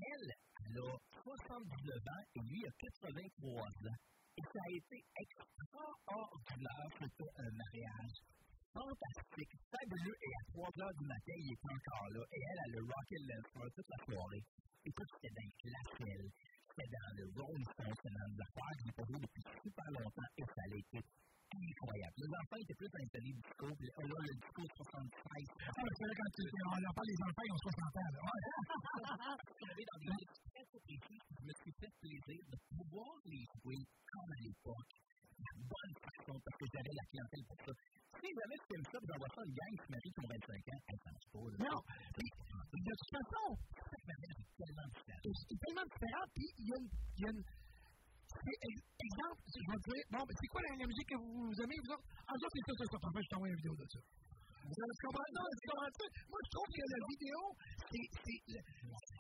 elle, 0.01 0.31
elle 0.65 0.79
a 0.79 0.93
79 1.25 1.99
ans 1.99 2.25
et 2.35 2.41
lui 2.41 2.63
a 2.67 2.73
83 2.79 3.63
ans. 3.63 3.99
Et 4.33 4.45
ça 4.49 4.61
a 4.65 4.71
été 4.73 4.97
extraordinaire. 5.21 6.89
C'était 6.97 7.33
un 7.37 7.51
mariage 7.53 8.17
fantastique, 8.73 9.53
fabuleux. 9.69 10.17
Et 10.25 10.33
à 10.33 10.43
3 10.57 10.73
heures 10.81 10.97
du 10.97 11.05
matin, 11.05 11.37
il 11.37 11.53
était 11.53 11.73
encore 11.77 12.09
là. 12.17 12.23
Et 12.33 12.41
elle, 12.41 12.61
elle 12.65 12.77
a 12.77 12.81
le 12.81 13.71
toute 13.77 13.91
la 13.93 14.01
soirée. 14.09 14.45
Écoute, 14.89 15.11
c'était 15.21 15.35
dans 15.37 15.49
la 15.69 15.83
C'était 15.93 16.91
dans 16.97 17.13
le 17.13 17.25
Rolling 17.37 17.69
Stone, 17.77 17.93
c'était 17.93 18.17
dans 18.17 18.29
des 18.33 18.41
affaires 18.41 18.73
que 18.73 18.83
j'ai 18.83 18.97
pas 18.97 19.07
vu 19.13 19.17
depuis 19.21 19.45
super 19.61 19.89
longtemps. 20.01 20.31
Et 20.41 20.45
ça 20.49 20.63
a 20.65 20.77
été 20.81 20.99
incroyable. 21.53 22.17
Les 22.17 22.33
enfants 22.33 22.61
étaient 22.65 22.79
plus 22.81 22.89
installés 22.89 23.33
du 23.37 23.43
disco, 23.45 23.67
puis 23.77 23.89
là, 23.93 24.17
le 24.17 24.35
disco 24.41 24.61
73. 24.65 25.45
Ah, 25.53 25.85
c'est 25.85 26.05
vrai, 26.09 26.15
quand 26.17 26.31
tu, 26.33 26.43
on 26.49 26.81
en 26.81 26.95
parle, 26.97 27.09
les 27.13 27.21
enfants, 27.21 27.45
ils 27.45 27.53
ont 27.53 27.65
60 27.69 27.85
ans, 27.93 28.11
là. 28.13 28.25
Dans 29.61 29.77
des 29.77 29.87
précis, 30.81 31.19
je 31.21 31.43
me 31.45 31.55
suis 31.61 31.75
fait 31.81 31.93
plaisir 32.01 32.41
de 32.49 32.57
pouvoir 32.73 33.13
les 33.27 33.45
jouer 33.61 33.81
comme 34.09 34.31
à 34.33 34.41
l'époque. 34.41 34.93
La 35.43 35.55
bonne 35.59 35.95
façon, 35.99 36.35
parce 36.39 36.57
que 36.57 36.67
j'avais 36.71 36.95
la 36.95 37.07
clientèle 37.11 37.45
pour 37.51 37.59
ça. 37.67 37.73
Si 38.21 38.29
jamais 38.31 38.59
tu 38.63 38.71
aimes 38.73 38.89
ça, 38.93 38.97
vous 39.03 39.11
envoies 39.11 39.33
ça 39.35 39.43
une 39.43 39.57
gang 39.59 39.75
qui 39.75 39.89
marie 39.91 40.13
qui 40.13 40.21
ont 40.23 40.31
25 40.31 40.55
ans, 40.71 40.81
elle 40.87 41.01
s'en 41.03 41.15
pas. 41.33 41.51
Non, 41.67 41.79
de 41.83 42.93
toute 42.95 43.13
façon, 43.13 43.47
c'est 43.83 44.05
tellement 44.63 44.89
différent. 44.93 45.33
C'est 45.33 45.59
tellement 45.59 45.87
différent, 45.91 46.27
puis 46.31 46.49
il 46.63 46.67
y 46.69 46.73
a 46.73 46.79
une, 46.79 46.91
y 46.93 47.25
a 47.27 47.31
une 47.33 47.43
exemple, 48.33 49.41
je 49.51 49.67
vais 49.67 49.81
dire, 49.83 50.05
bon, 50.09 50.23
c'est 50.25 50.51
quoi 50.53 50.61
la, 50.63 50.73
la, 50.79 50.87
musique 50.87 51.09
que 51.09 51.19
vous, 51.19 51.53
aimez, 51.59 51.79
vous 51.83 51.93
autres? 51.93 52.07
Ah, 52.27 52.35
ça, 52.39 52.47
c'est 52.49 52.65
ça, 52.65 52.73
ça, 52.79 52.85
ça. 52.93 52.99
Parfait, 53.03 53.23
je 53.23 53.29
t'envoie 53.29 53.49
une 53.49 53.61
vidéo 53.61 53.75
de 53.77 53.87
ça. 53.93 54.01
Vous 54.63 54.75
comprenez? 55.03 55.33
Non, 55.35 55.47
tu 55.53 55.65
comprends 55.69 55.93
ça? 55.93 56.07
Moi, 56.31 56.39
je 56.43 56.51
trouve 56.55 56.69
que 56.71 56.85
la 56.87 57.01
vidéo, 57.11 57.41
c'est, 57.91 58.07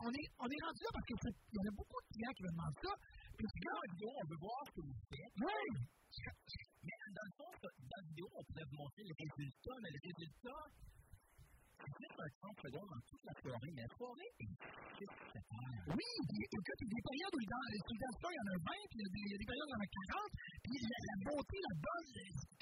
on 0.01 0.11
est, 0.11 0.29
on 0.39 0.49
est 0.49 0.63
rendu 0.63 0.81
là 0.83 0.91
parce 0.93 1.07
qu'il 1.07 1.19
y 1.19 1.59
en 1.59 1.67
a 1.67 1.75
beaucoup 1.75 2.01
de 2.03 2.09
clients 2.15 2.35
qui 2.37 2.43
me 2.43 2.51
demandent 2.53 2.81
ça. 2.83 2.93
Puis, 3.37 3.47
dans 3.47 3.81
la 3.83 3.89
vidéo, 3.93 4.11
on 4.13 4.27
veut 4.31 4.41
voir 4.43 4.61
ce 4.67 4.73
que 4.73 4.83
vous 4.87 4.99
faites. 5.11 5.35
Oui! 5.43 5.61
Mais 6.83 6.99
dans 7.15 7.27
le 7.27 7.35
fond, 7.39 7.51
dans 7.63 7.71
la 7.73 8.07
vidéo, 8.09 8.27
on 8.35 8.43
pourrait 8.45 8.67
vous 8.69 8.79
montrer 8.83 9.03
les 9.03 9.17
résultats, 9.17 9.79
mais 9.83 9.91
les 9.93 10.03
résultats, 10.03 10.65
c'est 11.83 12.15
un 12.15 12.31
30 12.43 12.55
secondes 12.63 12.91
dans 12.91 13.03
toute 13.11 13.25
la 13.27 13.35
mais 13.43 13.83
la 13.83 13.91
soirée 13.97 14.33
est 14.39 14.55
6 14.99 15.03
heures. 15.03 15.47
Oui, 15.91 16.09
écoute, 16.23 16.79
il 16.79 16.87
y 16.87 16.95
a 16.95 16.95
des 16.95 17.03
périodes 17.03 17.35
où 17.35 17.43
dans 17.43 17.67
les 17.73 17.83
il 17.83 18.39
y 18.39 18.43
en 18.43 18.51
a 18.53 18.59
20, 18.63 18.87
puis 18.87 18.99
il 18.99 19.03
y 19.03 19.35
a 19.35 19.41
des 19.43 19.49
périodes 19.51 19.67
où 19.67 19.73
il 19.73 19.75
y 19.75 19.79
en 19.79 19.83
a 19.83 19.91
40, 19.91 20.31
puis 20.63 20.77
la, 20.79 20.99
la 21.03 21.17
beauté, 21.27 21.57
la 21.59 21.75
bonne, 21.83 22.09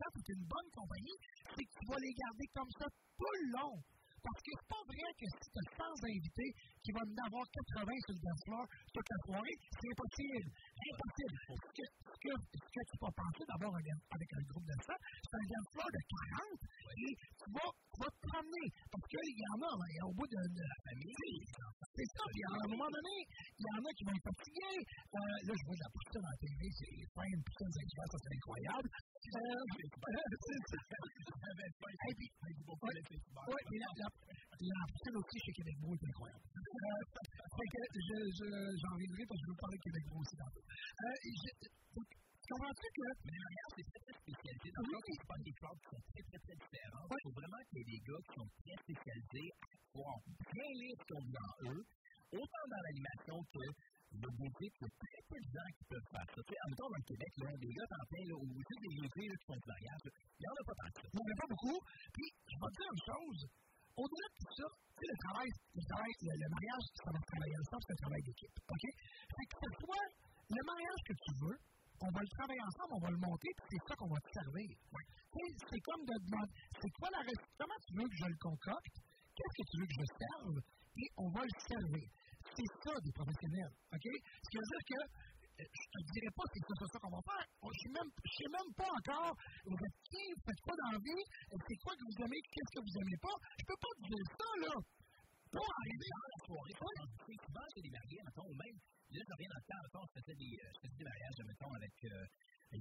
quand 0.00 0.10
tu 0.10 0.20
es 0.20 0.36
une 0.40 0.48
bonne 0.48 0.70
compagnie, 0.72 1.18
c'est 1.52 1.64
que 1.68 1.74
tu 1.76 1.84
vas 1.84 2.00
les 2.00 2.14
garder 2.16 2.46
comme 2.56 2.72
ça 2.80 2.86
tout 2.88 3.34
le 3.40 3.46
long. 3.52 3.74
Parce 4.20 4.40
que 4.44 4.52
c'est 4.52 4.68
pas 4.68 4.84
vrai 4.84 5.10
que 5.16 5.26
si 5.32 5.46
tu 5.48 5.58
as 5.60 5.68
100 5.80 6.12
invités 6.12 6.50
qui 6.84 6.90
vont 6.92 7.08
en 7.08 7.20
avoir 7.24 7.44
80 7.72 7.88
sur 8.04 8.12
le 8.12 8.20
dance 8.20 8.42
floor 8.44 8.64
toute 8.92 9.08
la 9.08 9.18
soirée, 9.24 9.56
c'est 9.80 9.88
impossible. 9.88 10.48
Impossible. 10.80 11.36
Ce 11.40 11.44
que, 11.76 11.84
ce 12.32 12.80
tu 12.80 12.96
vas 13.00 13.12
penser 13.12 13.44
d'abord 13.48 13.74
avec 13.76 14.28
un 14.32 14.44
groupe 14.48 14.66
de 14.66 14.76
ça, 14.84 14.94
c'est 14.96 15.36
un 15.36 15.64
floor 15.72 15.88
de 15.88 16.00
40 16.00 16.60
et 17.00 17.12
tu 17.16 17.48
vas, 17.52 17.70
tu 17.70 17.96
vas 18.00 18.10
te 18.10 18.20
promener. 18.28 18.66
Parce 18.88 19.06
qu'il 19.08 19.38
y 19.40 19.46
en 19.52 19.60
a, 19.60 19.72
hein, 19.76 20.04
au 20.08 20.12
bout 20.16 20.28
de, 20.28 20.40
de 20.40 20.64
la 20.64 20.78
famille, 20.84 21.44
c'est 21.96 22.08
ça. 22.16 22.24
Puis 22.28 22.42
à 22.44 22.52
un 22.60 22.68
moment 22.70 22.90
donné, 22.90 23.16
il 23.28 23.64
y 23.64 23.70
en 23.76 23.82
a 23.84 23.90
qui 23.92 24.04
vont 24.04 24.16
être 24.16 24.28
fatigués. 24.30 24.80
Euh, 24.80 25.46
là, 25.48 25.52
je 25.52 25.64
vois 25.64 25.76
de 25.76 25.84
la 25.84 25.90
poutine 25.92 26.24
à 26.24 26.30
la 26.30 26.38
télé, 26.40 26.66
c'est 26.76 27.04
ça 27.20 28.16
c'est 28.20 28.34
incroyable. 28.36 28.80
Mais 28.80 29.30
la, 33.80 33.88
la, 34.00 34.08
aussi 35.20 35.38
chez 35.40 35.52
Québec 35.52 35.76
est 35.80 36.08
incroyable. 36.10 36.44
Euh, 36.50 37.02
fait 37.56 37.68
que 37.70 37.80
je, 37.94 38.16
je, 38.30 38.46
j'en 38.80 38.92
reviendrai 38.94 39.24
parce 39.26 39.40
que 39.40 39.44
je 39.44 39.50
veux 39.50 39.60
parler 39.60 39.78
de 39.78 39.84
Québec 39.84 40.02
Beau 40.10 40.18
aussi 40.20 40.36
tantôt. 40.36 40.62
Euh, 40.70 41.16
je, 41.24 41.50
comprends-tu 42.50 42.88
que. 42.98 43.06
Mais 43.24 43.38
manière, 43.38 43.70
c'est 43.78 43.86
très, 43.86 44.00
très 44.04 44.16
spécialisé. 44.20 44.68
Dans 44.74 44.82
le 44.82 44.90
cas, 44.90 45.26
pas 45.30 45.40
des 45.40 45.54
crowds 45.54 45.80
qui 45.80 45.88
sont 45.90 46.02
très, 46.10 46.22
très, 46.26 46.40
très 46.40 46.56
différents. 46.58 47.06
Il 47.10 47.22
faut 47.22 47.36
vraiment 47.38 47.62
qu'il 47.70 47.78
y 47.78 47.80
ait 47.80 47.90
des 47.94 48.02
gars 48.10 48.22
qui 48.26 48.32
sont 48.34 48.50
très 48.58 48.76
spécialisés 48.82 49.50
à 49.54 49.66
pouvoir 49.90 50.16
bien 50.26 50.70
lire 50.82 50.96
ce 50.98 51.04
qu'on 51.10 51.26
en 51.30 51.52
eux, 51.70 51.82
autant 52.34 52.66
dans 52.70 52.82
l'animation 52.90 53.36
que 53.54 53.64
de 54.10 54.30
boutique, 54.34 54.74
il 54.74 54.82
y 54.82 54.90
a 54.90 54.94
très 54.98 55.22
peu 55.30 55.38
de 55.38 55.50
gens 55.54 55.70
qui 55.78 55.84
peuvent 55.86 56.10
faire 56.10 56.28
ça. 56.34 56.40
Tu 56.42 56.50
sais, 56.50 56.58
en 56.58 56.66
même 56.66 56.78
temps, 56.82 56.90
dans 56.90 56.98
le 56.98 57.08
Québec, 57.14 57.30
là, 57.38 57.48
des 57.54 57.72
gars 57.78 57.88
en 57.94 58.06
plein, 58.10 58.24
ou 58.34 58.46
juste 58.58 58.82
des 58.82 58.94
musées 58.98 59.28
qui 59.30 59.46
font 59.46 59.58
du 59.60 59.68
mariage, 59.70 60.04
il 60.10 60.42
n'y 60.42 60.48
en 60.50 60.56
a 60.58 60.62
pas 60.66 60.76
tant 60.82 60.88
que 60.90 60.98
ça. 60.98 61.06
Non, 61.14 61.22
mais 61.22 61.36
pas 61.38 61.50
beaucoup. 61.50 61.78
Puis, 62.10 62.28
je 62.50 62.56
vais 62.58 62.70
te 62.70 62.76
dire 62.80 62.90
une 62.90 63.04
chose. 63.06 63.40
Au-delà 63.94 64.26
de 64.30 64.36
tout 64.40 64.54
ça, 64.58 64.66
tu 64.66 64.98
sais, 64.98 65.06
le 65.06 65.18
travail, 65.30 65.50
le 65.50 65.82
travail, 65.86 66.12
le, 66.26 66.32
le 66.42 66.48
mariage, 66.50 66.84
ça 66.90 67.08
va 67.10 67.18
travailler 67.22 67.56
ensemble, 67.60 67.82
c'est 67.86 67.94
un 67.94 68.02
travail 68.02 68.22
d'équipe. 68.26 68.56
OK? 68.66 68.84
Fait 69.30 69.46
que 69.46 69.54
pour 69.60 69.72
toi, 69.78 70.00
le 70.50 70.62
mariage 70.66 71.02
que 71.06 71.14
tu 71.14 71.32
veux, 71.46 71.58
on 72.00 72.10
va 72.10 72.20
le 72.20 72.32
travailler 72.32 72.64
ensemble, 72.64 72.92
on 72.96 73.04
va 73.06 73.10
le 73.12 73.20
monter, 73.22 73.50
puis 73.54 73.66
c'est 73.70 73.84
ça 73.86 73.94
qu'on 73.94 74.10
va 74.10 74.20
te 74.20 74.30
servir. 74.34 74.68
C'est 74.72 75.82
comme 75.84 76.02
de 76.02 76.16
demander, 76.26 76.54
c'est 76.74 76.92
quoi 76.98 77.08
la 77.12 77.22
recette, 77.22 77.54
comment 77.54 77.80
tu 77.86 77.90
veux 77.94 78.08
que 78.08 78.18
je 78.18 78.28
le 78.30 78.38
concocte, 78.40 78.96
qu'est-ce 79.36 79.56
que 79.60 79.66
tu 79.70 79.74
veux 79.78 79.88
que 79.88 79.98
je 80.00 80.06
serve, 80.10 80.56
et 80.96 81.08
on 81.22 81.28
va 81.30 81.42
le 81.44 81.54
servir. 81.60 82.08
C'est 82.40 82.70
ça 82.82 82.92
des 82.98 83.14
professionnels, 83.14 83.74
OK? 83.94 84.06
Ce 84.10 84.46
qui 84.48 84.56
veut 84.58 84.70
dire 84.74 84.84
que 84.90 85.00
je 85.60 85.84
ne 85.86 85.92
te 85.92 86.00
dirais 86.16 86.32
pas 86.34 86.44
que 86.48 86.54
c'est 86.56 86.66
ça, 86.72 86.86
ça 86.88 86.98
qu'on 87.04 87.14
va 87.14 87.22
faire. 87.30 87.46
Je 87.60 87.86
ne 87.92 88.00
sais, 88.00 88.48
même 88.48 88.70
pas 88.74 88.90
encore, 88.90 89.32
vous 89.68 89.76
êtes 89.76 89.98
qui, 90.08 90.24
vous 90.32 90.44
faites 90.48 90.62
quoi 90.64 90.74
dans 90.82 90.92
la 90.96 91.00
vie, 91.04 91.24
c'est 91.52 91.78
quoi 91.84 91.92
que 91.94 92.04
vous 92.10 92.18
aimez, 92.24 92.40
qu'est-ce 92.48 92.72
que 92.74 92.80
vous 92.80 92.94
n'aimez 92.96 93.20
pas. 93.20 93.36
Je 93.60 93.62
ne 93.62 93.68
peux 93.68 93.80
pas 93.80 93.92
te 93.92 94.02
dire 94.08 94.26
ça, 94.40 94.50
là. 94.66 94.74
Pour 95.52 95.66
arriver 95.66 96.10
à 96.16 96.26
la 96.30 96.38
soirée, 96.46 96.74
souvent, 96.80 97.66
c'est 97.76 97.90
mariés, 97.92 98.22
mettons, 98.24 98.48
ou 98.48 98.56
même 98.56 98.78
Là, 99.10 99.18
je 99.26 99.34
reviens 99.34 99.50
dans 99.50 99.58
le 99.58 99.66
temps, 99.66 99.82
des, 100.38 100.54
euh, 100.54 100.70
je 100.70 100.86
des 100.86 101.02
mariages, 101.02 101.34
avec 101.42 101.58
euh. 102.06 102.22
Tu 102.70 102.78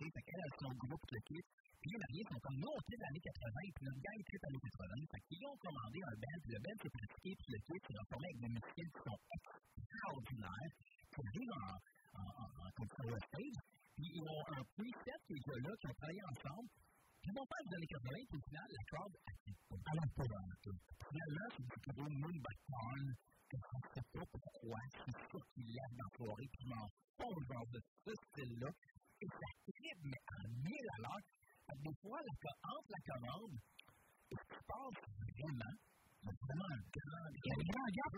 sais, 0.00 0.08
fait 0.08 0.24
qu'elle 0.24 0.40
a 0.40 0.48
son 0.56 0.72
groupe 0.80 1.04
d'équipe. 1.12 1.44
Puis 1.80 1.88
les 1.92 2.00
mariés 2.00 2.24
sont 2.24 2.40
comme 2.40 2.56
nous, 2.56 2.72
on 2.72 2.80
tripe 2.88 3.04
l'année 3.04 3.20
80, 3.20 3.36
puis 3.76 3.84
notre 3.84 4.00
gars, 4.00 4.16
il 4.16 4.24
tripe 4.24 4.40
l'année 4.48 4.64
80. 4.64 4.96
Fait 5.12 5.20
qu'ils 5.28 5.44
ont 5.44 5.60
commandé 5.60 6.00
un 6.08 6.16
band, 6.16 6.40
le 6.48 6.56
band 6.64 6.78
s'est 6.80 6.88
pratiqué, 6.96 7.36
puis 7.36 7.52
le 7.52 7.60
kit 7.60 7.76
s'est 7.84 8.00
avec 8.00 8.32
des 8.40 8.48
musiciens 8.56 8.88
qui 8.88 9.00
sont 9.04 9.20
extraordinaires, 9.76 10.72
qui 11.12 11.20
jouent 11.36 11.52
en, 11.60 11.76
en, 12.16 12.24
en, 12.40 12.48
en 12.64 12.72
de 12.80 13.20
stage. 13.20 13.60
Puis 13.92 14.08
ils 14.08 14.24
ont 14.24 14.44
un 14.56 14.64
preset, 14.72 15.20
ces 15.28 15.36
gars-là, 15.44 15.72
qui 15.76 15.84
ont 15.84 15.96
travaillé 16.00 16.24
ensemble. 16.32 16.72
Puis 17.20 17.28
vont 17.36 17.44
faire 17.44 17.60
des 17.68 17.76
années 17.76 17.92
80, 17.92 18.08
puis 18.32 18.40
au 18.40 18.44
final, 18.48 18.64
la 18.72 18.84
crowd, 18.88 19.12
elle 19.12 20.00
n'a 20.00 20.08
pas 20.16 20.24
dans 20.24 20.48
le 20.48 20.56
c'est 21.52 21.68
du 21.68 21.76
gros 21.92 22.08
Moonback 22.08 22.56
je 22.64 23.12
sais 23.56 24.06
pas 24.12 24.26
pourquoi 24.30 24.78
c'est 24.94 25.12
ça 25.12 25.38
qui 25.54 25.62
lève 25.64 25.94
dans 25.96 26.06
la 26.06 26.16
soirée, 26.16 26.48
puis 26.52 26.66
m'en 26.68 26.86
fond 27.18 27.34
genre 27.48 27.68
de 27.72 27.80
ce 28.04 28.12
style-là, 28.14 28.70
et 29.20 29.26
ça 29.26 29.48
tripe, 29.66 30.02
mais 30.04 30.22
en 30.38 30.48
mille 30.62 30.88
à 30.94 31.02
l'heure. 31.02 31.26
Des 31.70 31.94
fois, 32.02 32.18
entre 32.18 32.90
la 32.90 33.02
commande, 33.14 33.54
ce 33.54 34.34
qui 34.34 34.54
se 34.54 34.62
passe 34.66 34.98
vraiment, 35.22 35.74
c'est 36.20 36.36
vraiment 36.42 36.66
un 36.66 36.82
grand, 36.90 37.30
grand 37.46 37.88
gap. 37.94 38.12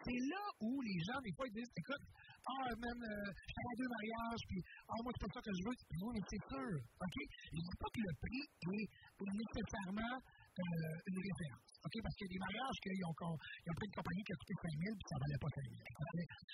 C'est 0.00 0.20
là 0.32 0.42
où 0.62 0.80
les 0.80 0.98
gens, 1.04 1.20
des 1.20 1.32
fois, 1.36 1.44
ils 1.48 1.58
disent, 1.60 1.74
écoute, 1.76 2.04
ah, 2.46 2.72
même, 2.72 3.02
euh, 3.04 3.28
je 3.34 3.52
fais 3.52 3.76
deux 3.76 3.90
mariages, 3.90 4.42
puis, 4.48 4.60
ah, 4.88 4.96
moi, 5.04 5.12
c'est 5.12 5.26
pas 5.26 5.32
ça 5.34 5.42
que 5.44 5.52
je 5.52 5.62
veux. 5.66 5.76
Oui, 5.76 6.10
mais 6.14 6.24
c'est 6.24 6.44
sûr, 6.48 6.72
OK? 7.02 7.16
Je 7.52 7.60
dis 7.60 7.78
pas 7.82 7.90
que 7.92 8.00
le 8.00 8.14
prix 8.16 8.44
est 8.70 8.88
nécessairement 9.20 10.16
euh, 10.58 11.08
une 11.10 11.20
référence. 11.20 11.70
OK? 11.86 11.94
Parce 12.02 12.14
qu'il 12.16 12.26
y 12.26 12.30
a 12.30 12.34
des 12.34 12.42
mariages 12.42 12.78
qu'ils 12.82 13.04
ont, 13.06 13.16
ont 13.22 13.76
pris 13.76 13.86
une 13.86 13.96
compagnie 13.96 14.24
qui 14.26 14.32
a 14.32 14.36
coûté 14.36 14.54
5 14.60 14.72
000 14.72 14.94
puis 14.98 15.06
ça 15.08 15.16
ne 15.16 15.22
valait 15.24 15.40
pas 15.40 15.50
5 15.50 15.62
000. 15.62 15.80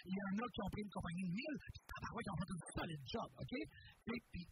Il 0.07 0.15
y 0.15 0.23
en 0.23 0.35
a 0.37 0.45
qui 0.47 0.61
ont 0.63 0.71
pris 0.71 0.83
une 0.87 0.95
compagnie 0.95 1.25
de 1.27 1.33
1000 1.33 1.43
puis 1.61 1.81
tabarouette, 1.91 2.27
ils 2.27 2.35
ont 2.35 2.41
fait 2.41 2.53
un 2.53 2.63
solide 2.77 3.05
job. 3.07 3.29
OK? 3.41 3.55
Et 3.57 4.21
puis, 4.31 4.45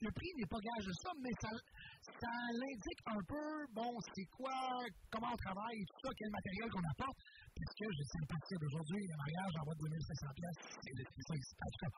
le 0.00 0.10
prix 0.16 0.32
n'est 0.36 0.48
pas 0.48 0.60
gage 0.64 0.86
de 0.88 0.94
ça, 1.04 1.10
mais 1.20 1.34
ça, 1.44 1.52
ça 2.08 2.32
l'indique 2.56 3.02
un 3.04 3.20
peu, 3.20 3.48
bon, 3.76 3.92
c'est 4.14 4.28
quoi, 4.32 4.56
comment 5.12 5.28
on 5.28 5.40
travaille 5.44 5.80
tout 5.84 6.00
ça, 6.04 6.10
quel 6.16 6.30
matériel 6.30 6.68
qu'on 6.72 6.86
apporte. 6.88 7.18
Puisque 7.52 7.84
je 7.84 8.02
sais 8.08 8.20
à 8.24 8.28
partir 8.32 8.56
d'aujourd'hui, 8.64 9.02
le 9.04 9.16
mariage 9.20 9.54
en 9.60 9.64
bas 9.68 9.76
de 9.76 9.82
2500 9.84 10.40
pièces, 10.40 10.58
c'est 10.80 10.94
le 10.96 11.04
ça, 11.04 11.34
en 11.36 11.70
tout 11.70 11.82
cas, 11.84 11.92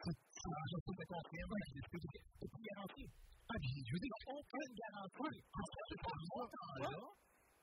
c'est, 0.00 0.16
te 0.16 1.04
confirmer, 1.04 1.60
c'est 1.68 2.48
plus 2.48 2.64
garanti. 2.72 3.04
Ah, 3.52 3.60
je 3.60 3.92
veux 3.92 4.00
dire, 4.00 4.16
aucune 4.32 4.72
garantie. 4.80 5.44
En 5.52 5.66
fait, 5.68 5.84
ce 5.92 5.96
montant-là, 6.24 7.04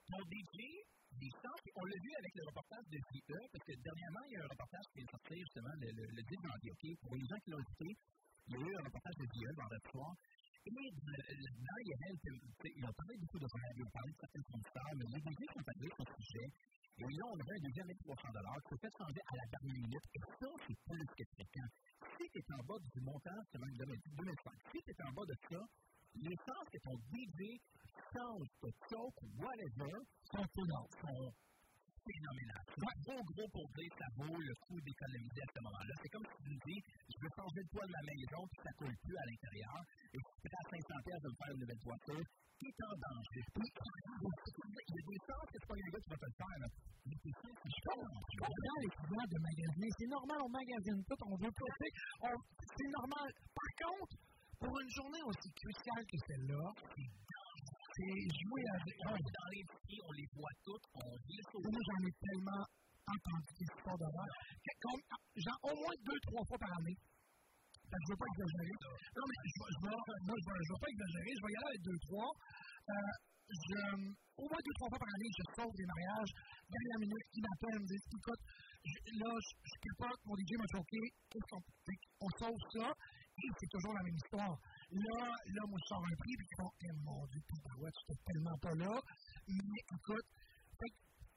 ton 0.06 0.22
DJ, 0.30 0.58
des 1.18 1.32
chances, 1.34 1.66
on 1.66 1.84
l'a 1.90 1.98
vu 1.98 2.12
avec 2.14 2.34
le 2.38 2.44
reportage 2.46 2.86
de 2.94 2.98
JE, 3.10 3.42
parce 3.50 3.66
que 3.66 3.74
dernièrement, 3.74 4.24
il 4.30 4.34
y 4.34 4.38
a 4.38 4.42
un 4.46 4.52
reportage 4.54 4.86
qui 4.94 5.02
est 5.02 5.10
sorti 5.10 5.34
justement 5.42 5.74
le, 5.82 5.90
le, 5.90 6.04
le 6.14 6.22
10 6.30 6.46
janvier. 6.46 6.70
OK? 6.78 6.86
Pour 7.02 7.14
les 7.18 7.26
gens 7.26 7.40
qui 7.42 7.50
l'ont 7.50 7.64
écouté, 7.66 7.90
il 7.90 8.54
y 8.54 8.56
a 8.56 8.60
eu 8.70 8.74
un 8.78 8.86
reportage 8.86 9.18
de 9.18 9.26
JE 9.34 9.50
dans 9.58 9.66
le 9.66 9.80
soir. 9.90 10.14
Et 10.62 10.70
là, 10.70 10.82
il 10.86 11.90
y 11.90 11.94
avait, 11.98 12.14
ils 12.14 12.86
ont 12.86 12.94
parlé 12.94 13.14
beaucoup 13.18 13.40
de 13.42 13.48
ils 13.50 13.82
ont 13.82 13.90
parlé 13.90 14.12
de 14.14 14.20
certaines 14.22 14.46
mais 14.94 15.08
les 15.10 15.22
DJ 15.26 15.42
sont 15.50 15.66
parlé 15.66 15.88
sur 15.90 16.06
ce 16.06 16.16
sujet. 16.22 16.48
Et 17.00 17.16
là, 17.16 17.24
on 17.32 17.40
avait 17.40 17.56
un 17.56 17.64
deuxième 17.64 17.88
avec 17.88 18.00
300 18.04 18.28
dollars 18.36 18.60
qui 18.68 18.76
fait 18.76 18.92
changer 19.00 19.24
à 19.24 19.34
la 19.40 19.46
dernière 19.56 19.80
minute. 19.88 20.06
Et 20.12 20.20
ça, 20.20 20.50
c'est 20.68 20.80
plus 20.84 21.08
que 21.16 21.26
fréquent. 21.32 21.70
Si 22.20 22.26
tu 22.28 22.42
en 22.52 22.64
bas 22.68 22.76
du 22.76 23.00
montant, 23.00 23.40
c'est 23.52 23.60
même 23.60 23.72
2005, 23.72 24.36
si 24.72 24.80
tu 24.84 25.04
en 25.08 25.12
bas 25.16 25.24
de 25.24 25.36
ça, 25.48 25.62
les 26.16 26.36
chances 26.44 26.68
que 26.68 26.80
ton 26.84 26.96
DJ 27.08 27.56
change 28.12 28.50
de 28.64 28.70
choke 28.92 29.20
whatever 29.40 29.96
sont 30.28 30.44
sont 30.44 31.32
phénoménales. 32.04 32.68
C'est 32.68 32.98
trop 33.06 33.22
gros 33.32 33.50
pour 33.54 33.68
dire 33.80 33.92
ça 33.96 34.08
vaut 34.18 34.40
le 34.40 34.54
coup 34.68 34.80
d'économiser 34.82 35.42
à 35.46 35.50
ce 35.56 35.60
moment-là. 35.64 35.94
C'est 36.02 36.12
comme 36.12 36.28
si 36.28 36.36
tu 36.44 36.50
me 36.52 36.60
dis, 36.68 36.80
je 36.84 37.18
veux 37.22 37.32
changer 37.32 37.62
le 37.64 37.70
poids 37.72 37.88
de 37.88 37.94
ma 37.96 38.04
maison 38.12 38.42
puis 38.50 38.60
ça 38.60 38.72
coule 38.76 38.98
plus 39.04 39.18
à 39.18 39.26
l'intérieur. 39.30 39.80
Et 40.12 40.20
tu 40.20 40.48
à 40.52 40.64
500 40.68 40.84
pièces 41.06 41.24
de 41.24 41.30
me 41.30 41.38
faire 41.40 41.52
une 41.54 41.62
nouvelle 41.64 41.84
voiture, 41.86 42.26
qui 42.60 42.68
est 42.68 42.82
en 42.84 42.96
danger. 43.00 43.42
Puis, 43.56 43.70
il 43.70 44.94
y 44.94 45.00
a 45.00 45.06
des 45.08 45.20
chances 45.24 45.48
que 45.48 45.58
ce 45.60 45.66
soit 45.66 45.80
un 45.80 45.90
gars 45.90 46.02
qui 46.04 46.10
va 46.12 46.18
te 46.20 46.28
le 46.28 46.36
faire. 46.36 46.60
Mais 47.08 47.18
c'est 47.24 47.36
ça, 47.40 47.50
c'est 47.56 47.76
chaud. 47.80 48.04
Je 48.04 48.38
comprends 48.40 48.80
les 48.84 48.92
clients 48.92 49.30
de 49.32 49.40
magasiner. 49.40 49.90
C'est 49.96 50.12
normal, 50.12 50.38
on 50.44 50.52
magasine 50.52 51.00
tout, 51.08 51.20
on 51.24 51.36
veut 51.40 51.56
pas. 51.56 51.72
C'est 52.60 52.92
normal. 53.00 53.28
Par 53.56 53.72
contre, 53.80 54.14
pour 54.60 54.74
une 54.76 54.92
journée 54.92 55.24
aussi 55.24 55.50
cruciale 55.56 56.04
que 56.04 56.18
celle-là, 56.28 56.66
c'est 57.96 58.20
jouer 58.44 58.66
avec. 58.76 58.96
Dans 59.00 59.50
les 59.56 59.64
prix, 59.64 60.00
on 60.04 60.12
les 60.12 60.28
voit 60.36 60.56
toutes, 60.64 60.86
on 61.00 61.10
vit 61.16 61.44
Moi, 61.64 61.82
j'en 61.88 62.02
ai 62.04 62.14
tellement 62.20 62.64
entendu 63.08 63.50
des 63.56 63.68
histoires 63.72 63.98
d'horreur. 63.98 64.32
Genre, 65.36 65.60
au 65.64 65.74
moins 65.80 65.96
deux, 66.04 66.20
trois 66.28 66.44
fois 66.46 66.60
par 66.60 66.74
année. 66.78 66.98
Je 67.90 68.06
ne 68.06 68.10
veux 68.14 68.20
pas 68.22 68.30
exagérer. 68.30 68.76
Non, 69.18 69.26
mais 69.26 69.38
je, 69.40 69.50
ne 69.50 69.86
veux 70.70 70.82
pas 70.82 70.92
exagérer. 70.94 71.32
Je 71.34 71.42
vais 71.42 71.54
y 71.54 71.58
aller 71.58 71.72
avec 71.74 71.84
deux, 71.90 72.00
trois. 72.06 72.30
Euh, 72.30 73.14
je, 73.50 73.80
au 74.38 74.46
moins 74.46 74.62
deux, 74.62 74.76
trois 74.78 74.90
fois 74.94 75.02
par 75.02 75.10
année, 75.10 75.32
je 75.34 75.46
sauve 75.58 75.74
des 75.74 75.88
mariages. 75.90 76.32
Dernière 76.70 77.00
minute, 77.02 77.26
qui 77.34 77.40
m'appellent, 77.42 77.82
me 77.82 77.90
disent 77.90 78.10
écoute, 78.14 78.44
là, 78.46 79.32
je 79.42 79.52
ne 79.58 79.80
peux 79.82 79.98
pas, 80.06 80.12
mon 80.26 80.36
DJ 80.38 80.52
m'a 80.54 80.70
choqué. 80.70 81.02
On 82.22 82.30
sauve 82.38 82.62
ça 82.78 82.94
c'est 83.60 83.72
toujours 83.72 83.94
la 83.94 84.04
même 84.04 84.16
histoire. 84.16 84.56
Là, 84.92 85.20
là, 85.24 85.62
moi, 85.68 85.80
je 85.80 85.88
sors 85.88 86.04
un 86.04 86.16
prix, 86.18 86.36
puis 86.38 86.48
ils 86.50 86.58
font, 86.60 86.72
eh, 86.84 86.94
mon 87.04 87.26
Dieu, 87.28 87.42
ouais, 87.80 87.92
tu 87.92 88.04
n'es 88.10 88.20
tellement 88.26 88.58
pas 88.62 88.76
là. 88.76 88.94
Mais 89.48 89.82
écoute, 89.94 90.28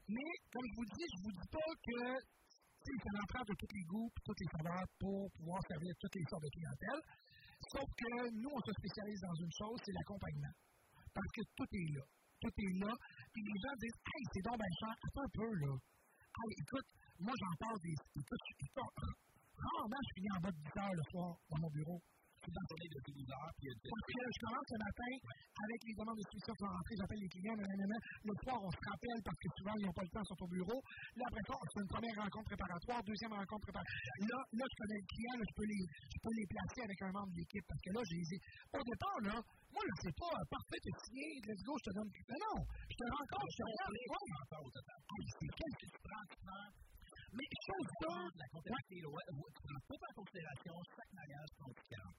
mais 0.09 0.31
comme 0.51 0.67
je 0.67 0.75
vous 0.77 0.89
dis, 0.97 1.07
je 1.09 1.19
vous 1.23 1.33
dis 1.33 1.49
pas 1.51 1.71
que 1.87 2.01
c'est 2.85 3.15
l'empreinte 3.15 3.49
de 3.49 3.57
tous 3.59 3.73
les 3.75 3.85
goûts 3.87 4.11
et 4.11 4.23
toutes 4.25 4.41
les 4.41 4.51
saveurs 4.59 4.87
pour 4.99 5.31
pouvoir 5.39 5.61
servir 5.69 5.93
toutes 5.99 6.15
les 6.15 6.27
sortes 6.29 6.43
de 6.43 6.53
clientèle. 6.53 7.01
Sauf 7.71 7.89
que 7.95 8.11
nous, 8.35 8.51
on 8.51 8.63
se 8.67 8.73
spécialise 8.75 9.21
dans 9.23 9.37
une 9.39 9.55
chose, 9.55 9.79
c'est 9.87 9.95
l'accompagnement. 9.95 10.55
Parce 11.15 11.31
que 11.31 11.43
tout 11.55 11.71
est 11.71 11.91
là. 11.95 12.05
Tout 12.43 12.55
est 12.59 12.75
là. 12.83 12.93
Puis 13.33 13.43
les 13.47 13.59
gens 13.63 13.75
disent, 13.79 14.01
hey, 14.03 14.23
c'est 14.35 14.43
donc 14.43 14.59
bien 14.59 14.75
cher. 14.83 14.95
Attends 14.99 15.23
un 15.23 15.35
peu, 15.35 15.51
là. 15.63 15.73
Hey, 15.73 16.51
écoute, 16.59 16.89
moi, 17.21 17.35
j'en 17.39 17.55
parle 17.61 17.79
des. 17.87 17.95
Écoute, 18.19 18.43
rarement, 18.75 20.03
je 20.03 20.13
finis 20.17 20.33
en 20.35 20.41
bas 20.43 20.51
de 20.51 20.59
10 20.59 20.81
heures 20.81 20.97
le 20.97 21.05
soir 21.13 21.31
dans 21.51 21.61
mon 21.63 21.71
bureau. 21.71 22.03
C'est 22.43 22.51
une 22.51 22.67
journée 22.75 22.91
de 22.91 23.01
12 23.07 23.31
heures, 23.39 23.55
puis 23.55 23.63
il 23.63 23.71
y 23.71 23.73
a 23.73 23.75
du- 23.79 23.87
Parce 23.87 24.07
que 24.11 24.23
je 24.35 24.41
commence 24.43 24.69
le 24.75 24.81
matin 24.83 25.13
avec 25.63 25.81
les 25.87 25.95
demandes 25.95 26.19
de 26.19 26.27
qui 26.27 26.39
vont 26.43 26.75
rentrer, 26.75 26.95
j'appelle 26.99 27.23
les 27.23 27.33
clients, 27.39 27.55
nanana. 27.55 27.99
le 28.03 28.35
soir, 28.43 28.59
on 28.67 28.73
se 28.75 28.83
rappelle 28.83 29.21
parce 29.23 29.39
que 29.39 29.49
souvent, 29.63 29.75
ils 29.79 29.87
n'ont 29.87 29.95
pas 29.95 30.03
le 30.03 30.11
temps, 30.11 30.25
sont 30.27 30.43
au 30.43 30.51
bureau. 30.51 30.79
Là, 30.83 31.23
après 31.23 31.45
ça, 31.47 31.55
on 31.55 31.67
fait 31.71 31.83
une 31.87 31.93
première 31.95 32.17
rencontre 32.19 32.49
préparatoire, 32.51 32.99
deuxième 33.07 33.35
rencontre 33.39 33.63
préparatoire. 33.63 33.95
Là, 34.27 34.39
là, 34.59 34.65
je 34.67 34.75
connais 34.75 34.99
le 34.99 35.07
client, 35.07 35.35
là, 35.39 35.45
je, 35.47 35.55
peux 35.55 35.69
les, 35.71 35.83
je 35.87 36.19
peux 36.19 36.35
les 36.35 36.47
placer 36.51 36.81
avec 36.83 36.99
un 37.07 37.13
membre 37.15 37.31
de 37.31 37.39
l'équipe 37.39 37.67
parce 37.71 37.83
que 37.87 37.91
là, 37.95 38.01
j'ai 38.11 38.19
les 38.19 38.39
Au 38.75 38.83
départ, 38.83 39.19
là, 39.23 39.37
moi, 39.71 39.83
là, 39.87 39.95
c'est 40.03 40.17
pas 40.19 40.35
parfait, 40.51 40.81
t'es 40.83 40.95
signé, 40.99 41.27
let's 41.47 41.63
go, 41.63 41.73
je 41.79 41.85
te 41.87 41.93
donne. 41.95 42.11
Mais 42.27 42.39
non, 42.43 42.57
je 42.91 42.97
te 42.99 43.07
rencontre, 43.07 43.51
je 43.55 43.59
te 43.63 43.67
total. 44.83 44.99
Hey, 45.15 45.25
c'est 45.31 45.53
quel 45.63 45.73
que 45.79 45.87
tu 45.95 45.99
prends, 46.03 46.27
tu 46.27 46.39
prends? 46.43 46.92
Mais 47.33 47.49
je 47.49 47.61
trouve 47.65 47.89
ça. 48.05 48.13
La 48.37 48.47
tout 48.53 50.01
en 50.01 50.13
considération, 50.21 50.73
chaque 50.93 51.13
mariage 51.13 51.51
compte 51.59 51.81
40. 51.89 52.13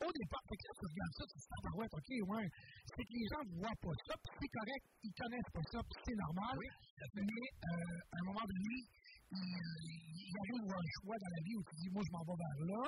Au 0.00 0.12
départ, 0.16 0.40
fait 0.48 0.56
que 0.56 0.64
là, 0.64 0.72
tu 0.80 0.86
regardes 0.88 1.12
ça, 1.12 1.24
tu 1.28 1.36
te 1.36 1.44
dis, 1.44 1.52
ah, 1.60 1.76
ouais, 1.76 1.90
ok, 1.92 2.10
ouais. 2.32 2.48
C'est 2.88 3.04
que 3.04 3.12
les 3.20 3.26
gens 3.28 3.42
ne 3.44 3.52
voient 3.60 3.80
pas 3.84 3.94
ça, 4.08 4.14
puis 4.16 4.32
c'est 4.40 4.52
correct, 4.56 4.84
ils 5.04 5.12
connaissent 5.12 5.52
pas 5.52 5.66
ça, 5.68 5.78
puis 5.84 5.96
c'est 6.08 6.18
normal. 6.24 6.56
Mais, 7.20 7.44
euh, 7.68 8.08
à 8.08 8.16
un 8.16 8.24
moment 8.32 8.46
donné, 8.48 8.76
il, 9.28 10.32
arrive 10.40 10.72
un 10.72 10.88
choix 11.04 11.16
dans 11.20 11.32
la 11.36 11.42
vie 11.44 11.52
où 11.52 11.62
tu 11.68 11.74
dis, 11.84 11.90
moi, 11.92 12.00
je 12.00 12.12
m'en 12.16 12.24
vais 12.24 12.38
vers 12.40 12.58
là. 12.64 12.82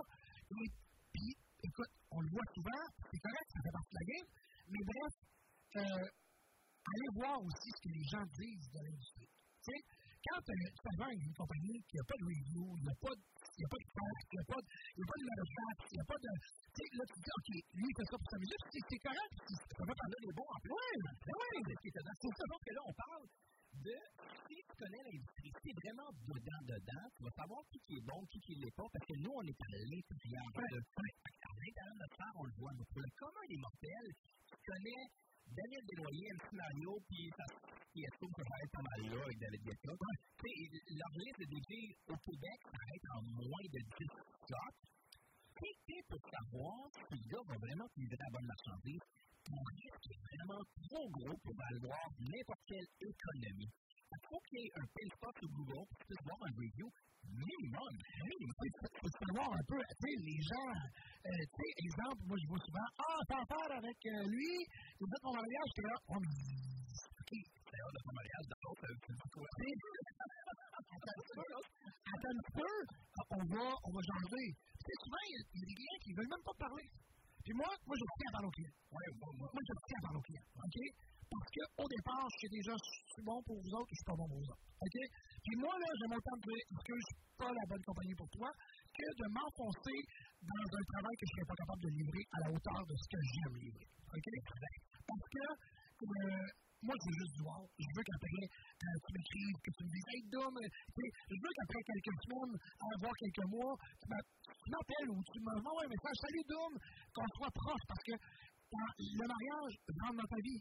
Et 0.56 0.68
puis, 1.12 1.30
écoute, 1.68 1.92
on 2.16 2.20
le 2.24 2.30
voit 2.32 2.48
souvent, 2.56 2.84
c'est 3.12 3.20
correct, 3.20 3.48
ça 3.52 3.60
fait 3.60 3.74
partie 3.76 3.92
de 3.92 4.00
la 4.00 4.06
game. 4.08 4.28
Mais 4.72 4.82
bref, 4.88 5.14
euh, 5.84 6.06
allez 6.96 7.10
voir 7.12 7.36
aussi 7.44 7.68
ce 7.76 7.80
que 7.84 7.92
les 7.92 8.06
gens 8.08 8.24
disent 8.40 8.68
de 8.72 8.80
l'industrie. 8.88 9.32
Tu 9.62 9.68
sais, 9.68 9.80
quand 10.22 10.44
euh, 10.48 10.70
tu 10.70 10.90
vendre 10.98 11.18
une 11.18 11.34
compagnie 11.34 11.78
qui 11.88 11.96
n'a 11.98 12.04
pas 12.06 12.18
de 12.18 12.26
review, 12.30 12.62
il 12.78 12.84
n'y 12.86 12.92
a 12.92 12.98
pas 13.02 13.14
de 13.14 13.22
il 13.52 13.60
n'y 13.60 13.66
a 13.66 13.72
pas 13.72 13.82
de 13.82 13.90
fax, 13.92 14.16
il 14.22 14.36
n'y 14.36 14.42
a 14.42 14.48
pas 14.48 14.60
de, 14.62 14.68
il 14.96 15.02
a 15.02 15.08
pas 15.12 15.18
de 15.18 15.46
fax, 15.52 15.78
il 15.82 15.96
n'y 15.96 16.02
a 16.02 16.08
pas 16.08 16.20
de. 16.22 16.30
Tu 16.32 16.80
sais, 16.80 16.88
là, 16.96 17.04
tu 17.04 17.16
dis, 17.20 17.32
OK, 17.36 17.48
lui, 17.52 17.86
il 17.92 17.96
fait 18.00 18.08
ça 18.08 18.16
pour 18.16 18.30
sa 18.32 18.38
musique, 18.40 18.62
c'est 18.72 19.02
correct, 19.02 19.32
ça 19.52 19.82
fait 19.84 19.98
parler 20.02 20.18
des 20.24 20.32
bons 20.32 20.48
en 20.48 20.58
plus. 20.62 20.72
Oui, 20.72 20.92
oui, 20.96 21.74
C'est 21.76 21.92
ça, 21.92 22.44
donc 22.48 22.60
que 22.64 22.72
là, 22.72 22.82
on 22.88 22.94
parle 22.96 23.24
de 23.72 23.96
si 24.48 24.56
tu 24.56 24.72
connais 24.76 25.02
l'industrie, 25.04 25.52
si 25.52 25.60
tu 25.62 25.68
es 25.68 25.76
vraiment 25.84 26.10
dedans, 26.12 26.62
dedans, 26.64 27.06
tu 27.12 27.20
vas 27.24 27.34
savoir 27.36 27.60
qui 27.72 27.78
qui 27.84 27.94
est 28.00 28.06
bon, 28.08 28.20
qui 28.28 28.38
qui 28.40 28.52
l'est 28.56 28.76
pas, 28.76 28.88
parce 28.88 29.06
que 29.06 29.16
nous, 29.20 29.32
on 29.36 29.44
est 29.44 29.60
à 29.60 29.68
l'intérieur 29.84 30.46
de 30.48 30.78
À 30.80 31.52
l'intérieur 31.60 31.96
de 31.96 32.02
notre 32.08 32.24
on 32.40 32.44
le 32.48 32.54
voit. 32.56 32.72
Mais 32.72 32.86
pour 32.88 33.00
le 33.04 33.12
commun 33.20 33.44
des 33.48 33.60
mortels, 33.60 34.10
tu 34.48 34.56
connais 34.64 35.02
Daniel 35.52 35.84
Desnoyers, 35.84 36.32
MC 36.32 36.48
Mario, 36.56 36.96
puis 37.08 37.28
ça, 37.36 37.44
qui 37.92 38.00
est 38.00 38.14
sûr 38.16 38.28
que 38.32 38.40
ça 38.40 38.48
va 38.48 38.64
être 38.64 38.72
pas 38.72 38.86
mal 38.88 39.00
là 39.12 39.20
avec 39.20 39.36
David 39.36 39.62
Guetta. 39.68 39.92
Tu 39.92 40.48
sais, 40.48 40.96
leur 40.96 41.12
liste 41.20 41.40
de 41.44 41.48
DJ 41.52 41.70
au 42.08 42.16
Québec, 42.24 42.58
ça 42.72 42.80
va 42.80 42.92
être 42.96 43.10
en 43.12 43.22
moins 43.36 43.66
de 43.68 43.80
10 43.84 44.08
shots. 44.48 44.80
Qui 45.60 45.92
est 45.92 46.06
pour 46.08 46.22
savoir 46.24 46.88
si 46.96 47.14
le 47.20 47.24
gars 47.28 47.44
va 47.46 47.56
vraiment 47.60 47.86
utiliser 47.92 48.16
la 48.16 48.30
bonne 48.32 48.48
marchandise? 48.48 49.04
Ton 49.44 49.60
risque 49.76 50.06
est 50.08 50.22
vraiment 50.32 50.62
trop 50.88 51.06
gros 51.10 51.36
pour 51.44 51.54
valoir 51.54 52.06
n'importe 52.18 52.64
quelle 52.66 52.90
économie. 52.98 53.70
Il 54.12 54.20
faut 54.28 54.40
qu'il 54.48 54.60
y 54.60 54.66
ait 54.68 54.76
un 54.76 54.86
spot 55.16 55.34
sur 55.40 55.48
Google 55.56 55.84
pour 55.88 55.96
que 55.96 56.04
tu 56.04 56.06
puisses 56.12 56.24
voir 56.28 56.40
un 56.44 56.52
review 56.52 56.88
minimum. 57.32 57.92
Il 58.28 58.52
faut 58.52 59.12
savoir 59.24 59.48
un 59.48 59.64
peu, 59.64 59.78
tu 59.80 59.96
sais, 60.04 60.14
les 60.20 60.40
gens, 60.42 60.72
euh, 60.72 61.32
tu 61.32 61.56
sais, 61.56 61.70
exemple, 61.80 62.20
moi, 62.28 62.36
je 62.36 62.46
vois 62.48 62.60
souvent, 62.60 62.88
ah, 62.98 63.20
affaire 63.40 63.70
avec 63.72 63.98
euh, 64.04 64.26
lui, 64.28 64.52
tu 65.00 65.04
fait 65.08 65.22
mon 65.24 65.32
mariage, 65.32 65.66
j'étais 65.72 65.88
là, 65.88 65.96
oh, 66.12 66.20
hors 67.72 67.92
de 67.92 68.00
ton 68.04 68.12
mariage, 68.12 68.44
dans 68.52 68.60
l'autre, 68.62 68.84
tu 69.00 69.12
dis 69.16 69.30
quoi? 69.32 69.48
Attends 72.12 72.36
un 72.36 72.46
peu, 72.52 72.72
on 73.32 73.44
va, 73.48 73.64
on 73.64 73.90
va 73.96 74.00
changer. 74.02 74.46
Tu 74.52 74.84
sais, 74.84 74.96
souvent, 75.02 75.24
il 75.24 75.32
y 75.32 75.38
a 75.38 75.42
il 75.56 75.60
des 75.64 75.74
clients 75.74 76.00
qui 76.02 76.10
ne 76.12 76.16
veulent 76.20 76.32
même 76.36 76.44
pas 76.44 76.56
parler. 76.58 76.88
Puis 77.42 77.54
moi, 77.58 77.70
moi, 77.86 77.96
je 77.98 78.04
tiens 78.06 78.28
à 78.28 78.32
parler 78.38 78.48
aux 78.48 78.56
clients. 78.56 78.76
Ouais, 78.92 79.08
moi, 79.18 79.28
moi. 79.34 79.48
Moi, 79.50 79.62
je 79.66 79.74
tiens 79.82 79.98
à 79.98 80.02
parler 80.06 80.18
aux 80.18 80.26
clients. 80.28 80.48
OK? 80.62 80.78
Parce 81.32 81.48
qu'au 81.48 81.88
départ, 81.88 82.28
je 82.28 82.36
sais 82.44 82.52
déjà, 82.52 82.72
suis 82.76 83.24
bon 83.24 83.40
pour 83.48 83.56
vous 83.56 83.72
autres, 83.72 83.88
je 83.88 83.96
suis 83.96 84.08
pas 84.08 84.16
bon 84.20 84.28
pour 84.28 84.36
vous 84.36 84.50
autres. 84.52 84.66
OK? 84.84 84.96
Puis 85.44 85.54
moi, 85.56 85.72
là, 85.80 85.88
j'ai 85.96 86.08
mon 86.12 86.20
temps 86.20 86.36
de 86.36 86.44
dire, 86.44 86.64
que 86.84 86.92
je 86.92 87.06
suis 87.08 87.20
pas 87.40 87.50
la 87.56 87.64
bonne 87.72 87.84
compagnie 87.88 88.16
pour 88.20 88.28
toi, 88.36 88.48
que 88.92 89.06
de 89.16 89.26
m'enfoncer 89.32 89.98
dans 90.44 90.68
un 90.76 90.84
travail 90.92 91.14
que 91.16 91.24
je 91.24 91.32
serais 91.32 91.48
pas 91.48 91.58
capable 91.64 91.82
de 91.88 91.90
livrer 91.96 92.24
à 92.32 92.38
la 92.44 92.48
hauteur 92.52 92.80
de 92.84 92.94
ce 93.00 93.06
que 93.08 93.20
j'aime 93.32 93.56
livrer. 93.64 93.88
OK? 94.12 94.28
Parce 95.08 95.26
que, 95.32 95.44
euh, 96.04 96.46
moi, 96.82 96.94
je 96.98 97.04
veux 97.06 97.16
juste 97.16 97.34
du 97.38 97.42
wow. 97.46 97.64
Je 97.78 97.90
veux 97.94 98.04
qu'après, 98.04 98.44
euh, 98.44 98.96
tu 99.06 99.10
m'écrives, 99.14 99.58
que 99.62 99.70
tu 99.72 99.82
me 99.86 99.90
dises, 99.94 100.08
hey, 100.12 100.22
Dom, 100.34 100.52
euh, 100.52 100.68
je 100.68 101.38
veux 101.38 101.52
qu'après 101.56 101.80
quelques 101.80 102.16
semaines, 102.26 102.54
euh, 102.60 102.94
voire 103.00 103.16
quelques 103.22 103.48
mois, 103.48 103.74
tu 104.02 104.06
m'a- 104.10 104.26
tu 104.50 104.68
m'appelles 104.68 105.10
ou 105.14 105.18
tu 105.32 105.38
m'envoies 105.40 105.80
un 105.86 105.90
message, 105.94 106.16
salut 106.26 106.44
Dom, 106.44 106.72
qu'on 107.14 107.28
soit 107.38 107.54
proche, 107.54 107.84
parce 107.86 108.04
que 108.04 108.14
quand 108.18 108.90
le 108.98 109.24
mariage 109.30 109.74
rentre 110.02 110.16
dans 110.20 110.28
ta 110.28 110.40
vie. 110.42 110.60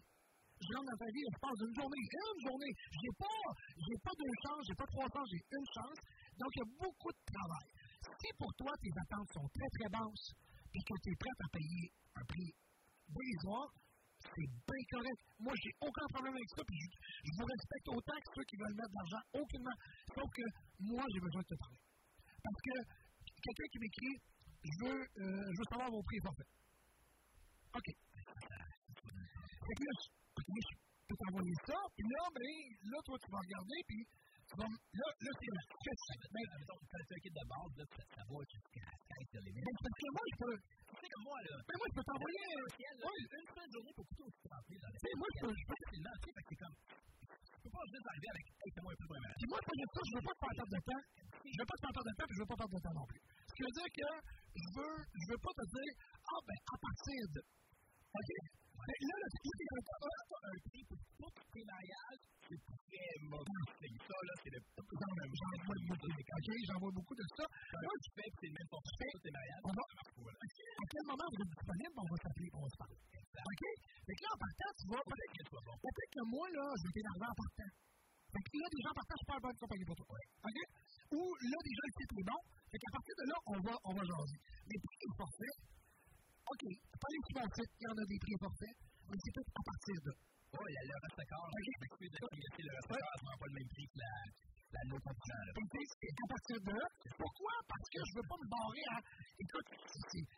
Je 0.62 0.70
rentre 0.78 0.90
dans 0.94 1.02
ta 1.02 1.10
vie 1.10 1.24
l'espace 1.26 1.58
d'une 1.58 1.76
journée. 1.76 2.04
Une 2.06 2.42
journée. 2.46 2.74
J'ai 2.94 3.14
pas, 3.18 3.42
j'ai 3.82 3.98
pas 4.06 4.14
deux 4.14 4.36
chances, 4.46 4.64
j'ai 4.70 4.78
pas 4.78 4.90
trois 4.94 5.10
chances, 5.10 5.30
j'ai 5.34 5.42
une 5.42 5.70
chance. 5.74 6.00
Donc, 6.38 6.50
il 6.54 6.60
y 6.62 6.66
a 6.66 6.72
beaucoup 6.78 7.12
de 7.12 7.24
travail. 7.34 7.68
Si 8.22 8.30
pour 8.38 8.52
toi, 8.54 8.72
tes 8.78 8.94
attentes 8.94 9.30
sont 9.34 9.48
très, 9.50 9.70
très 9.74 9.90
basses, 9.90 10.30
et 10.74 10.82
que 10.86 10.96
tu 11.04 11.10
es 11.12 11.18
prête 11.18 11.42
à 11.42 11.50
payer 11.52 11.86
un 12.16 12.26
prix 12.30 12.52
dérisoire, 13.10 13.70
c'est 14.22 14.48
bien 14.48 14.84
correct. 14.94 15.20
Moi, 15.42 15.54
j'ai 15.58 15.74
aucun 15.82 16.08
problème 16.14 16.36
avec 16.38 16.50
ça, 16.54 16.62
puis 16.64 16.78
je, 16.78 16.88
je 17.26 17.32
vous 17.42 17.48
respecte 17.50 17.88
autant 17.90 18.18
que 18.22 18.30
ceux 18.38 18.46
qui 18.46 18.56
veulent 18.56 18.78
mettre 18.78 18.94
de 18.94 19.00
l'argent, 19.02 19.24
aucunement. 19.34 19.78
Sauf 20.14 20.30
que 20.30 20.46
moi, 20.80 21.04
j'ai 21.12 21.20
besoin 21.20 21.42
de 21.42 21.50
te 21.50 21.58
parler. 21.58 21.82
Parce 22.42 22.62
que 22.62 22.76
quelqu'un 23.42 23.68
qui 23.74 23.80
m'écrit, 23.82 24.16
je 24.62 24.76
veux, 24.86 25.02
euh, 25.02 25.46
je 25.52 25.58
veux 25.58 25.70
savoir 25.74 25.90
vos 25.90 26.04
prix 26.04 26.22
forfaits. 26.22 26.52
OK. 27.74 27.90
Fait 29.62 29.76
que 29.76 30.21
là, 30.32 30.60
je, 30.62 30.72
je 30.72 31.06
peux 31.08 31.18
t'envoyer 31.18 31.58
ça, 31.68 31.78
puis 31.96 32.06
là, 32.08 32.22
ben, 32.32 32.56
là, 32.88 32.98
toi, 33.04 33.16
tu 33.20 33.28
vas 33.32 33.42
regarder, 33.44 33.80
puis 33.88 34.02
tu 34.48 34.54
vas, 34.56 34.68
là, 34.68 35.08
là, 35.12 35.32
c'est 35.32 35.52
la 35.52 35.64
Mais, 36.32 36.46
mettons, 36.56 36.80
quand 36.80 37.04
tu 37.04 37.12
as 37.12 37.16
un 37.16 37.24
kit 37.24 37.32
de 37.32 37.46
base, 37.52 37.74
là, 37.80 37.86
ça, 37.92 38.04
ça 38.16 38.24
va 38.28 38.38
jusqu'à 38.48 38.84
la 38.88 38.96
tête 39.12 39.30
de 39.32 39.40
l'émission. 39.44 39.72
Ben, 39.72 39.80
parce 39.82 39.98
que 40.02 40.10
moi, 40.12 40.24
je 40.32 40.38
peux, 40.42 40.56
Tu 40.62 40.96
sais, 41.00 41.08
comme 41.12 41.26
moi, 41.28 41.38
là, 41.42 41.56
ben, 41.68 41.76
moi, 41.80 41.88
je 41.92 41.96
peux 41.96 42.06
t'envoyer, 42.12 42.46
ouais, 42.52 43.20
une 43.32 43.50
seule 43.52 43.72
journée 43.72 43.94
pour 43.96 44.06
couper 44.12 44.26
au 44.28 44.32
rempli 44.52 44.76
tu 44.76 45.00
sais, 45.04 45.14
moi, 45.20 45.28
je 45.32 45.40
peux, 45.42 45.54
je 45.56 45.64
facilement, 45.72 46.16
tu 46.16 46.26
sais, 46.26 46.32
fait 46.32 46.44
que 46.44 46.50
c'est 46.52 46.62
comme, 46.62 46.78
tu 47.62 47.70
peux 47.70 47.74
pas 47.78 47.86
juste 47.94 48.08
arriver 48.12 48.30
avec, 48.32 48.46
hey, 48.52 48.70
fais-moi 48.74 48.92
un 48.92 48.98
peu 48.98 49.06
de 49.06 49.12
premier 49.12 49.32
Puis 49.38 49.48
moi, 49.52 49.60
je 49.62 49.72
dis 49.72 49.90
ça, 49.92 50.02
je 50.02 50.14
veux 50.18 50.26
pas 50.26 50.36
te 50.36 50.42
faire 50.42 50.56
perdre 50.58 50.74
de 50.74 50.82
temps. 50.82 51.04
Je 51.52 51.58
veux 51.62 51.70
pas 51.72 51.78
te 51.78 51.84
faire 51.86 51.94
perdre 51.96 52.10
de 52.10 52.16
temps, 52.18 52.28
puis 52.28 52.36
je 52.36 52.42
veux 52.42 52.52
pas 52.52 52.60
perdre 52.62 52.76
de 52.76 52.82
temps 52.82 52.98
non 52.98 53.08
plus. 53.12 53.22
Ce 53.22 53.54
qui 53.54 53.62
veut 53.62 53.76
dire 53.78 53.92
que 53.92 54.10
je 54.52 54.68
veux, 54.72 54.98
je 55.12 55.26
veux 55.32 55.42
pas 55.42 55.54
te 55.62 55.66
dire, 55.72 55.92
ah, 56.02 56.42
ben, 56.48 56.60
à 56.72 56.78
partir 56.82 57.22
de. 57.36 57.42
OK? 58.12 58.32
Là, 58.82 59.16
là, 59.22 59.28
T'as 59.32 60.00
pas 60.02 60.42
un 60.42 60.58
prix 60.68 60.84
pour 60.90 61.00
tous 61.18 61.34
tes 61.54 61.66
mariages, 61.66 62.24
c'est 62.50 62.62
très 62.66 63.14
mauvais. 63.30 63.66
C'est 63.78 63.94
ça, 64.02 64.18
là, 64.26 64.34
c'est 64.42 64.52
le 64.52 64.62
j'en 64.62 65.56
vois 65.66 65.80
beaucoup. 65.88 66.10
OK? 66.12 66.50
J'en 66.68 66.80
vois 66.82 66.94
beaucoup 66.98 67.16
de 67.16 67.26
ça. 67.38 67.46
Là, 67.46 67.90
tu 68.02 68.10
fais 68.16 68.30
c'est 68.42 68.50
le 68.50 68.56
même 68.58 68.70
pour 68.72 68.82
tous 68.82 69.22
tes 69.22 69.32
mariages. 69.32 69.64
On 69.64 69.74
va, 69.78 69.84
à 69.86 70.86
quel 70.92 71.04
moment 71.08 71.28
vous 71.30 71.40
êtes 71.42 71.54
disponible, 71.56 71.96
on 72.02 72.08
va 72.10 72.18
s'appeler, 72.22 72.50
on 72.52 72.62
va 72.62 72.70
se 72.72 72.80
parler. 72.82 73.00
OK? 73.32 73.64
Fait 74.02 74.16
que 74.18 74.22
là, 74.26 74.30
en 74.34 74.40
partant, 74.42 74.72
tu 74.76 74.86
vas, 74.92 75.02
peut-être 75.06 75.34
que, 75.38 75.44
peut-être 75.46 76.12
que 76.12 76.24
moi, 76.26 76.46
là, 76.52 76.66
je 76.82 76.88
vais 76.90 77.06
en 77.06 77.38
partant. 77.38 77.72
Fait 78.32 78.44
que 78.48 78.52
là, 78.58 78.66
je 78.66 78.78
suis 78.82 79.28
pas 79.28 79.36
la 79.36 79.44
bonne 79.44 79.60
compagnie 79.62 79.88
pour 79.88 79.98
toi. 80.02 80.08
OK? 80.10 80.58
Ou 81.12 81.22
là, 81.22 81.58
déjà, 81.62 81.84
le 81.86 81.94
titre 82.02 82.16
est 82.18 82.28
bon. 82.32 82.42
Fait 82.72 82.80
qu'à 82.80 82.92
partir 82.92 83.14
de 83.20 83.26
là, 83.28 83.38
on 83.52 83.58
va, 83.62 83.74
on 83.86 83.94
va 83.96 84.04
jaser. 84.08 84.40
Forfaits, 85.20 85.58
OK, 86.50 86.64
pas 87.02 87.10
les 87.12 87.22
subventifs, 87.28 87.72
il 87.80 87.84
y 87.86 87.90
en 87.92 87.98
a 88.02 88.06
des 88.06 88.20
prix 88.22 88.34
et 88.36 88.42
forfaits, 88.42 88.76
mais 89.08 89.18
c'est 89.22 89.34
tout 89.36 89.48
à 89.52 89.62
partir 89.62 89.98
de. 90.06 90.12
Oh, 90.52 90.66
il 90.68 90.76
y 90.76 90.80
a 90.80 90.84
le 90.84 90.98
restaurant, 91.00 91.48
je 91.52 91.72
m'excuse 91.80 92.12
de 92.12 92.20
laisser 92.22 92.64
le 92.68 92.74
restaurant, 92.76 93.12
ça 93.16 93.24
prend 93.24 93.38
pas 93.40 93.50
le 93.52 93.56
même 93.56 93.70
prix 93.72 93.88
que 93.88 94.00
la, 94.04 94.14
la 94.72 94.82
concurrent, 94.92 95.44
là. 95.48 95.52
Donc, 95.56 95.68
c'est 95.72 96.12
à 96.12 96.28
partir 96.28 96.58
de 96.60 96.72
là. 96.76 96.88
Pourquoi? 97.16 97.54
Parce 97.72 97.88
que 97.88 98.00
je 98.04 98.12
veux 98.20 98.28
pas 98.28 98.40
me 98.42 98.48
barrer 98.52 98.86
à. 98.92 98.98
Écoute, 99.40 99.70
c'est- 100.12 100.30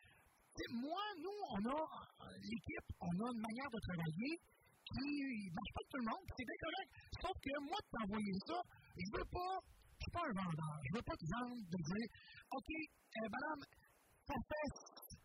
moi, 0.69 1.01
nous, 1.17 1.39
on 1.49 1.61
a, 1.65 1.81
euh, 1.81 2.37
l'équipe, 2.45 2.89
on 3.01 3.09
a 3.09 3.27
une 3.33 3.41
manière 3.41 3.69
de 3.73 3.79
travailler 3.89 4.33
qui 4.37 5.01
ne 5.01 5.49
marche 5.49 5.73
pas 5.73 5.85
tout 5.89 5.97
le 5.97 6.07
monde, 6.13 6.25
c'est 6.37 6.45
bien 6.45 6.59
correct. 6.61 6.89
Sauf 7.25 7.35
que 7.41 7.53
moi, 7.65 7.77
de 7.81 7.89
t'envoyer 7.89 8.35
ça, 8.45 8.57
je 9.01 9.07
veux 9.17 9.27
pas, 9.33 9.53
je 9.97 10.01
suis 10.05 10.13
pas 10.13 10.23
un 10.29 10.35
vendeur. 10.37 10.75
Je 10.85 10.91
veux 10.93 11.05
pas 11.09 11.17
te 11.17 11.25
vendre, 11.33 11.57
de 11.73 11.79
dire, 11.89 12.07
OK, 12.53 12.69
euh, 12.69 13.27
madame, 13.33 13.61
ça 14.29 14.35
fait, 14.45 14.69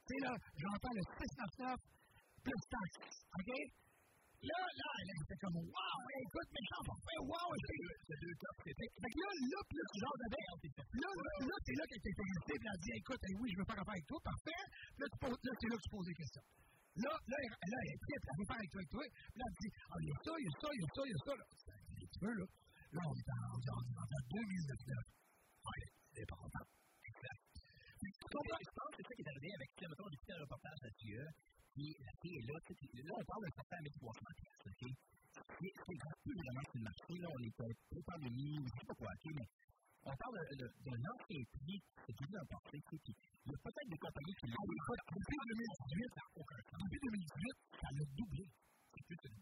tu 0.08 0.16
sais, 0.16 0.20
là, 0.24 0.32
j'entends 0.56 0.94
le 0.96 1.04
699 1.04 1.76
plus 2.40 2.62
taxe, 2.72 3.12
OK? 3.36 3.52
Là, 4.38 4.54
là, 4.54 4.88
elle 5.02 5.10
était 5.18 5.40
comme, 5.42 5.58
wow, 5.58 6.00
écoute, 6.22 6.48
méchant 6.54 6.82
parfait, 6.86 7.20
wow, 7.26 7.50
c'est 7.58 8.18
deux 8.22 8.36
fait. 8.38 8.72
Que 8.72 9.18
là, 9.18 9.30
là, 9.52 9.60
plus 9.68 9.86
ce 9.92 9.98
genre 9.98 10.16
de 10.16 10.28
Là, 10.32 11.10
là, 11.10 11.32
là, 11.44 11.56
c'est 11.60 11.76
là 11.76 11.84
qu'elle 11.90 12.02
était 12.06 12.14
intéressée, 12.14 12.56
puis 12.56 12.68
elle 12.70 12.78
a 12.78 12.80
dit, 12.80 12.92
écoute, 13.02 13.22
oui, 13.36 13.46
je 13.52 13.56
veux 13.58 13.66
faire 13.68 13.82
affaire 13.82 13.98
avec 13.98 14.08
toi, 14.08 14.18
parfait. 14.24 14.64
Là, 14.96 15.04
c'est 15.12 15.68
là 15.68 15.76
que 15.76 15.84
tu 15.84 15.90
poses 15.90 16.08
des 16.08 16.18
questions. 16.22 16.46
Là, 17.02 17.12
là, 17.12 17.36
là, 17.36 17.78
elle 17.82 17.92
est 17.92 18.00
prête, 18.00 18.24
elle 18.24 18.38
veut 18.38 18.48
faire 18.48 18.62
avec 18.62 18.70
toi, 18.72 18.80
avec 18.80 18.90
toi. 18.94 19.04
Puis 19.04 19.38
là, 19.38 19.44
elle 19.44 19.58
dit, 19.58 19.70
ah, 19.76 19.98
il 19.98 20.08
y 20.08 20.12
a 20.14 20.18
ça, 20.24 20.32
il 20.38 20.46
y 20.46 20.48
a 20.48 20.54
ça, 20.56 20.68
il 20.72 20.80
y 20.80 20.86
a 20.86 20.88
ça, 20.88 21.02
il 21.02 21.12
y 21.12 21.18
a 21.18 21.20
ça. 21.28 21.32
Là, 21.34 21.46
tu 22.08 22.18
veux, 22.22 22.36
là. 22.38 22.46
Là, 22.88 23.00
on 23.04 23.14
est 23.18 23.28
en, 23.28 23.40
on 23.42 23.58
est 23.58 23.70
en, 23.74 23.80
on 23.84 24.06
est 24.06 24.16
en 24.16 24.24
2019. 24.38 25.02
Ouais, 25.66 25.82
c'est 26.14 26.28
pas. 26.30 26.77
Je 28.28 28.72
pense 28.76 28.90
que 28.92 28.96
c'est 28.98 29.08
ça 29.08 29.14
qui 29.16 29.22
est 29.24 29.30
arrivé 29.32 29.48
avec, 29.56 29.68
mettons, 29.88 30.08
j'ai 30.08 30.18
écouté 30.20 30.32
un 30.36 30.42
reportage 30.44 30.78
là-dessus, 30.84 31.24
puis 31.72 31.86
la 31.96 32.12
fille 32.20 32.36
est 32.38 32.46
là, 32.48 32.56
là, 32.58 33.12
on 33.16 33.24
parle 33.24 33.42
d'un 33.48 33.56
certain 33.56 33.80
1300 33.80 34.20
pièces, 34.36 34.64
OK? 34.68 34.82
C'est 35.38 35.72
c'est 35.74 35.98
gratuit 35.98 36.34
vraiment 36.34 36.64
sur 36.68 36.78
le 36.78 36.84
marché, 36.84 37.14
là, 37.18 37.28
on 37.32 37.40
est 37.40 37.54
peu 37.56 38.00
pandémie, 38.04 38.58
je 38.58 38.72
sais 38.74 38.86
pas 38.88 38.96
quoi, 39.00 39.10
OK, 39.16 39.26
mais 39.32 39.48
on 40.04 40.14
parle 40.14 40.34
d'un 40.52 41.02
ancien 41.08 41.42
prix, 41.56 41.78
c'est 42.04 42.14
tout 42.16 42.30
un 42.36 42.46
passé, 42.52 42.76
tu 42.84 42.96
sais, 42.96 43.14
il 43.48 43.52
y 43.52 43.56
a 43.56 43.60
peut-être 43.64 43.88
des 43.88 44.02
compagnies 44.04 44.36
qui 44.36 44.46
l'ont 44.52 44.68
Écoute, 44.68 45.02
depuis 45.08 45.38
2018, 45.48 46.12
ça 46.12 46.20
n'a 46.20 46.30
aucun 46.36 46.60
sens. 46.68 46.80
Depuis 46.84 47.00
2018, 47.00 47.80
ça 47.80 47.88
l'a 47.96 48.04
doublé. 48.12 48.44
c'est 48.44 49.04
plus 49.08 49.20
une 49.24 49.36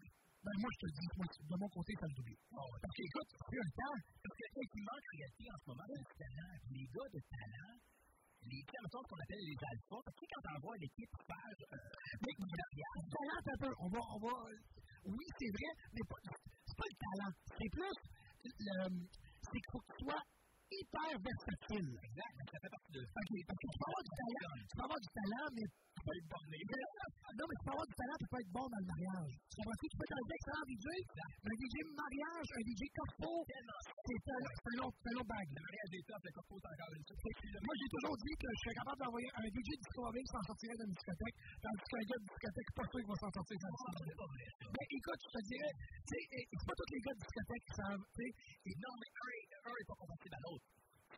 Ben, 0.47 0.55
moi, 0.63 0.69
je 0.71 0.79
te 0.79 0.87
dis, 0.95 1.07
moi, 1.11 1.25
de 1.27 1.55
mon 1.59 1.69
côté, 1.75 1.91
ça 1.99 2.05
l'a 2.07 2.15
doublé. 2.15 2.35
Parce 2.47 2.95
que, 2.95 3.03
écoute, 3.03 3.29
fait 3.35 3.59
un 3.67 3.71
temps. 3.75 3.99
Parce 4.23 4.35
que 4.39 4.45
qui 4.47 4.79
manque 4.87 5.07
en 5.11 5.27
en 5.27 5.59
ce 5.59 5.67
moment, 5.67 5.87
c'est 5.91 6.19
talent. 6.23 6.55
Les 6.71 6.87
gars 6.87 7.09
de 7.11 7.19
talent, 7.27 7.75
les 8.45 8.63
ce 8.63 9.07
qu'on 9.09 9.19
appelle 9.19 9.43
les 9.43 9.57
alphas, 9.57 10.01
parce 10.05 10.17
que 10.17 10.25
quand 10.29 10.45
on 10.55 10.59
voit 10.61 10.77
l'équipe 10.77 11.13
faire 11.25 11.57
euh, 11.73 11.77
Mais, 12.21 12.33
talent, 12.37 13.41
un 13.43 13.57
peu. 13.57 13.73
On 13.79 13.89
va, 13.89 13.99
on 14.15 14.19
va, 14.19 14.33
oui, 15.05 15.25
c'est 15.39 15.51
vrai, 15.51 15.71
mais 15.93 16.03
pas, 16.07 16.19
c'est 16.21 16.77
pas 16.77 16.87
le 16.87 16.97
talent. 16.97 17.33
C'est 17.57 17.71
plus, 17.71 17.97
le, 18.43 19.07
c'est 19.43 19.59
qu'il 19.59 19.71
faut 19.71 19.81
que 19.81 19.93
tu 19.97 20.03
sois 20.05 20.23
hyper 20.71 21.11
versatile. 21.19 21.89
exact, 22.03 22.35
ça 22.51 22.59
fait 22.59 22.69
partie 22.69 22.91
de 22.91 23.01
OK, 23.03 23.31
parce 23.47 23.59
que 23.59 23.67
tu 23.71 23.77
peux 23.79 23.87
avoir 23.87 24.03
du 24.03 24.13
talent, 24.17 24.55
tu 24.67 24.73
peux 24.75 24.83
avoir 24.83 24.99
du 24.99 25.11
talent, 25.15 25.47
mais 25.55 25.67
peux 26.07 26.15
être. 26.15 26.39
Mais, 26.47 26.61
non, 27.37 27.45
mais 27.47 27.55
tu 27.59 27.63
peux 27.67 27.73
avoir 27.75 27.87
du 27.87 27.95
talent, 27.99 28.17
tu 28.17 28.23
peux 28.23 28.33
pas 28.33 28.41
être 28.47 28.53
bon 28.55 28.65
dans 28.71 28.81
le 28.81 28.87
mariage. 28.87 29.31
Tu 29.51 29.55
comprends? 29.59 29.77
Tu 29.77 29.87
peux 29.97 30.05
être 30.07 30.17
un 30.17 30.27
excellent 30.37 30.65
DJ, 30.67 30.87
un 31.27 31.55
DJ 31.59 31.75
mariage, 31.91 32.47
un 32.57 32.63
DJ 32.63 32.81
corpo, 32.95 33.29
c'est 33.47 34.25
un, 34.31 34.41
long 34.79 35.25
bague. 35.27 35.51
Le 35.51 35.61
mariage 35.67 35.89
des 35.91 36.03
tops, 36.07 36.23
le 36.23 36.31
corpo, 36.31 36.53
encore 36.57 36.93
une. 36.95 37.05
Moi, 37.07 37.73
j'ai 37.77 37.89
toujours 37.91 38.15
dit 38.23 38.35
que 38.39 38.47
je 38.47 38.59
serais 38.63 38.77
capable 38.79 38.99
d'envoyer 39.03 39.29
un 39.37 39.45
DJ 39.51 39.69
Disco 39.77 39.99
Mobile 40.07 40.27
s'en 40.31 40.43
sortirait 40.47 40.77
d'une 40.79 40.93
discothèque, 40.95 41.37
tandis 41.61 41.85
qu'un 41.91 42.05
gars 42.07 42.19
de 42.21 42.27
discothèque, 42.31 42.69
pas 42.77 42.85
sûr 42.87 42.97
qu'il 42.97 43.09
va 43.11 43.17
s'en 43.19 43.31
sortir 43.35 43.55
sans 43.59 43.71
discothèque. 43.75 44.55
Mais 44.71 44.85
écoute, 44.87 45.21
je 45.27 45.31
te 45.35 45.41
dirais, 45.51 45.73
et- 46.07 46.45
c'est 46.47 46.67
pas 46.67 46.75
tous 46.77 46.89
les 46.95 47.01
gars 47.03 47.15
de 47.17 47.21
discothèque 47.27 47.63
qui 47.67 47.73
savent, 47.75 48.05
tu 48.15 48.23
sais, 48.23 48.31
Non, 48.77 48.93
mais 49.01 49.09
un 49.09 49.29
est- 49.33 49.49
un 49.67 49.73
est 49.73 49.87
pas 49.87 49.95
compatible 49.97 50.35
à 50.35 50.41
l'autre. 50.45 50.65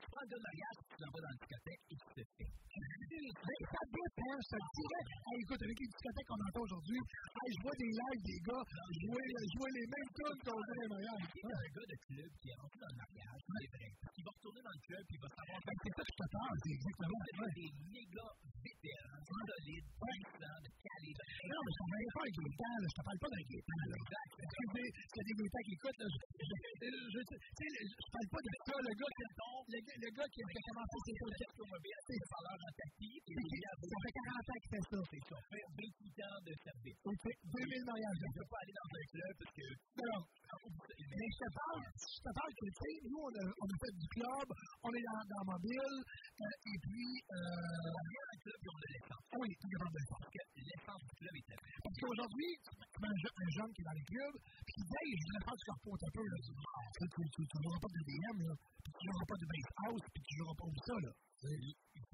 Prends 0.10 0.26
le 0.26 0.30
gars 0.30 0.40
de 0.40 0.46
mariage, 0.50 0.78
tu 0.90 0.96
l'envoies 1.04 1.22
dans 1.22 1.34
la 1.34 1.38
discothèque 1.40 1.84
et 1.90 1.98
tu 2.00 2.08
te 2.18 2.24
fais. 2.38 2.50
Mais 2.80 3.62
ça 3.70 3.84
dépend, 3.90 4.36
je 4.40 4.50
te 4.50 4.58
dirais. 4.60 5.04
Hey, 5.30 5.38
écoute, 5.44 5.62
avec 5.62 5.78
les 5.80 5.90
discothèques 5.90 6.30
qu'on 6.30 6.44
entend 6.50 6.64
aujourd'hui, 6.66 7.00
hey, 7.00 7.50
je 7.54 7.60
vois 7.62 7.78
des 7.78 7.92
lives 7.92 8.24
des 8.30 8.40
gars 8.50 8.64
jouer, 9.04 9.26
jouer 9.54 9.72
les 9.80 9.88
mêmes 9.90 10.12
tunes 10.16 10.40
qu'on 10.46 10.62
fait 10.70 10.78
les 10.80 10.90
mariages. 10.90 11.28
Il 11.30 11.46
y 11.46 11.54
a 11.54 11.60
un 11.60 11.72
gars 11.76 11.88
de 11.90 11.98
club 12.10 12.30
qui 12.40 12.48
est 12.50 12.58
rentré 12.60 12.78
dans 12.80 12.92
le 12.94 13.00
mariage, 13.00 13.40
c'est 13.40 13.70
vrai. 13.70 13.90
Il 14.20 14.24
va 14.26 14.32
retourner 14.34 14.62
dans 14.66 14.76
le 14.76 14.82
club, 14.90 15.04
puis 15.10 15.16
il 15.20 15.24
va 15.24 15.30
savoir 15.30 15.58
Ben, 15.60 15.76
c'est 15.80 15.94
ça 15.94 16.02
que 16.04 16.10
je 16.10 16.18
te 16.20 16.28
parle, 16.30 16.56
c'est 16.60 16.76
exactement. 16.80 17.20
C'est 17.30 17.54
des 17.60 17.70
méga 17.90 18.28
vétérans, 18.60 19.24
solides, 19.30 19.88
puissants, 20.00 20.60
de 20.64 20.70
qualité. 20.80 21.24
Non, 21.50 21.60
mais 21.64 21.74
je 21.74 21.80
ne 21.80 21.90
parle 21.90 22.10
pas 22.10 22.24
avec 22.26 22.38
les 22.40 22.54
temps, 22.60 22.80
je 22.80 22.96
te 22.98 23.04
parle 23.06 23.20
pas 23.20 23.30
avec 23.30 23.48
les 23.50 23.64
temps. 23.70 23.86
Exact. 24.00 24.32
C'est 24.40 25.26
des 25.30 25.36
militants 25.40 25.64
qui 25.68 25.74
écoutent. 25.80 26.04
Je, 26.10 27.20
je 27.20 28.08
parle 28.14 28.30
pas 28.30 28.42
de 28.46 28.52
ça, 28.70 28.76
le 28.80 28.94
gars 29.00 29.12
qui, 29.16 29.24
le, 29.70 29.80
gars- 29.86 29.99
le 30.00 30.10
gars 30.16 30.30
qui 30.32 30.40
a 30.40 30.62
commencé 30.72 30.96
ses 31.06 31.16
choses. 31.20 31.36
automobile, 31.50 32.00
c'est 32.08 32.20
des 32.20 32.30
valeurs 32.32 32.62
en 32.64 32.74
et 32.80 33.36
Ça 33.80 33.98
fait 34.00 34.16
40 34.16 34.50
ans 34.50 34.60
qu'il 34.60 34.72
fait 34.72 34.86
ça. 34.90 35.00
des 35.12 35.24
chauffeurs 35.28 35.70
28 35.76 36.24
ans 36.24 36.40
de 36.48 36.54
service. 36.64 37.00
Il 37.04 37.18
fait 37.20 37.38
2000 37.44 37.84
mariages. 37.84 38.20
Je 38.20 38.28
ne 38.30 38.36
peux 38.40 38.50
pas 38.50 38.60
aller 38.64 38.76
dans 38.80 38.90
un 38.96 39.06
club 39.12 39.34
parce 39.40 39.54
que 39.60 39.68
Non, 40.00 40.20
mais 40.50 41.30
je 41.30 41.40
te 41.46 41.50
parle, 41.54 41.84
je 41.94 42.22
te 42.26 42.32
parle 42.34 42.54
que, 42.58 42.66
tu 42.66 42.80
sais, 42.82 42.94
nous, 43.06 43.22
on 43.22 43.34
a, 43.38 43.46
on 43.46 43.68
a 43.70 43.76
fait 43.78 43.94
du 44.02 44.08
club, 44.18 44.48
on 44.82 44.92
est 44.98 45.06
dans, 45.06 45.24
dans 45.30 45.44
mobile, 45.54 45.98
euh, 46.02 46.70
et 46.74 46.78
puis, 46.82 47.10
euh, 47.30 47.98
on 48.00 48.04
vient 48.10 48.26
d'un 48.30 48.40
club 48.40 48.58
et 48.60 48.70
on 48.70 48.80
a 48.80 48.88
l'essence. 48.90 49.24
ah 49.30 49.38
oui, 49.40 49.48
tout 49.60 49.70
capable 49.70 49.94
de 49.94 50.00
le 50.00 50.08
faire. 50.10 50.20
Parce 50.20 50.34
que 50.34 50.44
l'essence 50.58 51.02
du 51.06 51.14
club 51.20 51.34
est 51.38 51.46
telle. 51.50 51.64
Parce 51.70 51.98
qu'aujourd'hui, 52.02 52.50
un, 52.66 53.14
un 53.14 53.50
jeune 53.54 53.72
qui 53.74 53.82
est 53.82 53.90
dans 53.90 53.98
les 54.00 54.08
clubs, 54.10 54.38
puis 54.66 54.74
qui 54.74 54.84
dit, 54.90 54.98
hey, 55.00 55.10
je 55.14 55.22
voudrais 55.30 55.44
faire 55.46 55.58
du 55.60 55.66
corpo 55.70 55.90
un 55.94 56.12
peu, 56.18 56.26
là. 56.26 56.38
Tu 56.40 56.52
Ah, 56.60 56.88
tu 56.98 57.58
joueras 57.62 57.80
pas 57.80 57.92
de 57.94 58.02
DM, 58.10 58.38
là. 58.50 58.54
Puis 58.58 58.92
tu 58.98 59.02
joueras 59.06 59.28
pas 59.30 59.38
de 59.40 59.46
bass 59.50 59.68
house, 59.86 60.06
puis 60.10 60.22
tu 60.26 60.32
joueras 60.34 60.56
pas 60.58 60.70
de 60.70 60.82
ça, 60.82 60.96
là. 60.98 61.12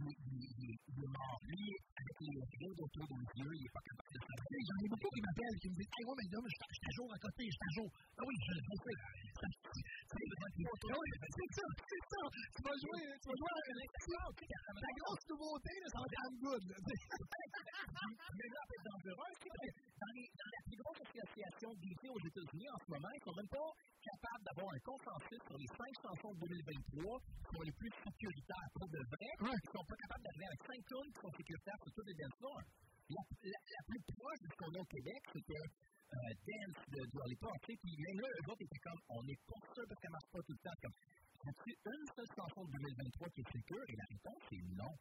Mort. 0.06 1.42
Lui, 1.50 1.66
avec 1.98 2.18
les 2.22 2.38
rides 2.62 2.78
autour 2.78 3.08
des 3.10 3.26
yeux, 3.42 3.54
il 3.58 3.64
n'est 3.66 3.74
pas 3.74 3.82
capable 3.90 4.12
de 4.14 4.20
sais, 4.22 4.62
J'en 4.70 4.78
ai 4.86 4.90
beaucoup 4.94 5.10
qui 5.10 5.22
m'appellent, 5.26 5.58
qui 5.66 5.70
me 5.70 5.76
disent, 5.82 5.94
hey, 5.98 6.04
ouais, 6.06 6.14
mais 6.14 6.30
je 6.46 6.54
suis 6.54 6.86
à 6.86 6.94
jour 6.94 7.08
à 7.10 7.18
côté, 7.26 7.42
je 7.50 7.58
suis 7.58 7.74
à. 7.74 7.90
Ah 7.90 8.22
oui, 8.22 8.36
je 8.38 8.52
le 8.54 8.62
sais. 8.86 8.98
Ça- 9.34 9.50
c'est- 9.50 9.82
Ah 10.14 11.50
ça, 11.58 11.66
c'est 11.90 12.06
ça. 12.06 12.22
Tu 12.54 12.62
vas 12.70 12.78
jouer, 12.86 13.02
tu 13.18 13.26
vas 13.26 13.38
jouer 13.42 13.50
à 13.50 13.62
l'élection. 13.66 14.24
La 14.78 14.92
grosse 14.94 15.26
nouveauté, 15.26 15.74
ça 15.90 15.98
va 15.98 16.06
être 16.06 16.38
good. 16.46 16.66
Mais 18.30 18.50
là, 18.54 18.62
c'est 18.70 18.84
dangereux, 18.86 19.34
dans, 19.96 20.14
les, 20.16 20.28
dans 20.36 20.52
la 20.52 20.62
plus 20.68 20.78
grosse 20.80 21.02
association 21.08 21.70
DJ 21.80 22.04
aux 22.12 22.24
États-Unis 22.28 22.70
en 22.70 22.80
ce 22.84 22.88
moment, 22.92 23.12
ils 23.16 23.24
sont 23.24 23.38
même 23.40 23.52
pas 23.52 23.70
capables 24.04 24.44
d'avoir 24.44 24.70
un 24.76 24.82
consensus 24.84 25.42
sur 25.48 25.58
les 25.58 25.70
cinq 25.72 25.92
chansons 26.04 26.34
de 26.36 26.40
2023 26.46 27.20
qui 27.20 27.50
sont 27.56 27.64
les 27.64 27.76
plus 27.80 27.94
sécuritaires 28.04 28.70
pour 28.76 28.88
de 28.92 29.02
vrai. 29.08 29.32
Ils 29.40 29.72
sont 29.72 29.88
pas 29.88 30.00
capables 30.04 30.24
d'arriver 30.24 30.48
avec 30.52 30.62
cinq 30.68 30.80
tunes 30.84 31.12
qui 31.16 31.20
sont 31.24 31.34
sécuritaires 31.36 31.80
pour 31.80 31.92
tous 31.96 32.06
les 32.06 32.16
dance 32.20 32.36
floors. 32.40 32.66
La, 33.06 33.22
la, 33.22 33.60
la 33.62 33.82
plus 33.86 34.02
proche 34.10 34.40
de 34.42 34.48
ce 34.50 34.56
qu'on 34.58 34.74
a 34.76 34.80
au 34.82 34.90
Québec, 34.90 35.22
c'était 35.32 35.66
euh, 35.66 36.32
Dance 36.42 36.82
de 36.90 37.02
Dua 37.06 37.26
Lipa, 37.30 37.52
puis 37.66 37.94
même 37.98 38.20
là, 38.20 38.28
eux 38.30 38.46
autres 38.50 38.66
étaient 38.66 38.84
comme, 38.84 39.02
on 39.10 39.22
n'est 39.24 39.42
pas 39.46 39.62
sûr 39.74 39.84
parce 39.88 40.00
qu'elle 40.02 40.16
marche 40.16 40.32
pas 40.32 40.42
tout 40.42 40.56
le 40.58 40.64
temps. 40.66 40.78
Comme, 40.82 40.98
as-tu 41.50 41.72
une 41.72 42.06
seule 42.16 42.32
chanson 42.36 42.62
de 42.66 42.72
2023 42.72 43.30
qui 43.30 43.42
est 43.42 43.52
sécure? 43.52 43.86
Et 43.90 43.96
la 43.96 44.08
réponse 44.10 44.44
est 44.52 44.66
non. 44.74 44.94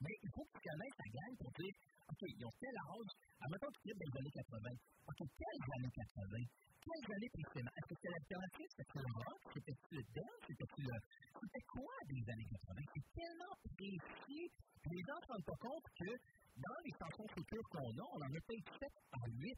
Mais 0.00 0.14
il 0.22 0.30
faut 0.34 0.44
que 0.44 0.54
tu 0.58 0.68
connaisses 0.68 0.96
ta 0.96 1.08
gang 1.08 1.32
pour 1.40 1.50
dire, 1.56 1.74
OK, 2.06 2.20
ils 2.28 2.44
ont 2.44 2.56
tel 2.60 2.76
âge, 2.76 3.12
admettons 3.40 3.70
que 3.72 3.80
tu 3.80 3.88
dans 3.96 4.06
les 4.06 4.16
années 4.20 4.36
80. 4.36 4.70
OK, 5.08 5.20
quelles 5.26 5.66
années 5.76 5.94
80? 5.96 6.66
Quelles 6.86 7.08
années 7.16 7.32
précisément? 7.34 7.72
Est-ce 7.74 7.88
que 7.90 7.96
c'était 7.98 8.12
l'alternative? 8.14 8.70
C'était 8.76 9.02
le 9.02 9.10
rock? 9.10 9.40
C'était-tu 9.50 9.92
le 9.96 10.04
dance? 10.14 10.40
C'était-tu 10.46 10.80
le... 10.86 10.94
C'était 11.34 11.64
quoi 11.66 11.96
des 12.06 12.22
années 12.30 12.48
80? 12.62 12.94
C'est 12.94 13.06
tellement 13.10 13.54
précis. 13.74 14.46
Les 14.86 15.02
gens 15.02 15.18
ne 15.18 15.24
se 15.26 15.30
rendent 15.34 15.50
pas 15.50 15.60
compte 15.66 15.86
que 15.98 16.10
dans 16.56 16.78
les 16.86 16.94
chansons 16.94 17.28
futures 17.34 17.66
qu'on 17.74 17.90
a, 17.90 18.04
on 18.06 18.20
en 18.22 18.32
a 18.32 18.40
peut-être 18.46 18.70
7 18.78 18.86
à 18.86 19.22
8. 19.26 19.50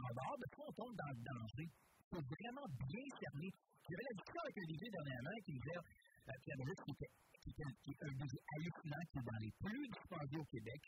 En 0.00 0.10
dehors 0.16 0.38
de 0.40 0.46
ça, 0.48 0.60
on 0.64 0.72
tombe 0.72 0.96
dans 0.96 1.12
le 1.12 1.20
danger. 1.20 1.68
Il 1.68 2.06
faut 2.16 2.24
vraiment 2.24 2.66
bien 2.88 3.06
cerner. 3.12 3.50
J'avais 3.84 4.06
la 4.08 4.14
discussion 4.16 4.40
avec 4.40 4.56
un 4.56 4.66
DJ 4.72 4.82
dernièrement 4.88 5.38
qui 5.44 5.52
disait, 5.52 5.78
euh, 5.78 6.38
qui 6.40 6.48
avait 6.48 6.68
juste 6.72 6.82
qui 6.88 6.92
était, 6.96 7.12
qui 7.40 7.50
est 7.50 8.02
un 8.04 8.12
DJ 8.20 8.34
hallucinant, 8.54 9.04
qui 9.10 9.18
est 9.18 9.26
dans 9.30 9.40
les 9.40 9.52
plus 9.64 9.84
dispendieux 9.88 10.40
au 10.40 10.48
Québec. 10.52 10.82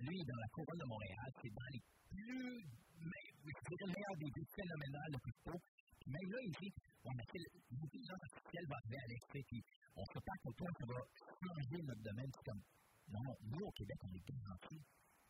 Lui, 0.00 0.20
est 0.20 0.28
dans 0.30 0.40
la 0.40 0.48
couronne 0.54 0.78
de 0.78 0.88
Montréal, 0.88 1.28
c'est 1.42 1.50
dans 1.50 1.70
les 1.74 1.82
plus, 2.08 2.60
mais, 3.02 3.24
je 3.42 3.60
dirais, 3.66 3.82
le 3.82 3.92
meilleur 3.92 4.14
des 4.20 4.30
deux 4.30 4.48
phénoménal 4.54 5.08
le 5.10 5.18
plus 5.18 5.36
tôt. 5.42 5.58
Puis 5.98 6.10
même 6.12 6.28
là, 6.30 6.38
il 6.44 6.54
dit, 6.54 6.72
on 7.04 7.14
a 7.18 7.24
fait 7.26 7.42
l'intelligence 7.72 8.22
artificielle 8.28 8.66
va 8.68 8.76
arriver 8.78 9.00
à 9.02 9.08
l'extrait, 9.08 9.44
puis 9.48 9.60
on 9.96 10.04
se 10.06 10.18
pas 10.22 10.36
que 10.38 10.50
toi, 10.54 10.68
ça 10.78 10.84
va 10.86 10.98
changer 11.42 11.78
notre 11.82 12.04
domaine. 12.04 12.30
C'est 12.30 12.46
comme, 12.46 12.62
non, 13.08 13.28
nous, 13.48 13.64
au 13.66 13.72
Québec, 13.72 13.98
on 14.04 14.12
est 14.12 14.26
garantis. 14.28 14.82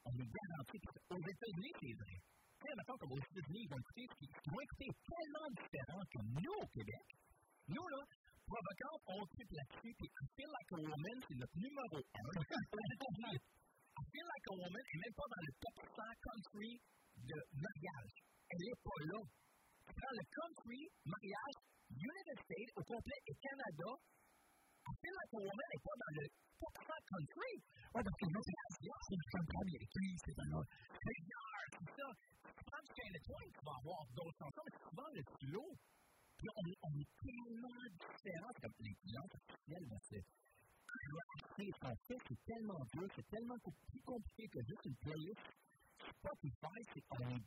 On 0.04 0.12
est 0.18 0.30
garantis. 0.36 0.78
Puis 0.82 0.90
Aux 1.16 1.24
États-Unis, 1.24 1.72
c'est 1.80 1.96
vrai. 2.02 2.18
Tu 2.58 2.66
sais, 2.66 2.74
comme 2.98 3.12
aux 3.14 3.22
États-Unis, 3.22 3.62
ils 3.62 3.70
vont 3.70 3.78
écouter 3.78 4.04
ce 4.10 4.14
qui- 4.18 4.30
ce 4.34 4.40
qu'ils 4.42 4.52
vont 4.52 4.64
écouter 4.66 4.88
tellement 5.06 5.48
différent 5.54 6.04
que 6.10 6.20
nous, 6.42 6.56
au 6.58 6.68
Québec. 6.74 7.06
Nous, 7.68 7.86
là, 7.88 8.00
provocant, 8.48 8.94
on 9.12 9.20
tripe 9.28 9.52
là-dessus, 9.52 9.92
puis 9.92 10.08
I 10.08 10.24
Feel 10.32 10.48
Like 10.48 10.72
a 10.72 10.78
Woman, 10.80 11.16
c'est 11.28 11.36
notre 11.36 11.58
numéro 11.60 11.96
1. 12.00 12.00
I 13.38 14.02
Feel 14.08 14.26
Like 14.28 14.46
a 14.48 14.54
Woman 14.56 14.84
n'est 14.88 15.02
même 15.04 15.16
pas 15.16 15.28
dans 15.28 15.42
le 15.44 15.52
top 15.60 15.76
100 15.84 16.02
country 16.24 16.70
de 17.28 17.38
mariage. 17.52 18.14
Elle 18.48 18.62
n'est 18.64 18.80
pas 18.80 19.00
là. 19.12 19.20
Prends 19.88 20.14
le 20.16 20.24
country, 20.32 20.80
mariage, 21.04 21.56
United 21.92 22.38
States 22.40 22.72
au 22.76 22.84
complet 22.88 23.20
et 23.28 23.36
Canada, 23.36 23.90
I 23.92 24.92
Feel 24.96 25.12
Like 25.12 25.32
a 25.36 25.40
Woman 25.44 25.66
n'est 25.68 25.84
pas 25.84 25.96
dans 25.98 26.12
le 26.16 26.24
top 26.56 26.74
100 26.88 26.88
country. 26.88 27.52
Ouais, 27.92 28.04
parce 28.04 28.16
que 28.16 28.26
là, 28.32 28.40
c'est 28.48 28.56
c'est 28.80 29.18
du 29.18 29.28
country 29.28 29.56
américain, 29.60 30.10
c'est 30.24 30.38
un 30.40 30.50
autre. 30.56 30.72
C'est 30.88 31.92
ça. 32.00 32.08
Tu 32.48 32.62
prends 32.64 32.84
du 32.84 32.92
Canada 32.96 33.20
Twain, 33.28 33.46
tu 33.52 33.60
vas 33.60 33.76
avoir 33.76 34.00
d'autres 34.16 34.38
chansons, 34.40 34.64
mais 34.64 34.76
souvent 34.80 35.08
le 35.12 35.22
stylo. 35.36 35.64
Puis 36.38 36.48
on, 36.54 36.62
on 36.86 36.92
est 36.94 37.12
tellement 37.18 37.82
différents. 37.90 38.52
C'est 38.54 38.62
comme 38.62 38.78
l'intelligence 38.78 39.32
artificielle 39.34 39.86
va 39.90 39.98
se 40.06 40.18
crasser 40.88 41.70
son 41.82 41.94
fait. 42.06 42.20
C'est 42.28 42.42
tellement 42.46 42.82
dur, 42.94 43.06
c'est 43.14 43.28
tellement 43.28 43.58
plus 43.58 44.02
compliqué 44.06 44.44
que 44.48 44.60
juste 44.62 44.84
une 44.86 44.96
playlist. 45.02 45.42
C'est 45.98 47.04
on 47.10 47.30
est 47.30 47.44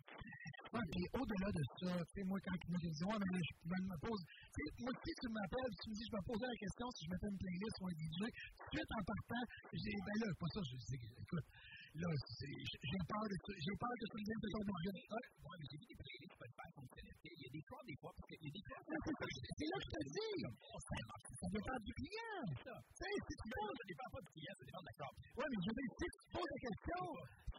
Ouais, 0.72 0.88
puis 0.88 1.04
au-delà 1.20 1.50
de 1.52 1.64
ça, 1.84 1.92
tu 2.00 2.16
sais, 2.16 2.24
moi, 2.24 2.40
quand 2.48 2.56
tu 2.64 2.72
me 2.72 2.80
dis, 2.80 3.04
ouais, 3.04 3.20
mais 3.20 3.44
je 3.44 3.54
me, 3.68 3.96
pose, 4.00 4.24
sais, 4.24 4.68
moi, 4.80 4.92
si 5.04 5.12
tu 5.20 5.28
m'appelles, 5.28 5.76
tu 5.84 5.88
me 5.92 5.96
dis, 6.00 6.06
je 6.08 6.16
me 6.16 6.22
posais 6.24 6.48
la 6.48 6.60
question 6.64 6.86
si 6.96 7.02
je 7.04 7.10
mettais 7.12 7.28
une 7.28 7.40
playlist 7.44 7.76
ou 7.82 7.86
un 7.92 7.96
DJ, 8.00 8.20
tout 8.24 8.72
de 8.72 8.76
suite 8.80 8.92
en 8.96 9.04
partant, 9.04 9.44
j'ai, 9.76 9.96
ben 10.00 10.16
là, 10.16 10.28
pas 10.40 10.48
ça, 10.48 10.60
je 10.64 10.76
dis, 10.80 10.96
écoute, 10.96 11.48
là, 11.92 12.10
c'est, 12.24 12.56
j'ai 12.56 13.02
peur 13.04 13.26
de, 13.28 13.36
j'ai 13.36 13.76
peur 13.76 13.94
que 14.00 14.08
tu 14.08 14.16
me 14.16 14.36
que 14.40 14.50
ton 14.52 14.64
budget. 14.64 14.96
Ouais, 15.12 15.26
Ouais, 15.42 15.56
mais 15.60 15.68
j'ai 15.68 15.78
vu 15.82 15.86
des 15.92 16.00
playlists 16.00 16.32
qui 16.32 16.40
peuvent 16.40 16.58
faire 16.62 16.72
fonctionner. 16.72 17.12
Il 17.22 17.42
y 17.42 17.48
a 17.48 17.52
des 17.52 17.66
fois, 17.68 17.82
des 17.84 17.98
fois, 18.00 18.12
parce 18.16 18.28
qu'il 18.32 18.40
y 18.40 18.50
a 18.50 18.54
des 18.56 18.64
fois. 18.64 18.80
c'est 18.82 19.16
ça, 19.20 19.26
c'est 19.28 19.70
là 19.72 19.76
que 19.76 19.86
je 19.86 19.92
te 19.92 20.02
dis. 20.12 20.40
Ça 20.42 20.96
ça 21.42 21.48
dépend 21.52 21.78
du 21.82 21.92
client. 21.92 22.44
Ça. 22.62 22.74
Tu 22.80 23.02
sais, 23.02 23.14
si 23.28 23.34
tu 23.36 23.46
poses... 23.52 23.78
Ça 23.82 23.88
dépend 23.92 24.10
pas 24.12 24.22
du 24.22 24.32
client, 24.32 24.54
ça 24.56 24.64
dépend 24.64 24.82
de 24.82 24.90
la 24.92 24.98
corde. 25.02 25.18
Ouais, 25.36 25.48
mais 25.52 25.60
je 25.60 25.68
veux 25.68 25.78
dire, 25.82 25.92
si 25.92 26.08
tu 26.08 26.20
poses 26.32 26.52
la 26.52 26.62
question, 26.62 27.04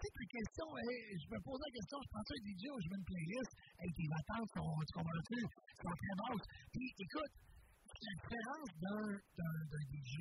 si 0.00 0.08
tes 0.08 0.28
questions, 0.32 0.70
hey, 0.80 1.00
je 1.20 1.26
me 1.28 1.38
pose 1.42 1.60
la 1.60 1.72
question, 1.76 1.96
je 2.02 2.08
prends 2.12 2.24
ça 2.24 2.32
un 2.32 2.42
DJ 2.42 2.62
ou 2.72 2.78
je 2.80 2.88
mets 2.88 3.00
une 3.02 3.08
playlist, 3.12 3.52
hey, 3.82 3.90
tes 3.92 4.08
attentes 4.16 4.50
sont, 4.56 4.72
tu 4.82 4.92
comprends-tu, 4.96 5.40
sont 5.42 5.94
très 5.98 6.14
basses. 6.16 6.46
Puis, 6.72 6.86
écoute, 6.96 7.32
la 8.02 8.14
différence 8.18 8.70
d'un, 8.82 9.82
DJ 9.92 10.14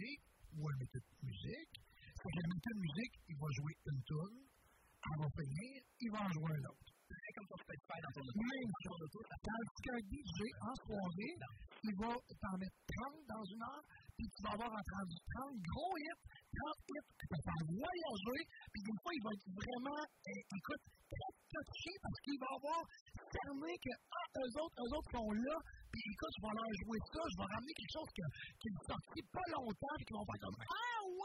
ou 0.57 0.70
un 0.70 0.76
méthode 0.78 1.01
de 1.01 1.26
musique, 1.26 1.76
que 2.22 2.30
le 2.38 2.53
de 2.53 2.74
musique, 2.78 3.15
il 3.30 3.38
va 3.41 3.47
jouer 3.49 3.74
une 3.89 4.01
tune, 4.05 4.38
elle 4.45 5.17
va 5.17 5.30
finir, 5.34 5.82
il 6.01 6.09
va 6.13 6.19
en 6.22 6.32
jouer 6.38 6.51
un 6.53 6.65
autre. 6.69 6.91
C'est 7.11 7.34
comme 7.34 7.49
ton 7.49 7.59
Spotify 7.65 7.97
dans 7.97 8.13
ton 8.13 8.24
Même 8.30 8.74
chose. 8.86 9.09
Tandis 9.41 9.80
qu'un 9.82 10.01
DJ 10.05 10.39
en 10.61 10.76
soirée, 10.86 11.36
il 11.82 11.95
va 11.97 12.11
t'en 12.13 12.55
mettre 12.61 12.78
30 12.88 13.26
dans 13.26 13.45
une 13.51 13.63
heure, 13.65 13.84
puis 14.15 14.28
tu 14.30 14.39
vas 14.45 14.53
avoir 14.53 14.69
entendu 14.69 15.17
30 15.34 15.57
gros 15.65 15.95
hits, 15.97 16.24
30 16.30 16.93
hits 16.93 17.09
qui 17.17 17.26
te 17.26 17.38
faire 17.41 17.63
voyager, 17.74 18.41
puis 18.69 18.82
des 18.86 18.97
fois, 19.01 19.11
il 19.17 19.24
va 19.26 19.32
être 19.34 19.47
vraiment, 19.49 20.01
euh, 20.05 20.55
écoute, 20.61 20.84
très 21.09 21.65
touché 21.67 21.91
parce 21.99 22.19
qu'il 22.22 22.39
va 22.39 22.49
avoir 22.53 22.82
cerné 23.17 23.72
que, 23.82 23.93
ah, 23.97 24.28
eux 24.45 24.53
autres, 24.61 24.78
eux 24.78 24.91
autres 24.93 25.11
sont 25.11 25.32
là, 25.36 25.57
puis 25.89 26.01
écoute, 26.05 26.34
je 26.38 26.41
vais 26.45 26.53
leur 26.53 26.72
jouer 26.86 26.99
ça, 27.11 27.22
je 27.28 27.38
vais 27.41 27.49
ramener 27.49 27.74
quelque 27.76 27.95
chose 27.97 28.11
que, 28.13 28.26
qui 28.61 28.67
est 28.69 28.82
sorti 28.88 29.19
pas 29.34 29.47
longtemps, 29.57 29.95
puis 29.97 30.05
qu'ils 30.05 30.15
vont 30.22 30.28
faire 30.30 30.41
comme, 30.47 30.59
ah, 30.63 31.01
wow! 31.17 31.20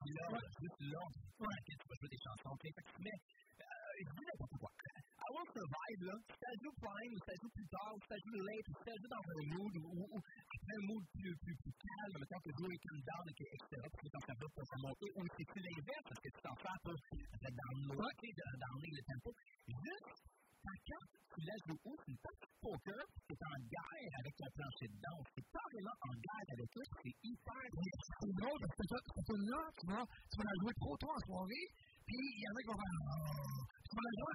Là, 0.00 0.26
juste 0.60 0.80
là, 0.80 1.04
vas 1.90 1.96
jouer 2.00 2.08
des 2.08 2.22
chansons, 2.24 2.56
que 2.56 2.68
euh, 2.68 3.92
je 4.00 4.10
dis 4.16 4.24
n'importe 4.24 4.56
quoi. 4.56 4.70
I 5.20 5.28
Want 5.36 5.48
Survive, 5.52 6.00
là, 6.08 6.16
si 6.24 6.34
ça 6.40 6.50
joue 6.64 6.72
prime, 6.80 7.12
ou 7.12 7.20
ça 7.20 7.34
joue 7.36 7.50
plus 7.52 7.68
tard, 7.68 7.92
ou 7.92 8.00
ça 8.08 8.16
joue 8.16 8.32
late, 8.40 8.68
ou 8.72 8.76
ça 8.80 8.92
joue 8.96 9.10
dans 9.12 9.26
un 9.28 9.42
mood, 9.52 9.74
ou, 9.76 10.16
un 10.16 10.80
mood 10.88 11.04
plus, 11.12 11.34
plus, 11.44 11.56
plus 11.60 11.76
calme, 11.76 12.16
que 12.40 12.50
jouer 12.56 12.76
comme 12.80 13.02
etc., 13.52 13.68
puis 14.00 14.08
quand 14.08 14.24
ça 14.24 14.34
se 14.64 14.76
monter, 14.80 15.08
ou 15.14 15.20
c'est 15.36 15.44
l'inverse, 15.60 16.06
parce 16.08 16.20
que 16.24 16.30
tu 16.32 16.40
t'en 16.40 16.56
fais 16.56 16.78
pour 16.80 16.96
être 16.96 17.58
dans 18.40 18.52
le 18.52 18.58
downler 18.64 18.92
le 18.96 19.04
tempo. 19.04 19.28
Juste, 19.68 20.20
ta 20.60 20.74
carte, 20.84 21.14
tu 21.32 21.40
la 21.46 21.56
joues 21.64 21.80
où? 21.88 21.92
C'est 22.04 22.12
une 22.12 22.20
partie 22.20 22.50
de 22.50 22.58
poker, 22.60 23.04
c'est 23.24 23.40
en 23.40 23.58
guerre 23.70 24.12
avec 24.20 24.32
ton 24.36 24.50
plancher 24.52 24.88
de 24.92 24.98
danse. 25.00 25.26
C'est 25.32 25.46
carrément 25.48 25.96
en 26.04 26.14
guerre 26.20 26.48
avec 26.52 26.70
eux, 26.76 26.86
c'est 27.00 27.16
hyper 27.24 27.64
C'est 27.70 28.34
drôle 28.40 28.58
parce 28.60 28.76
que 28.76 28.86
cette 28.90 29.08
tune-là, 29.24 29.62
tu 29.80 29.84
vas, 29.88 30.04
tu 30.04 30.34
vas 30.36 30.46
la 30.50 30.56
jouer 30.60 30.74
trop 30.76 30.96
tôt 31.00 31.12
en 31.16 31.20
soirée, 31.24 31.66
puis 32.04 32.20
il 32.20 32.42
y 32.44 32.48
en 32.48 32.54
a 32.54 32.60
qui 32.60 32.68
vont 32.68 32.80
faire 32.80 32.96
Ah. 33.10 33.60
Tu 33.90 33.92
vas 33.96 34.06
la 34.06 34.14
jouer, 34.20 34.34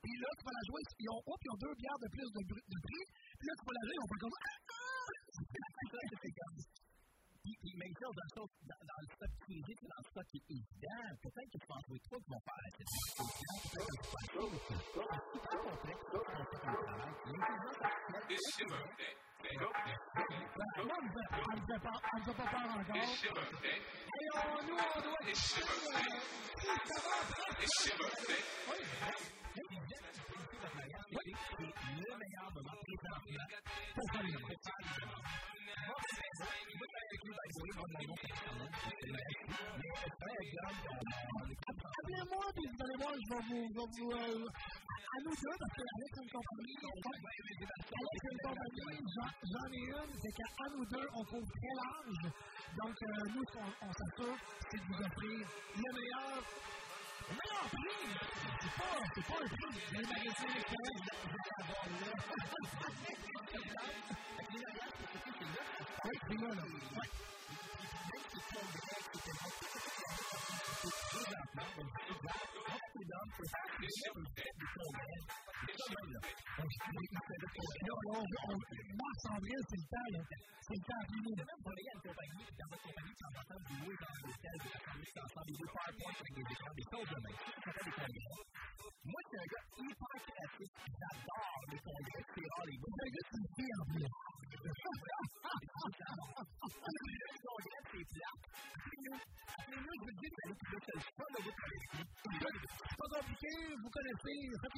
puis, 0.00 0.14
là, 0.22 0.28
tu 0.38 0.42
vas 0.46 0.54
la 0.56 0.64
jouer, 0.64 0.82
ils 0.98 1.10
ont, 1.12 1.20
ils 1.20 1.50
ont 1.52 1.60
deux 1.60 1.74
bières 1.76 2.00
de 2.00 2.08
plus 2.08 2.28
de, 2.32 2.78
prix, 2.80 3.04
puis 3.36 3.46
là, 3.48 3.52
tu 3.58 3.64
vas 3.68 3.74
la 3.76 3.82
jouer, 3.84 3.94
ils 3.98 4.02
vont 4.02 4.10
faire 4.12 4.22
comme 4.24 4.36
Ah! 4.68 5.08
ça, 5.38 6.16
c'est 6.22 6.34
comme. 6.38 6.58
Puis, 7.48 7.56
puis 7.62 7.72
même 7.78 7.94
chose, 7.96 8.12
dans, 8.12 8.44
dans, 8.44 8.76
dans 8.76 9.00
le 9.00 9.08
stock 9.08 9.32
privé, 9.40 9.72
c'est 9.80 9.88
dans 9.88 9.96
le 9.96 10.04
stock 10.04 10.26
qui 10.28 10.36
est 10.36 10.50
évident. 10.52 11.16
Peut-être 11.22 11.48
que 11.48 11.56
tu 11.56 11.66
vas 11.66 11.76
en 11.76 11.80
trouver 11.80 12.00
trois 12.04 12.20
qui 12.20 12.28
vont 12.28 12.44
faire 12.44 12.60
C'est 12.76 12.88
super 27.96 29.37
c'est 31.56 31.64
le 31.64 32.16
meilleur 32.18 32.48
moment 32.54 32.76
présentement 32.84 33.46
pour 33.94 34.06
faire 34.12 34.22
les 34.22 34.32
demandes. 34.32 34.56
Moi, 35.88 35.96
avec 37.08 37.22
lui, 37.24 37.32
Appelez-moi, 41.98 42.46
puis 42.54 42.66
vous 42.68 42.80
allez 42.84 42.96
voir, 42.98 43.14
je 43.14 43.28
vais 43.28 43.42
vous. 43.48 43.64
Je 43.68 43.74
vais 43.74 43.88
vous 43.98 44.10
euh, 44.12 44.46
à 45.08 45.20
nous 45.24 45.32
deux, 45.32 45.56
parce 45.58 45.74
que 45.74 45.82
Alex 45.96 46.12
a 46.12 46.22
une 46.22 46.30
compagnie. 46.30 46.76
Alex 46.84 48.22
a 48.22 48.28
une 48.28 48.42
compagnie, 48.44 49.00
j'en 49.48 49.68
ai 49.72 49.82
une, 49.88 50.12
c'est 50.20 50.32
qu'à 50.36 50.66
nous 50.76 50.86
deux, 50.86 51.06
on 51.14 51.24
couvre 51.24 51.48
très 51.48 51.74
large. 51.80 52.22
Donc, 52.76 52.96
euh, 53.02 53.24
nous, 53.34 53.46
on 53.82 53.92
s'assure, 53.92 54.36
c'est 54.70 54.78
de 54.78 54.84
vous 54.84 55.00
offrir 55.00 55.38
le 55.76 55.88
meilleur. 55.96 56.77
Le 57.58 57.82
meilleur 57.82 58.20
prix! 58.28 58.38
C'est 58.60 58.74
pas, 58.78 58.94
c'est 59.14 59.26
pas 59.26 59.34
un 59.34 59.48
prix. 59.48 59.70
Les 59.92 60.02
magasins 60.02 60.50
d'expérience, 60.54 60.98
vous 60.98 61.38
allez 61.38 61.48
on, 75.78 75.94
c'est 79.68 79.84
le. 80.10 80.20
C'est 80.60 80.74
le 80.74 81.28
vous 103.82 103.90
connaissez, 103.90 104.36
faites 104.60 104.76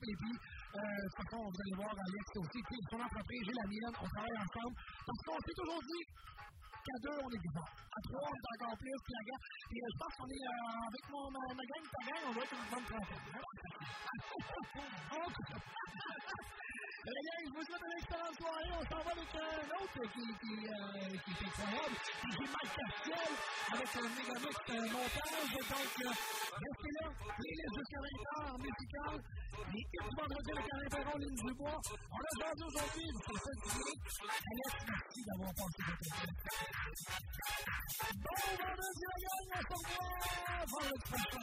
et 0.00 0.16
puis, 0.16 0.32
euh, 0.32 0.80
de 0.80 1.04
toute 1.04 1.20
façon, 1.20 1.44
vous 1.44 1.60
allez 1.60 1.76
voir 1.76 1.92
Alex 1.92 2.24
aussi, 2.40 2.56
puis 2.64 2.80
son 2.88 2.96
entreprise, 3.00 3.42
j'ai 3.44 3.52
la 3.52 3.66
mienne, 3.68 3.92
on 4.00 4.08
travaille 4.08 4.38
ensemble, 4.40 4.72
parce 5.04 5.20
qu'on 5.26 5.36
s'est 5.44 5.52
toujours 5.60 5.82
dit 5.82 6.04
qu'à 6.82 6.96
deux, 7.04 7.18
on 7.20 7.28
est 7.28 7.42
vivant. 7.44 7.68
À 7.68 8.00
trois, 8.08 8.24
on 8.24 8.32
est 8.32 8.48
encore 8.56 8.72
plus, 8.80 8.96
puis 9.04 9.12
la 9.12 9.20
gang. 9.28 9.42
Et 9.42 9.76
euh, 9.76 9.92
je 9.92 9.96
pense 10.00 10.14
qu'on 10.16 10.30
est, 10.32 10.44
euh, 10.48 10.88
avec 10.88 11.04
mon, 11.12 11.28
ma, 11.28 11.44
ma 11.52 11.64
gang, 11.68 11.84
ta 11.92 12.00
gang, 12.08 12.24
on 12.24 12.32
va 12.32 12.40
être 12.42 12.56
une 12.56 12.68
bonne 12.72 12.88
trentaine. 12.88 13.28
les 17.04 17.22
gars, 17.22 17.42
je 17.42 17.50
vous 17.50 17.64
souhaite 17.64 17.82
une 17.82 17.98
excellente 17.98 18.36
soirée. 18.38 18.70
On 18.72 18.84
s'en 18.86 19.02
va 19.02 19.10
avec 19.10 19.34
un 19.34 19.66
autre 19.82 20.02
qui, 20.12 20.22
qui, 20.22 20.54
euh, 20.62 21.18
qui 21.18 21.30
est 21.32 21.42
incroyable. 21.42 21.96
C'est 22.02 22.46
Mike 22.52 22.72
Castiel 22.78 23.32
avec 23.72 23.90
un 23.96 24.06
mégamix 24.12 24.54
euh, 24.70 24.86
montage. 24.92 25.50
Donc, 25.52 25.90
euh, 25.98 26.14
restez 26.62 26.92
là. 26.92 27.06
Playlist 27.32 27.74
jusqu'à 27.74 28.00
20h 28.02 28.54
musical. 28.62 29.14
Les 29.72 29.80
hits 29.80 30.02
du 30.02 30.14
vendredi 30.14 30.50
avec 30.52 30.66
Alain 30.72 30.90
Perron, 30.90 31.18
Ligne 31.18 31.40
du 31.42 31.54
Bois. 31.54 31.80
On 31.92 32.22
a 32.22 32.28
aujourd'hui 32.32 32.66
aujourd'hui. 32.70 33.08
C'est 33.26 33.38
ça 33.42 33.52
qui 33.62 33.70
est. 33.72 33.98
Alex, 34.52 34.74
merci 34.86 35.20
d'avoir 35.26 35.52
passé 35.58 35.80
votre. 35.82 36.06
Bon 38.22 38.36
vendredi, 38.62 39.02
la 39.02 39.18
gang. 39.22 39.42
On 39.52 39.78
se 39.78 39.94
revoit 39.94 40.70
vendredi 40.70 41.02
prochain. 41.08 41.42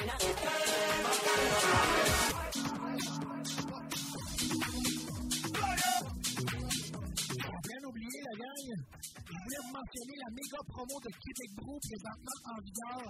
Bien 0.00 0.69
mentionner 9.80 10.18
la 10.20 10.30
méga 10.36 10.60
promo 10.68 10.96
de 11.00 11.10
Québec 11.10 11.50
Brou 11.56 11.76
présentement 11.80 12.38
en 12.52 12.58
vigueur. 12.60 13.04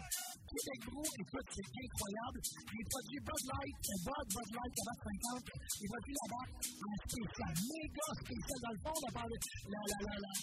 Québec 0.50 0.80
Brou, 0.86 1.02
écoute, 1.02 1.48
c'est 1.50 1.70
incroyable. 1.82 2.38
Les 2.70 2.84
produits 2.86 3.22
Bud 3.26 3.44
Light, 3.50 3.76
Bud, 4.06 4.26
Bud 4.30 4.50
Light, 4.54 4.74
à 4.80 4.94
50, 4.94 5.50
les 5.50 5.88
produits 5.90 6.18
là-bas 6.20 6.46
en 6.50 6.96
spécial, 7.10 7.52
méga 7.58 8.06
spécial. 8.22 8.58
Dans 8.60 8.74
le 8.74 8.80
fond, 8.86 8.94
on 8.94 9.02
a 9.02 9.12
parlé 9.18 9.34
de 9.34 9.48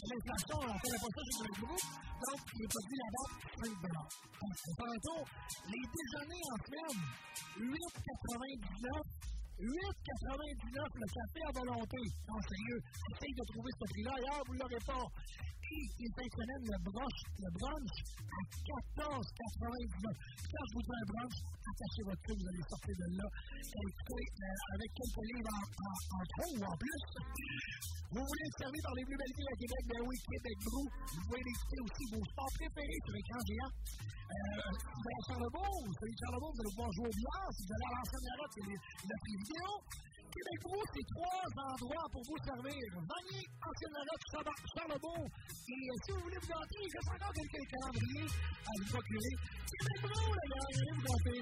l'inflation, 0.07 0.57
on 0.67 0.77
connaît 0.83 1.01
pas 1.03 1.11
ça 1.15 1.21
chez 1.23 1.35
Québec 1.37 1.55
Brou. 1.63 1.79
Donc, 2.27 2.41
les 2.59 2.67
produits 2.67 2.99
là-bas, 3.07 3.29
5 3.63 3.71
dollars. 3.87 4.11
Tantôt, 4.77 5.23
les 5.71 5.85
déjeuners 5.95 6.47
en 6.51 6.59
semaine, 6.67 6.99
8,99 7.55 9.37
8,99 9.57 9.65
le 9.65 11.07
café 11.09 11.39
à 11.49 11.51
volonté. 11.57 11.97
Non, 12.29 12.37
sérieux, 12.45 12.79
essaye 13.09 13.33
de 13.33 13.45
trouver 13.49 13.71
ce 13.73 13.85
prix-là. 13.89 14.13
Ailleurs, 14.13 14.41
vous 14.45 14.53
ne 14.53 14.59
l'aurez 14.59 14.83
pas. 14.85 15.05
Et 15.67 15.83
les 15.99 16.11
fins 16.15 16.31
de 16.31 16.71
le 16.71 16.79
brunch, 16.79 17.19
le 17.43 17.49
brunch 17.59 17.95
à 18.23 18.41
14,99. 19.03 20.07
Quand 20.47 20.63
je 20.63 20.71
vous 20.73 20.83
dis 20.87 20.95
un 20.95 21.07
brunch, 21.11 21.37
attachez 21.67 22.03
votre 22.07 22.21
cul, 22.23 22.35
vous 22.39 22.47
allez 22.47 22.65
sortir 22.71 22.95
de 22.95 23.07
là. 23.19 23.27
Écoutez, 23.67 24.25
euh, 24.47 24.75
avec 24.75 24.89
quelques 24.95 25.25
livres 25.27 25.51
en, 25.51 25.63
en, 25.67 25.95
en 26.15 26.23
trop 26.31 26.51
ou 26.55 26.61
en 26.63 26.75
plus. 26.79 27.03
Vous 28.07 28.23
voulez 28.23 28.45
être 28.47 28.59
servi 28.63 28.79
par 28.79 28.93
les 28.95 29.03
plus 29.03 29.17
belles 29.19 29.35
villes 29.35 29.51
à 29.51 29.57
Québec? 29.59 29.81
Ben 29.91 30.01
oui, 30.07 30.15
Québec 30.23 30.57
Brou. 30.63 30.83
Vous 30.87 31.23
pouvez 31.27 31.43
écouter 31.43 31.79
aussi 31.83 32.03
vos 32.15 32.23
sports 32.31 32.53
préférés 32.55 33.01
sur 33.03 33.13
écran 33.19 33.39
géant. 33.43 33.73
Euh, 34.27 34.71
vous 34.71 35.03
allez 35.03 35.19
à 35.19 35.23
Charlebourg, 35.27 35.83
de 35.83 36.07
Charlebourg, 36.15 36.51
vous 36.55 36.61
allez 36.63 36.75
pouvoir 36.79 36.91
jouer 36.95 37.09
au 37.11 37.15
billard. 37.19 37.49
Si 37.51 37.59
vous 37.67 37.73
allez 37.75 37.87
à 37.87 37.93
l'ancienne 37.99 38.25
Marotte, 38.27 38.53
c'est 38.55 39.19
prix 39.19 39.35
vidéo. 39.43 39.71
Québec 40.33 40.59
Brou, 40.63 40.81
c'est 40.93 41.07
trois 41.13 41.47
endroits 41.63 42.07
pour 42.11 42.23
vous 42.23 42.37
servir. 42.43 42.73
Et 45.67 45.73
euh, 45.73 45.95
si 46.03 46.11
vous 46.11 46.21
voulez 46.21 46.39
vous 46.41 46.47
gâter, 46.47 46.79
il 46.81 46.91
reste 46.95 47.11
encore 47.13 47.33
quelques 47.33 47.67
calendriers 47.71 48.27
à 48.27 48.71
vous 48.77 48.87
procurer. 48.91 49.35
Québec 49.71 49.99
Brou, 50.03 50.25
les 50.33 50.47
gars, 50.49 50.67
allez 50.67 50.93
vous 50.95 51.03
gâter. 51.07 51.41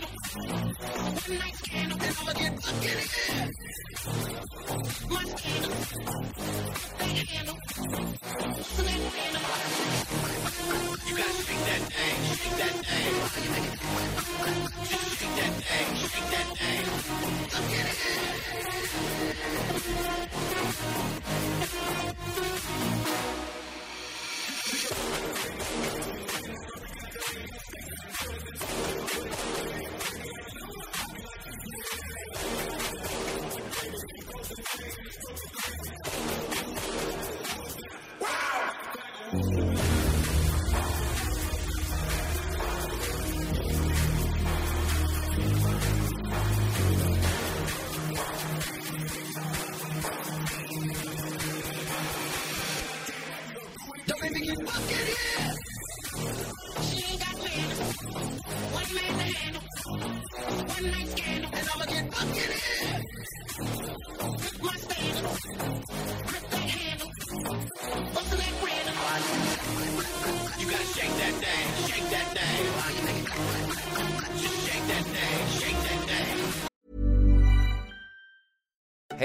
One 0.00 0.08
night 1.38 1.60
candle, 1.68 1.98
and 2.00 2.16
I'ma 2.20 2.32
get 2.32 2.62
stuck 2.62 2.84
in 2.84 2.96
it. 2.96 3.10
Much 5.10 5.32
candle. 5.42 5.76
Big 6.98 7.16
candle. 7.28 7.58
Slim 8.62 9.02
candle. 9.12 9.44
You 11.06 11.14
gotta 11.16 11.34
shake 11.44 11.64
that 11.66 11.82
thing, 11.92 12.16
shake 12.40 12.56
that 12.56 12.74
thing. 12.86 13.14
Just 14.88 15.06
shake 15.20 15.36
that 15.36 15.52
thing, 15.60 15.88
shake 15.96 16.30
that 16.30 16.48
thing. 16.56 16.84
Look 17.52 17.72
at 17.72 17.86
it. 17.86 17.98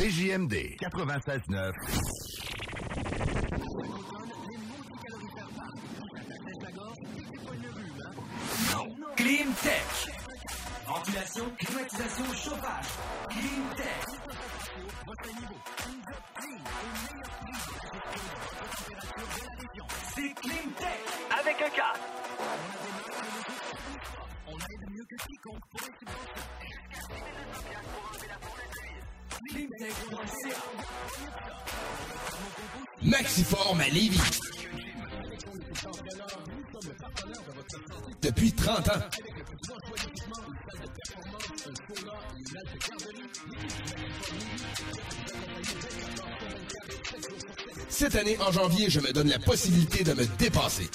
BJMD 0.00 0.80
96-9 0.80 2.29
en 48.50 48.52
janvier, 48.52 48.90
je 48.90 49.00
me 49.00 49.12
donne 49.12 49.28
la 49.28 49.38
possibilité 49.38 50.02
de 50.02 50.12
me 50.12 50.26
dépasser. 50.38 50.88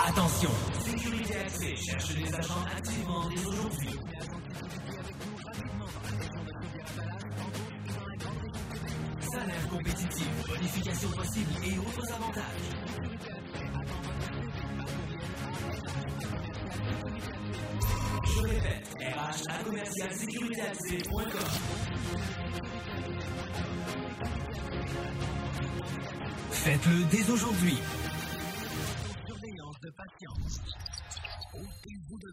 Attention, 0.00 0.50
Sécurité 0.78 1.34
Accès 1.36 1.74
cherche 1.76 2.14
des 2.14 2.34
agents 2.34 2.64
activement 2.76 3.28
dès 3.28 3.46
aujourd'hui. 3.46 3.88
Salaire 9.32 9.68
compétitif, 9.70 10.28
bonification 10.46 11.08
possible 11.10 11.50
et 11.64 11.78
autres 11.78 12.12
avantages. 12.12 12.42
Je 18.24 18.40
répète, 18.40 18.88
RH 19.00 19.64
commercial 19.64 20.14
sécurité 20.14 20.60
Faites-le 26.64 27.04
dès 27.10 27.28
aujourd'hui. 27.28 27.76
Surveillance 29.26 29.80
de 29.80 29.90
patience. 29.90 30.60
Ôtez-vous 31.54 32.18
de 32.18 32.32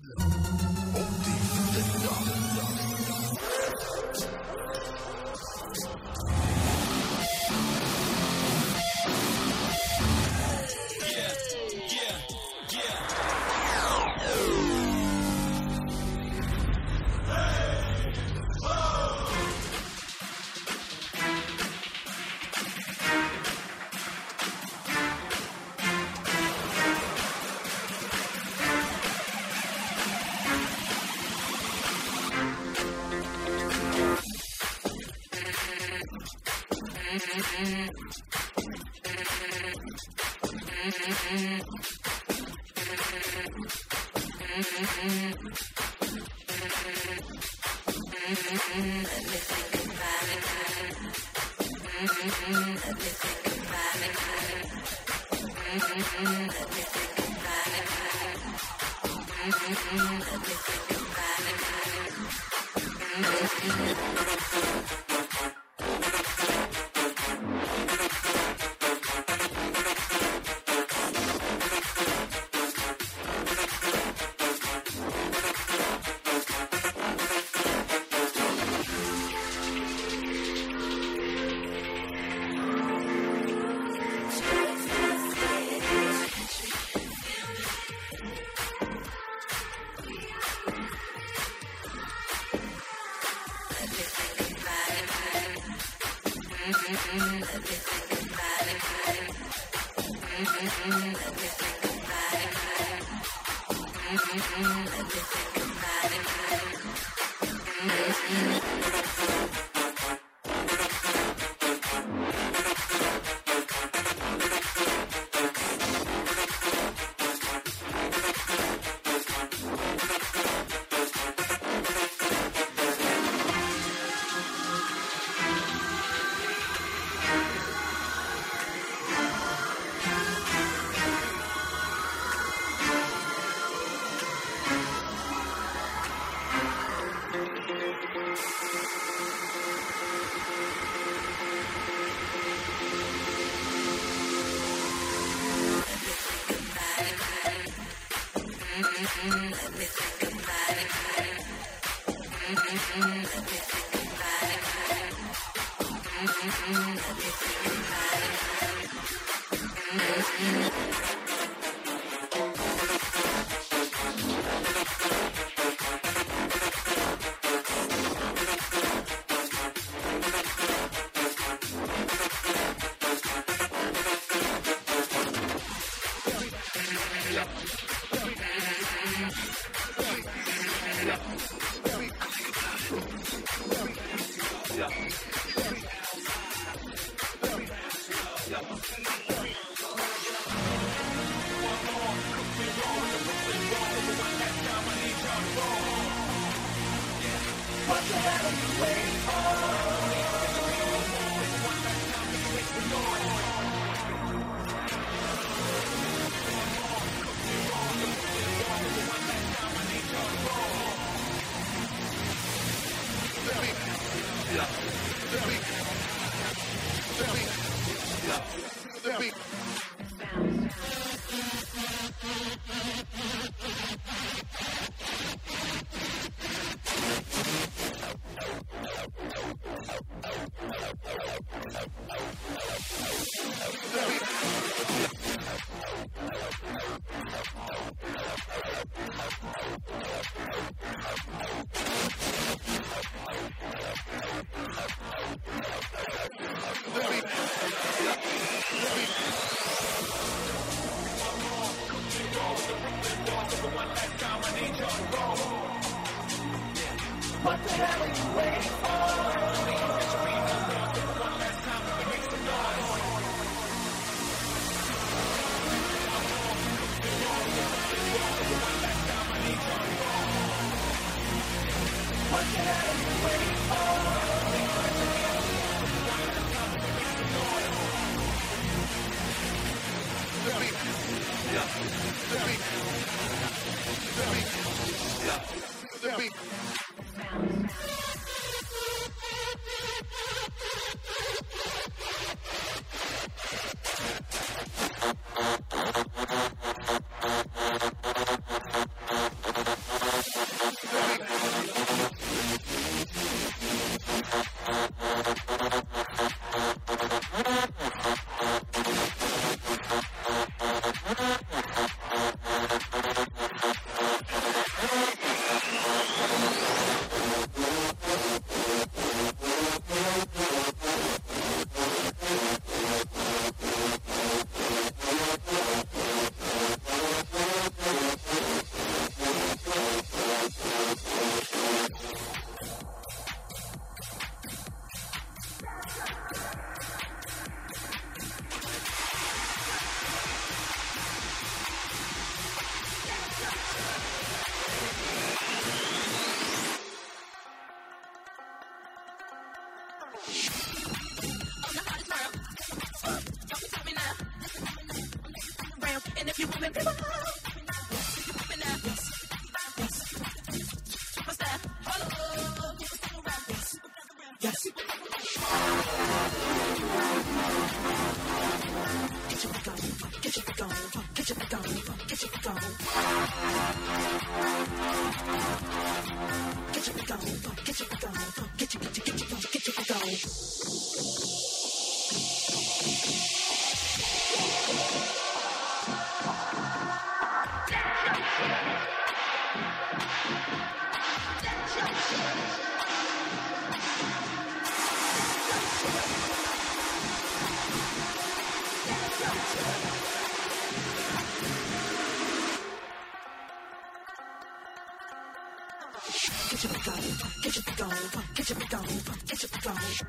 your 408.49 408.59
go, 408.69 408.79
get 409.27 409.43
your 409.43 409.51
go. 409.61 410.08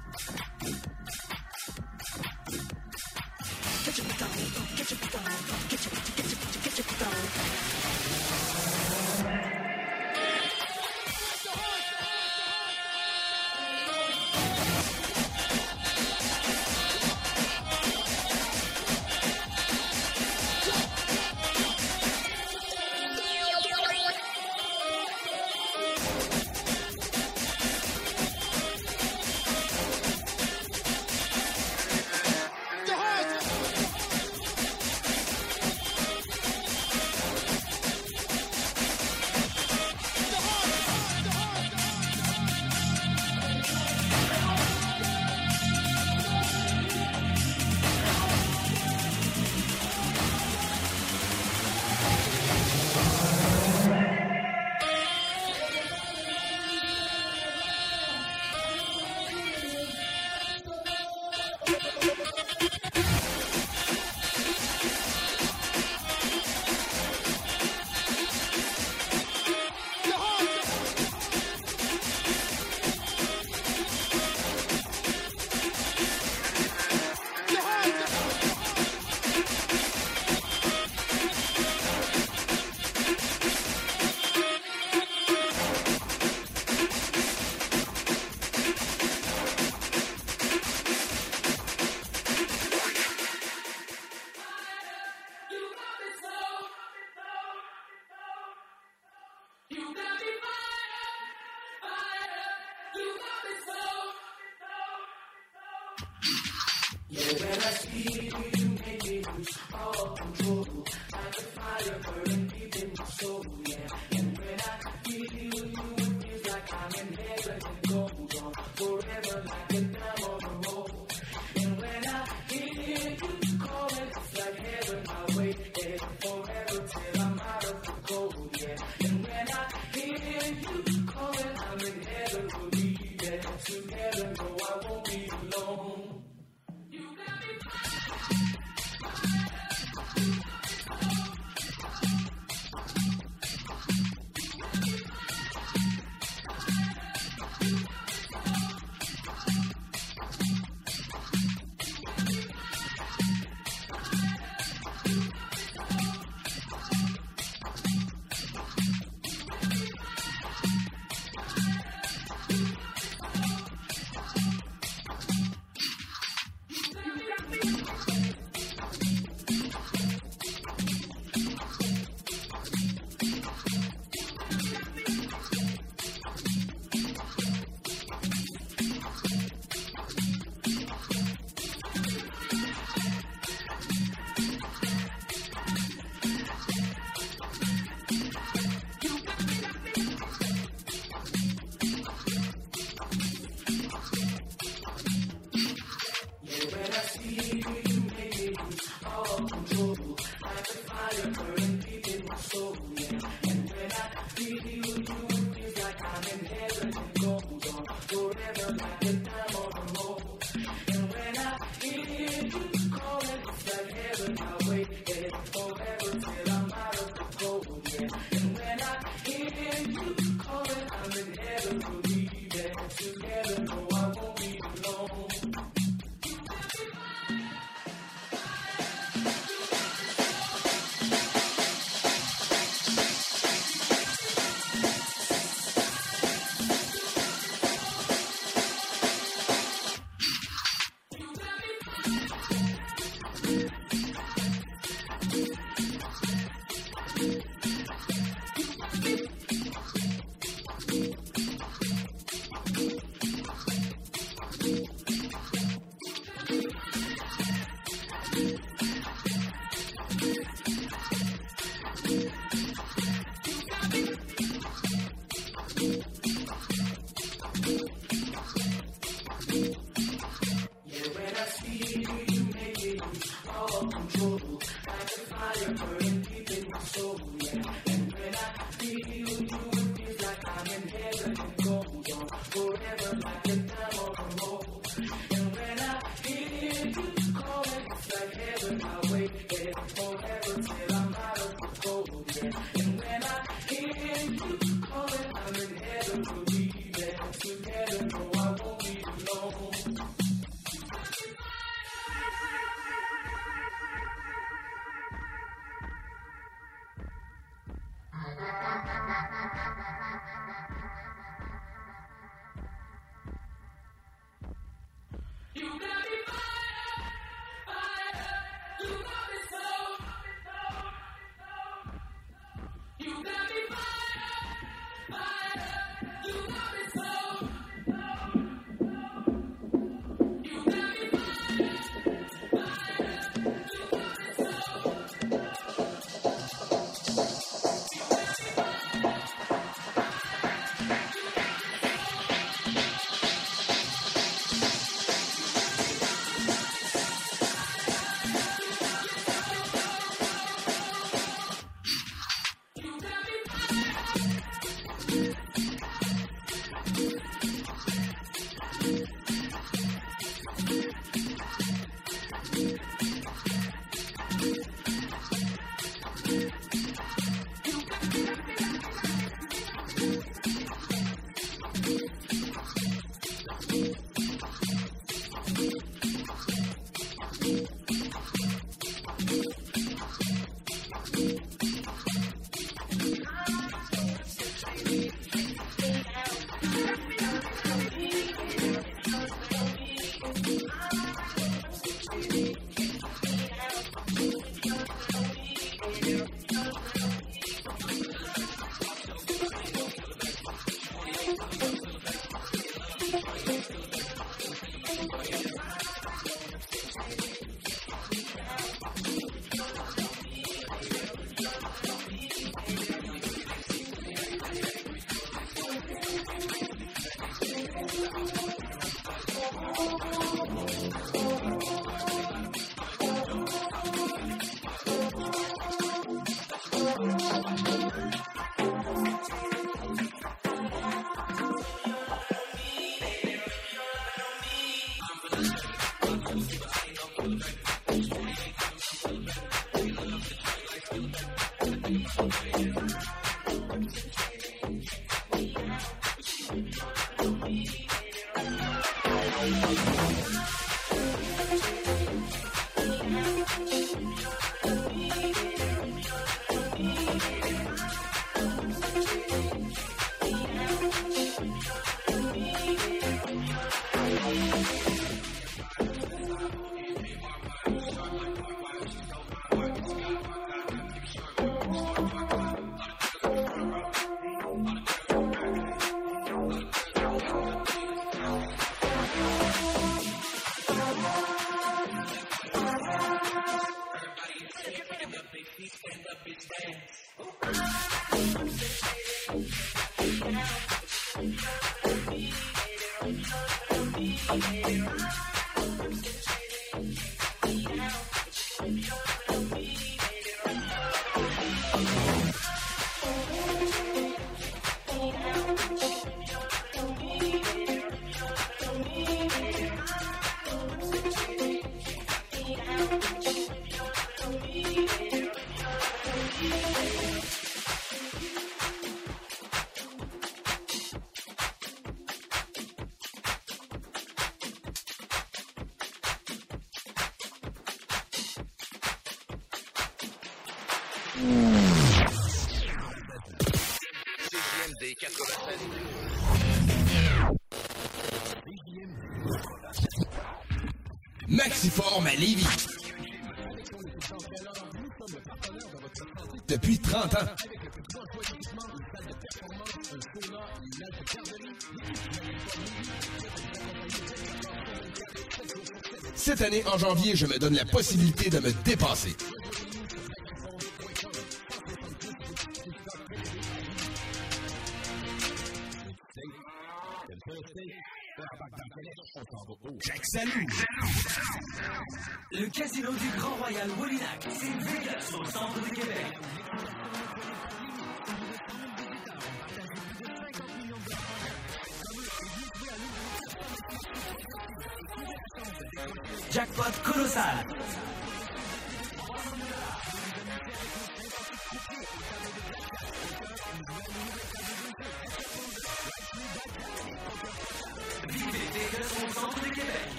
en 556.66 556.78
janvier, 556.78 557.16
je 557.16 557.26
me 557.26 557.38
donne 557.38 557.54
la 557.54 557.64
possibilité 557.64 558.30
de 558.30 558.40
me 558.40 558.52
dépasser. 558.64 559.14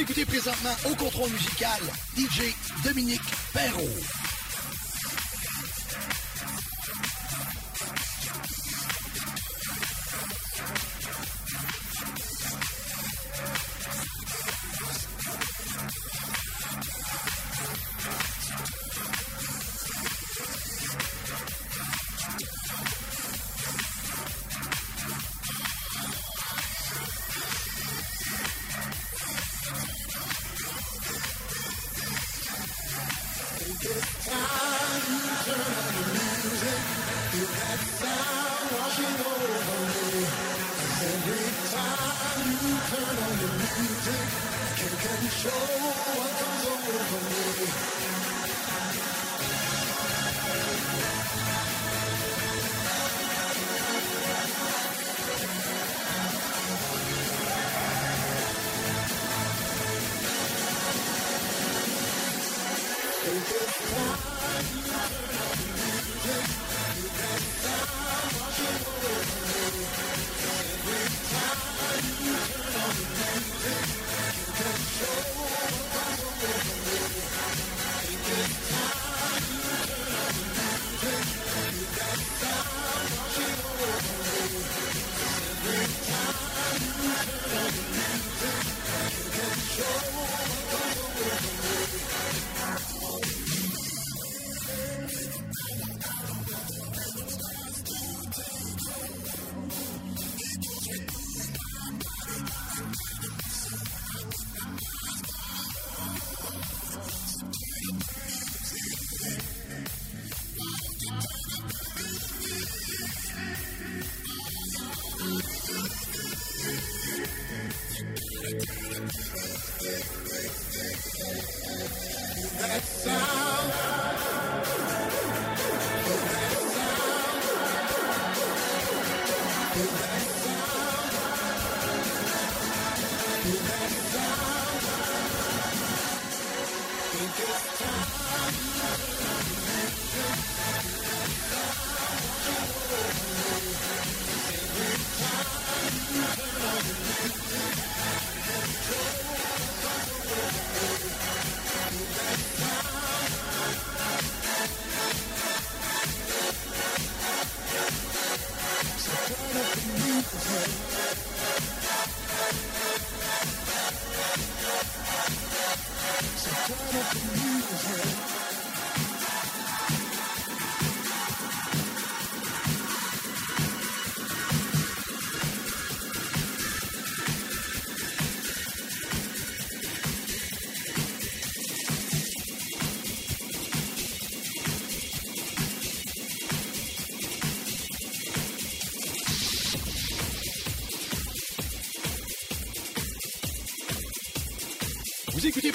Écoutez 0.00 0.24
présentement 0.24 0.76
au 0.84 0.94
contrôle 0.94 1.30
musical 1.30 1.80
DJ 2.16 2.54
Dominique 2.84 3.20
Perrault. 3.52 4.17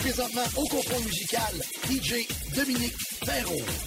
Présentement 0.04 0.44
au 0.58 0.68
contrôle 0.68 1.04
musical 1.06 1.54
DJ 1.90 2.28
Dominique 2.54 2.98
Perrault. 3.26 3.83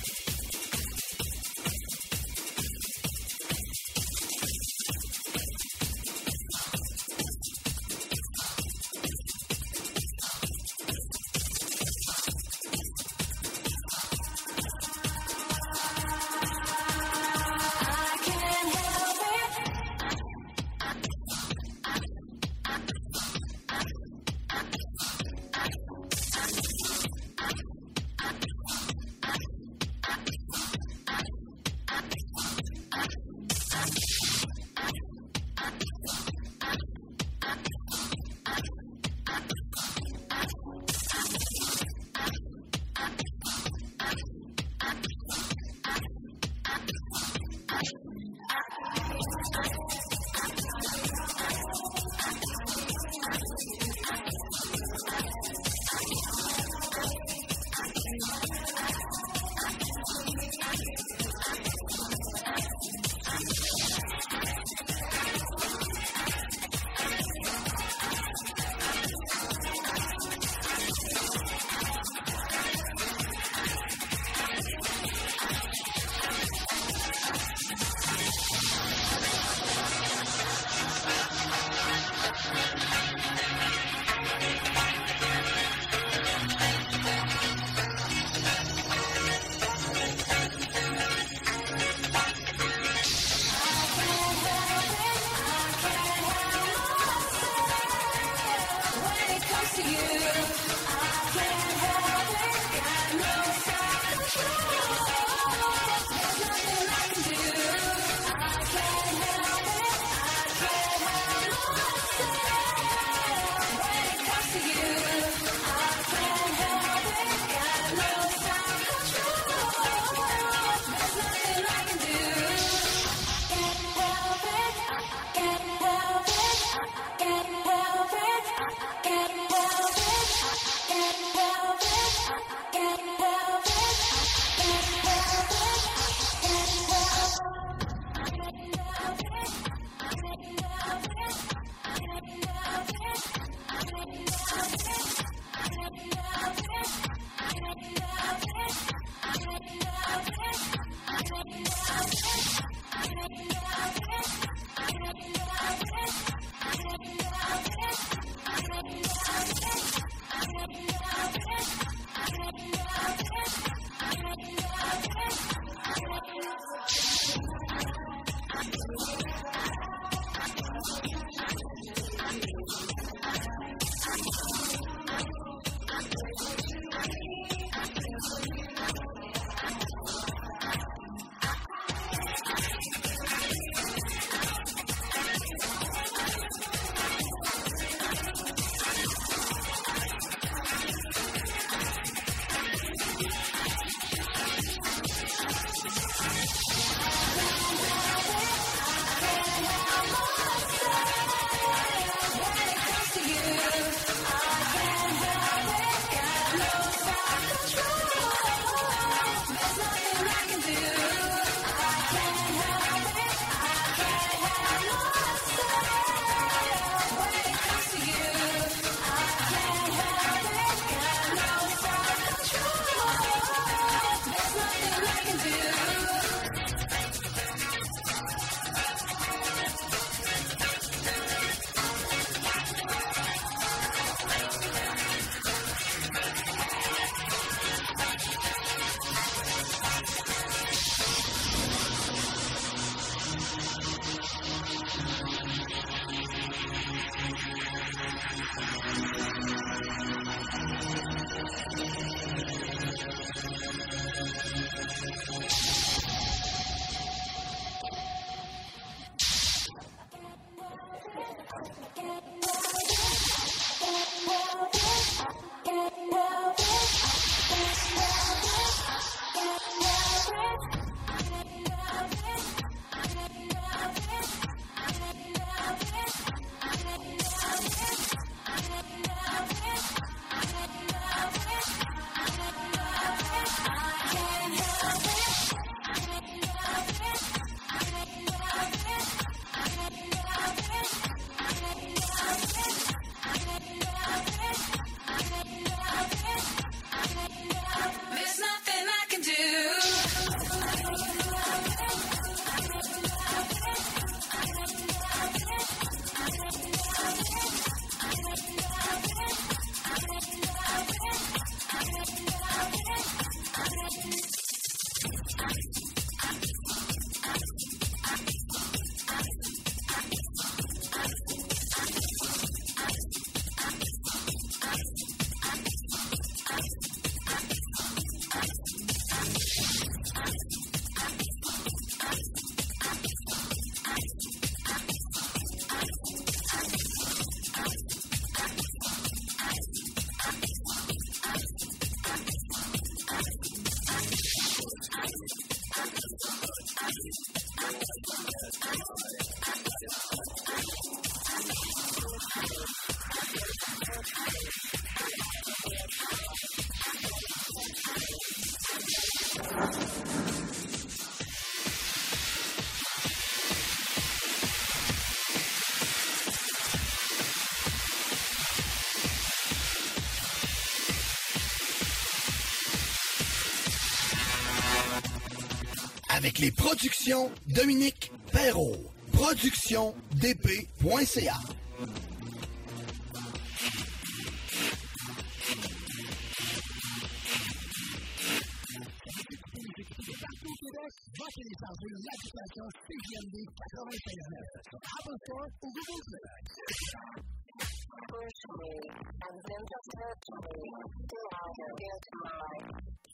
les 376.38 376.50
productions 376.50 377.30
Dominique 377.46 378.10
Perrault. 378.32 378.76
Productiondp.ca 379.12 381.40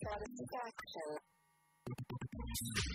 va 0.05 0.19
télécharger 0.19 1.32
you 2.61 2.93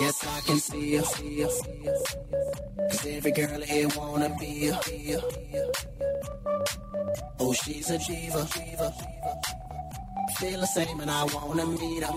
Guess 0.00 0.26
I 0.26 0.40
can 0.46 0.58
see 0.58 0.96
her. 0.96 1.02
Cause 2.88 3.06
every 3.06 3.32
girl 3.32 3.60
here 3.60 3.86
wanna 3.94 4.34
be 4.40 4.68
her. 4.68 4.80
Oh, 7.38 7.52
she's 7.52 7.90
a 7.90 7.98
diva. 7.98 8.46
Feel 10.38 10.60
the 10.60 10.66
same 10.66 11.00
and 11.00 11.10
I 11.10 11.24
wanna 11.34 11.66
meet 11.66 12.02
her. 12.02 12.14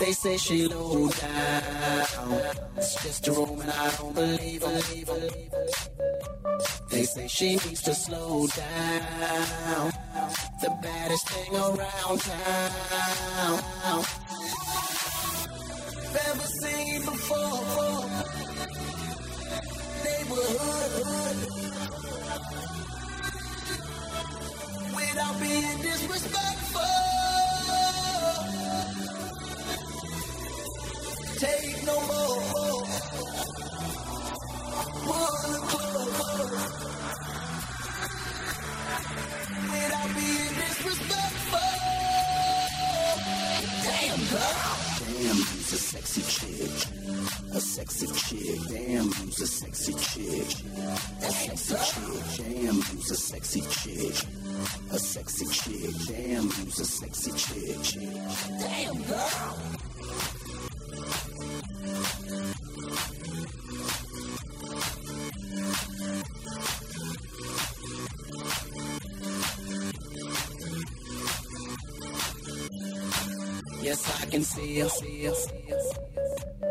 They 0.00 0.10
say 0.10 0.36
she 0.38 0.66
low 0.66 1.08
down. 1.08 2.40
It's 2.76 3.00
just 3.04 3.28
a 3.28 3.32
room 3.32 3.60
and 3.60 3.70
I 3.70 3.90
don't 3.98 4.14
believe 4.16 4.62
her. 4.62 4.80
They 6.90 7.04
say 7.04 7.28
she 7.28 7.50
needs 7.50 7.82
to 7.82 7.94
slow 7.94 8.48
down. 8.48 9.92
The 10.60 10.70
baddest 10.82 11.28
thing 11.28 11.54
around 11.54 12.20
town. 12.22 13.62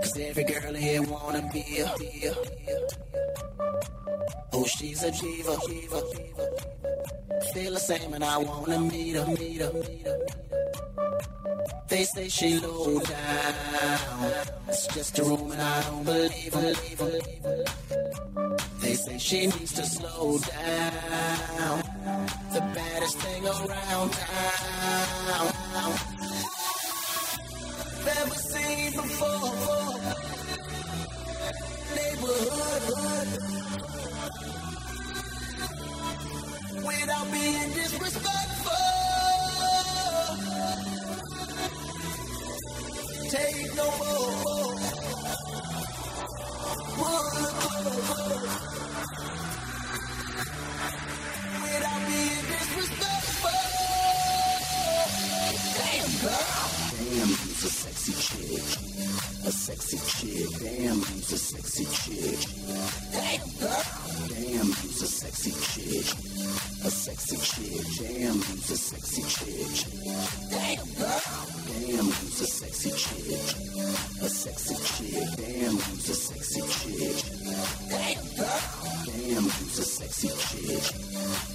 Cause 0.01 0.17
every 0.19 0.43
girl 0.43 0.73
here 0.73 1.03
wanna 1.03 1.47
be 1.53 1.61
her. 1.61 1.93
Oh, 4.53 4.65
she's 4.65 5.03
a 5.03 5.11
diva. 5.11 5.55
Feel 7.53 7.73
the 7.73 7.79
same 7.79 8.13
and 8.13 8.23
I 8.23 8.37
wanna 8.37 8.79
meet 8.79 9.15
her. 9.15 9.71
They 11.89 12.03
say 12.03 12.27
she 12.29 12.57
low 12.59 12.99
down. 12.99 14.31
It's 14.67 14.87
just 14.87 15.19
a 15.19 15.23
room 15.23 15.51
and 15.51 15.61
I 15.61 15.83
don't 15.83 16.03
believe 16.03 16.51
believe 16.51 16.99
her. 16.99 17.19
They 18.79 18.95
say 18.95 19.19
she 19.19 19.45
needs 19.45 19.73
to 19.73 19.85
slow 19.85 20.39
down. 20.39 21.83
The 22.51 22.61
baddest 22.73 23.17
thing 23.19 23.45
around 23.45 24.11
town. 24.13 25.51
Never 28.05 28.35
seen 28.35 28.91
before. 28.93 29.99
Neighborhood. 31.95 33.27
Without 36.85 37.31
being 37.31 37.73
disrespectful. 37.73 38.73
Take 43.29 43.75
no 43.75 43.85
more. 43.85 44.75
Without 51.63 52.01
being 52.07 52.45
disrespectful. 52.49 53.51
Damn, 55.77 56.11
girl. 56.21 56.60
A 59.51 59.53
sexy 59.53 59.97
chick. 59.97 60.47
Damn, 60.61 61.01
who's 61.01 61.33
a 61.33 61.37
sexy 61.37 61.83
chick? 61.83 62.39
Damn, 63.11 64.71
who's 64.71 65.01
a 65.01 65.07
sexy 65.07 65.51
chick? 65.51 66.07
A 66.85 66.89
sexy 66.89 67.35
chick. 67.35 67.85
Damn, 67.99 68.39
who's 68.39 68.71
a 68.71 68.77
sexy 68.77 69.21
chick? 69.23 69.67
Damn, 70.51 72.05
who's 72.05 72.39
a 72.39 72.47
sexy 72.47 72.91
chick? 72.91 73.43
A 74.21 74.29
sexy 74.29 74.75
chick. 74.87 75.27
Damn, 75.35 75.75
who's 75.75 76.09
a 76.09 76.15
sexy 76.15 76.61
chick? 76.71 77.19
Damn, 77.89 79.43
who's 79.43 79.79
a 79.79 79.83
sexy 79.83 80.29
chick? 80.29 80.85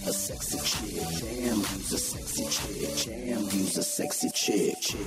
A 0.07 0.13
sexy 0.13 0.59
chick. 0.69 1.01
Damn, 1.23 1.61
who's 1.61 1.93
a 1.95 1.99
sexy 1.99 2.45
chick? 2.45 3.07
Damn, 3.07 3.47
who's 3.47 3.79
a 3.79 3.83
sexy 3.83 4.29
chick? 4.35 4.81
chick. 4.83 5.07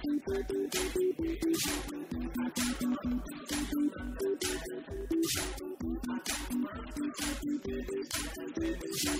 Cause 9.01 9.17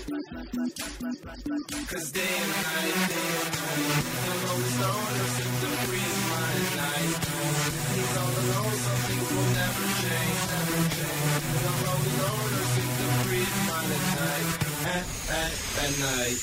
day 2.12 2.22
and 2.22 2.50
night, 2.54 2.94
day 3.08 3.18
and 3.18 3.50
night, 3.50 4.06
the 4.22 4.34
lonely 4.46 4.70
loner 4.78 5.26
seems 5.34 5.58
to 5.58 5.66
breathe 5.90 6.22
my 6.30 6.54
night. 6.78 7.18
He's 7.90 8.14
all 8.14 8.30
alone, 8.30 8.78
some 8.78 9.02
things 9.10 9.26
will 9.32 9.50
never 9.58 9.86
change, 9.98 10.38
never 10.54 10.78
change. 10.94 11.42
The 11.62 11.72
lonely 11.82 12.14
loner 12.22 12.62
seems 12.72 12.94
to 12.94 13.06
breathe 13.26 13.58
my 13.66 13.82
night, 14.22 14.54
at, 14.86 15.02
at, 15.34 15.50
at 15.82 15.92
night. 15.98 16.38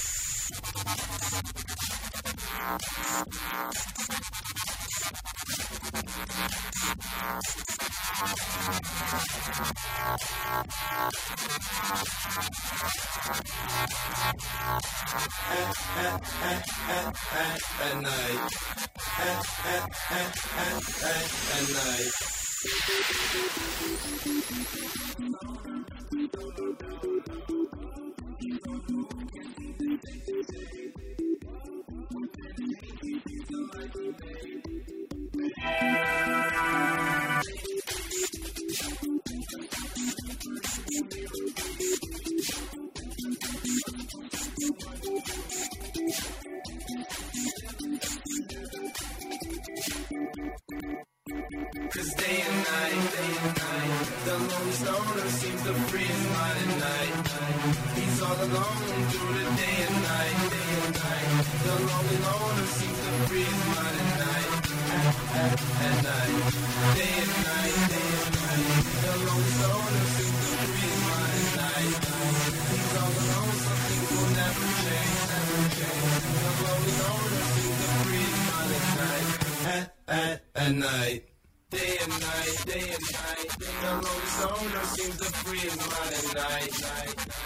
At, 7.71 7.78
at 8.21 8.27
night. 18.01 18.39
At. 21.71 22.29
Thank 37.41 37.69
you. 37.69 37.78
Alone 58.49 59.05
through 59.13 59.33
the 59.37 59.45
day 59.61 59.77
and 59.85 59.97
night, 60.09 60.37
day 60.49 60.69
and 60.81 60.93
night. 60.97 61.45
The 61.63 61.73
lonely 61.85 62.17
loner 62.25 62.67
seems 62.77 62.99
to 63.05 63.11
breeze 63.29 63.61
mine 63.69 63.97
at 64.01 64.09
night, 64.25 64.51
at, 64.89 65.05
at, 65.37 65.53
at 65.85 65.97
night. 66.09 66.33
Day 66.97 67.13
and 67.21 67.33
night, 67.45 67.77
day 67.93 68.09
and 68.19 68.31
night. 68.41 68.65
The 69.05 69.13
lonely 69.27 69.55
loner 69.61 70.05
seems 70.17 70.45
to 70.49 70.65
breeze 70.65 70.99
mine 71.09 71.37
at 71.39 71.51
night. 71.61 71.93
He's 72.73 72.93
all 72.97 73.13
alone, 73.21 73.53
some 73.65 73.81
things 73.85 74.09
will 74.17 74.31
never 74.41 74.65
change, 74.81 75.19
never 75.29 75.61
change. 75.77 76.13
The 76.39 76.51
lonely 76.65 76.93
loner 77.05 77.43
seems 77.53 77.77
to 77.85 77.89
breeze 78.05 78.37
mine 78.49 78.71
at 78.79 78.87
night, 78.99 79.29
at, 79.73 79.85
at, 80.09 80.41
at 80.55 80.71
night. 80.73 81.28
Day 81.71 81.97
and 82.01 82.09
night, 82.09 82.65
day 82.65 82.81
and 82.81 83.07
night. 83.13 83.49
The 83.59 83.91
lonely 83.93 84.29
loner 84.41 84.85
seems 84.85 85.17
to 85.17 85.29
free 85.45 85.59
his 85.59 85.77
mind 85.77 86.13
at 86.17 86.33
night. 86.33 86.73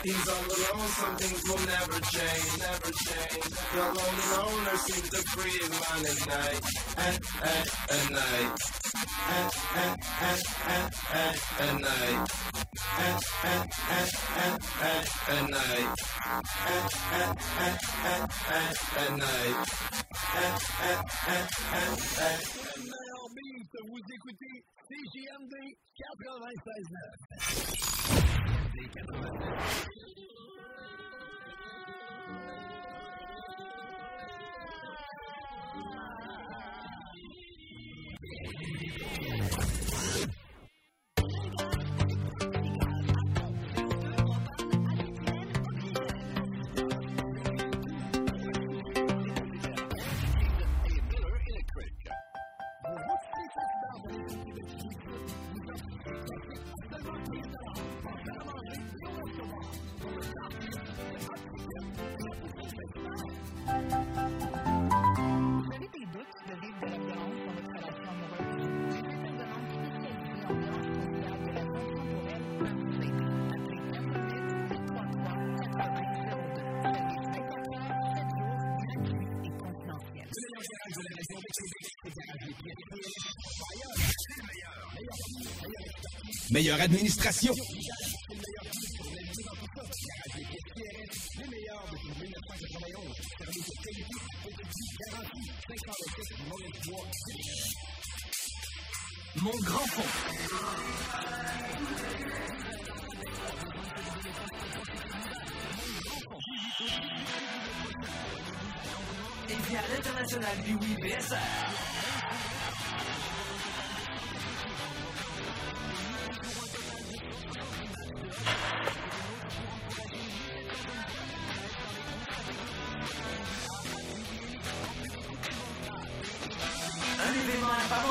He's 0.02 0.28
all 0.30 0.48
alone, 0.48 0.88
some 0.96 1.16
things 1.18 1.44
will 1.44 1.66
never 1.68 2.00
change, 2.08 2.52
never 2.58 2.92
change. 3.04 3.52
The 3.52 3.84
lonely 3.84 4.28
loner 4.32 4.78
seems 4.78 5.10
to 5.10 5.22
free 5.28 5.52
his 5.52 5.72
mind 5.76 6.06
at 6.08 6.20
night, 6.32 6.64
at, 7.04 7.20
at, 7.44 7.68
at 7.92 8.12
night. 8.12 8.84
At, 9.28 9.52
at, 9.76 10.00
at, 10.22 10.42
at, 10.68 10.94
at, 11.12 11.38
at 11.60 11.82
night. 11.82 12.32
At, 12.96 13.24
at, 13.44 13.72
at, 13.92 14.12
at, 14.40 14.62
at, 14.84 15.08
at 15.28 15.50
night. 15.50 16.00
At, 16.24 16.48
at, 17.12 17.38
at, 17.60 17.80
at, 18.04 18.32
at, 18.52 18.78
at 19.04 19.18
night. 19.18 19.68
At, 20.34 20.62
at, 20.80 21.02
at, 21.28 21.50
at, 21.74 22.00
at, 22.22 22.93
vous 23.94 24.00
écoutez 24.12 24.66
CJMD 24.90 25.54
96.9. 25.96 27.54
Vous 40.16 40.43
Meilleure 86.54 86.82
administration. 86.82 87.56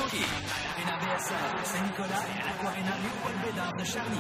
À 0.02 0.04
BSR 0.04 1.60
de 1.60 1.64
Saint-Nicolas 1.64 2.24
et 2.26 2.42
à 2.42 2.46
l'Aquarena 2.46 2.90
Léopold 3.02 3.36
Bédard 3.44 3.72
de 3.74 3.84
Charny. 3.84 4.18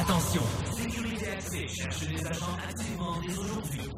Attention, 0.00 0.42
Sécurité 0.72 1.28
Accès 1.28 1.68
cherche 1.68 2.00
des 2.00 2.26
agents 2.26 2.56
activement 2.68 3.20
dès 3.24 3.38
aujourd'hui. 3.38 3.90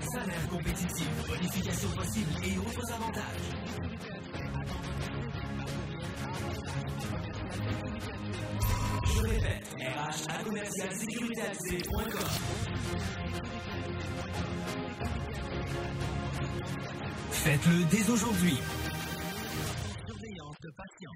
Salaire 0.00 0.48
compétitif, 0.50 1.08
bonification 1.28 1.88
possible 1.90 2.30
et 2.44 2.58
autres 2.58 2.92
avantages. 2.92 3.65
À 10.38 10.42
commercial. 10.42 10.88
Faites-le 17.30 17.84
dès 17.90 18.10
aujourd'hui. 18.10 18.58
Surveillance 20.06 20.56
de 20.62 20.70
patients. 20.76 21.12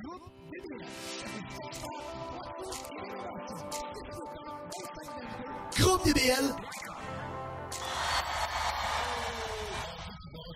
Groupe 5.77 6.05
DBL. 6.05 6.55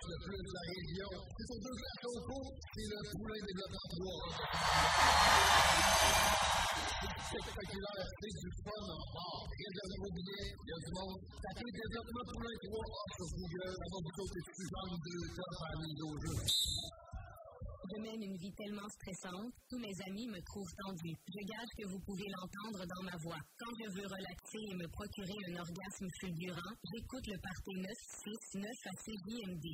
le 0.07 0.17
plus 0.23 0.37
de 0.37 0.53
la 0.53 0.61
région. 0.61 1.09
C'est 1.37 1.47
son 1.47 1.57
deux 1.59 1.75
places 1.75 2.05
au 2.05 2.21
fond, 2.27 2.43
c'est 2.75 2.87
le 2.87 2.97
poulain 3.17 3.41
développement 3.45 3.87
3. 3.89 4.05
Spectaculaire, 7.35 8.07
c'est 8.15 8.35
du 8.39 8.49
fun 8.63 8.79
en 8.79 9.03
bord. 9.11 9.43
Réservez 9.59 9.97
vos 9.99 10.13
billets, 10.15 10.55
il 10.55 10.67
y 10.67 10.71
a 10.71 10.79
du 10.79 10.91
monde. 10.95 11.19
Tapez 11.43 11.67
développement 11.67 12.23
poulain 12.31 12.55
3 12.63 12.79
sur 13.11 13.27
Google. 13.35 13.75
Avant 13.75 14.01
vous 14.07 14.15
autres, 14.23 14.33
c'est 14.39 14.47
suivant 14.55 14.95
deux 15.03 15.27
top 15.35 15.53
à 15.59 15.75
mise 15.83 15.99
au 15.99 16.15
jeu. 16.15 17.04
Je 17.85 18.01
mène 18.01 18.23
une 18.23 18.37
vie 18.37 18.53
tellement 18.53 18.89
stressante, 18.89 19.53
tous 19.69 19.77
mes 19.77 19.93
amis 20.07 20.27
me 20.27 20.41
trouvent 20.41 20.73
tendue. 20.81 21.13
Je 21.29 21.37
gage 21.45 21.69
que 21.77 21.85
vous 21.85 21.99
pouvez 21.99 22.25
l'entendre 22.33 22.81
dans 22.81 23.03
ma 23.03 23.15
voix. 23.21 23.37
Quand 23.59 23.69
je 23.77 23.85
veux 23.93 24.07
relaxer 24.07 24.57
et 24.57 24.73
me 24.73 24.87
procurer 24.89 25.37
un 25.49 25.59
orgasme 25.61 26.07
fulgurant, 26.19 26.73
j'écoute 26.81 27.27
le 27.27 27.37
party 27.37 27.77
969 27.77 28.65
à 28.85 28.93
CJMD. 29.05 29.65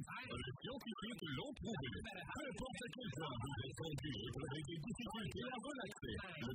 Le 6.36 6.52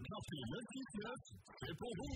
969, 0.53 1.09
c'est 1.61 1.77
pour 1.79 1.93
vous. 1.97 2.13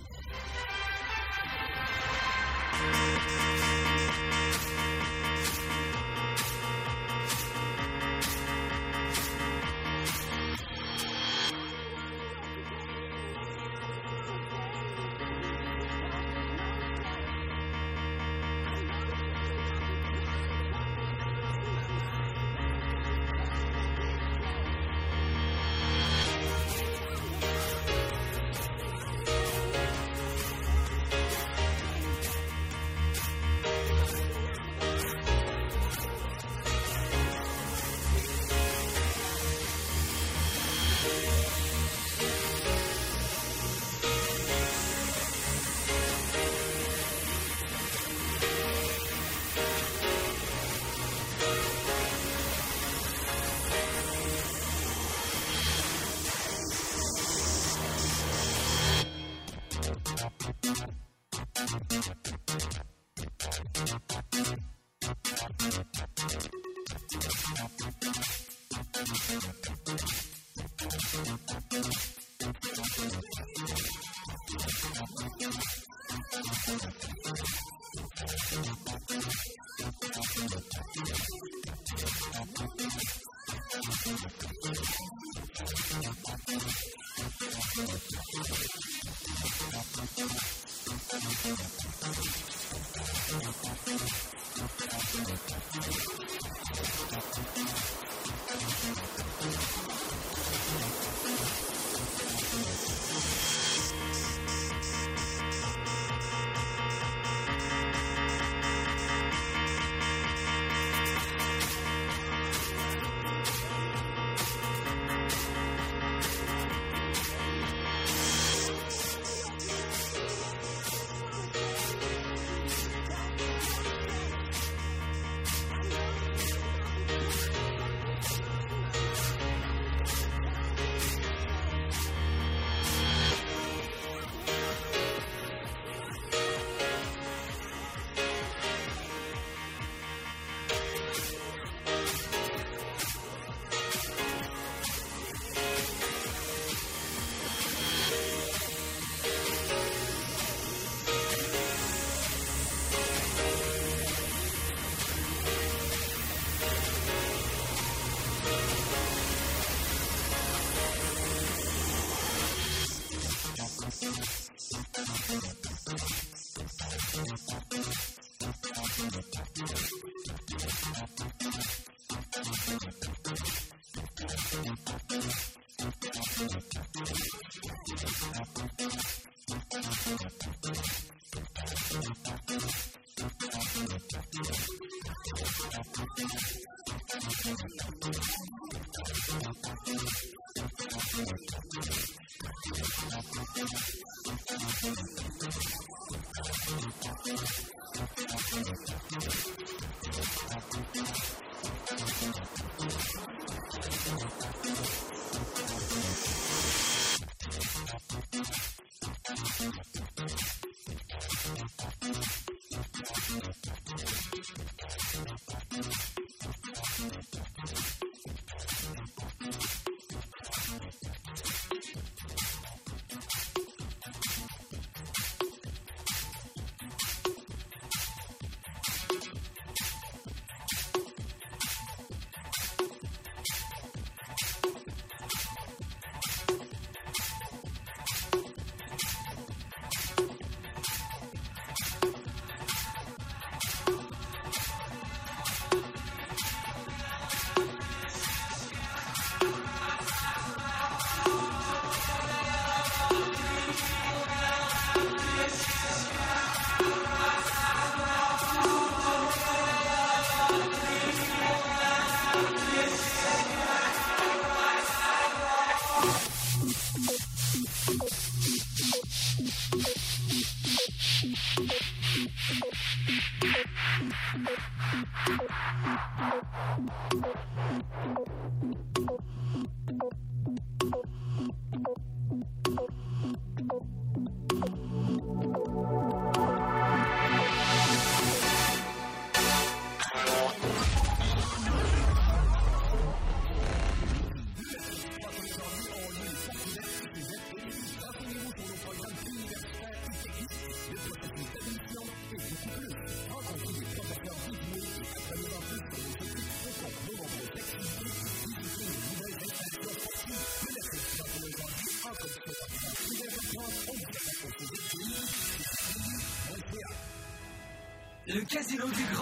du 318.88 319.19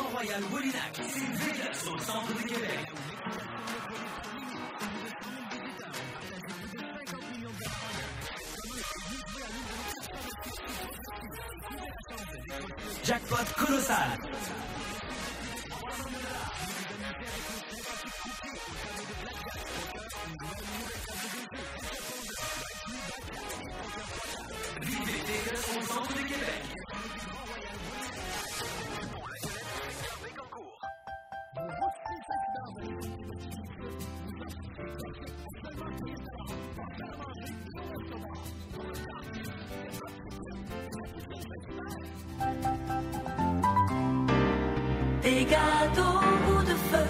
gâteaux 45.50 46.20
ou 46.50 46.62
de 46.62 46.76
feu 46.90 47.08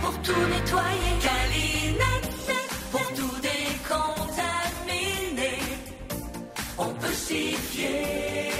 pour 0.00 0.14
tout 0.22 0.44
nettoyer. 0.50 1.12
Calinette, 1.28 2.28
pour 2.90 3.06
tout 3.18 3.36
décontaminer, 3.40 5.60
on 6.78 6.88
peut 7.00 7.12
s'y 7.12 7.52
fier. 7.52 8.51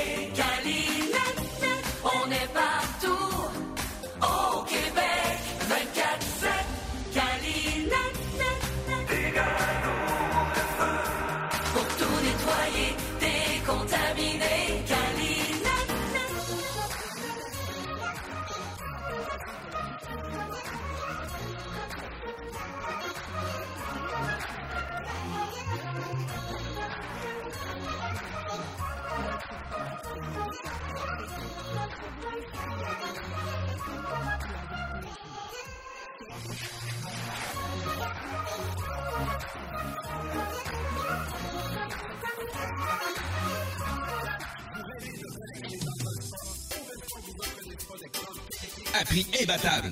À 48.94 49.05
prix 49.05 49.27
imbattable. 49.43 49.90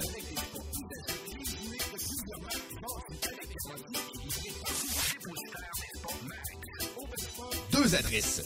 Deux 7.72 7.94
adresses. 7.94 8.42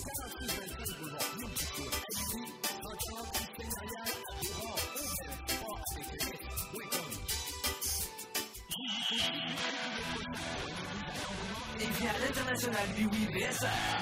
Et 11.80 11.86
via 11.98 12.12
l'international 12.20 12.88
Biwi 12.96 13.26
BSR. 13.32 13.93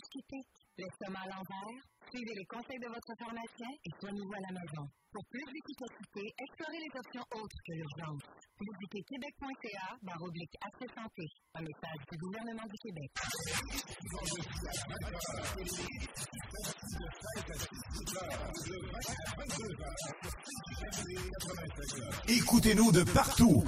La 0.00 0.49
Suivez 2.20 2.34
les 2.36 2.44
conseils 2.44 2.78
de 2.78 2.86
votre 2.86 3.12
pharmacien 3.18 3.70
et 3.82 3.90
soignez-vous 3.98 4.34
à 4.34 4.40
la 4.40 4.52
maison. 4.52 4.84
Pour 5.10 5.24
plus 5.30 5.40
d'efficacité, 5.40 6.34
explorez 6.36 6.78
les 6.84 6.98
options 6.98 7.24
autres 7.32 7.56
que 7.66 7.72
l'urgence. 7.72 8.20
Visitez 8.60 9.02
québec.ca 9.08 9.96
barre 10.02 10.22
oblique 10.22 10.52
accès 10.60 10.86
santé. 10.94 11.24
Un 11.54 11.62
message 11.62 12.04
du 12.12 12.18
gouvernement 12.18 12.66
du 12.68 12.76
Québec. 12.76 13.10
Écoutez-nous 22.28 22.92
de 22.92 23.02
partout. 23.14 23.64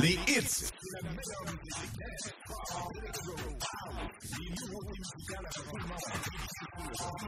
Les 0.00 0.18
hits. 0.26 0.72
Wow. 7.00 7.27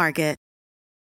Market. 0.01 0.39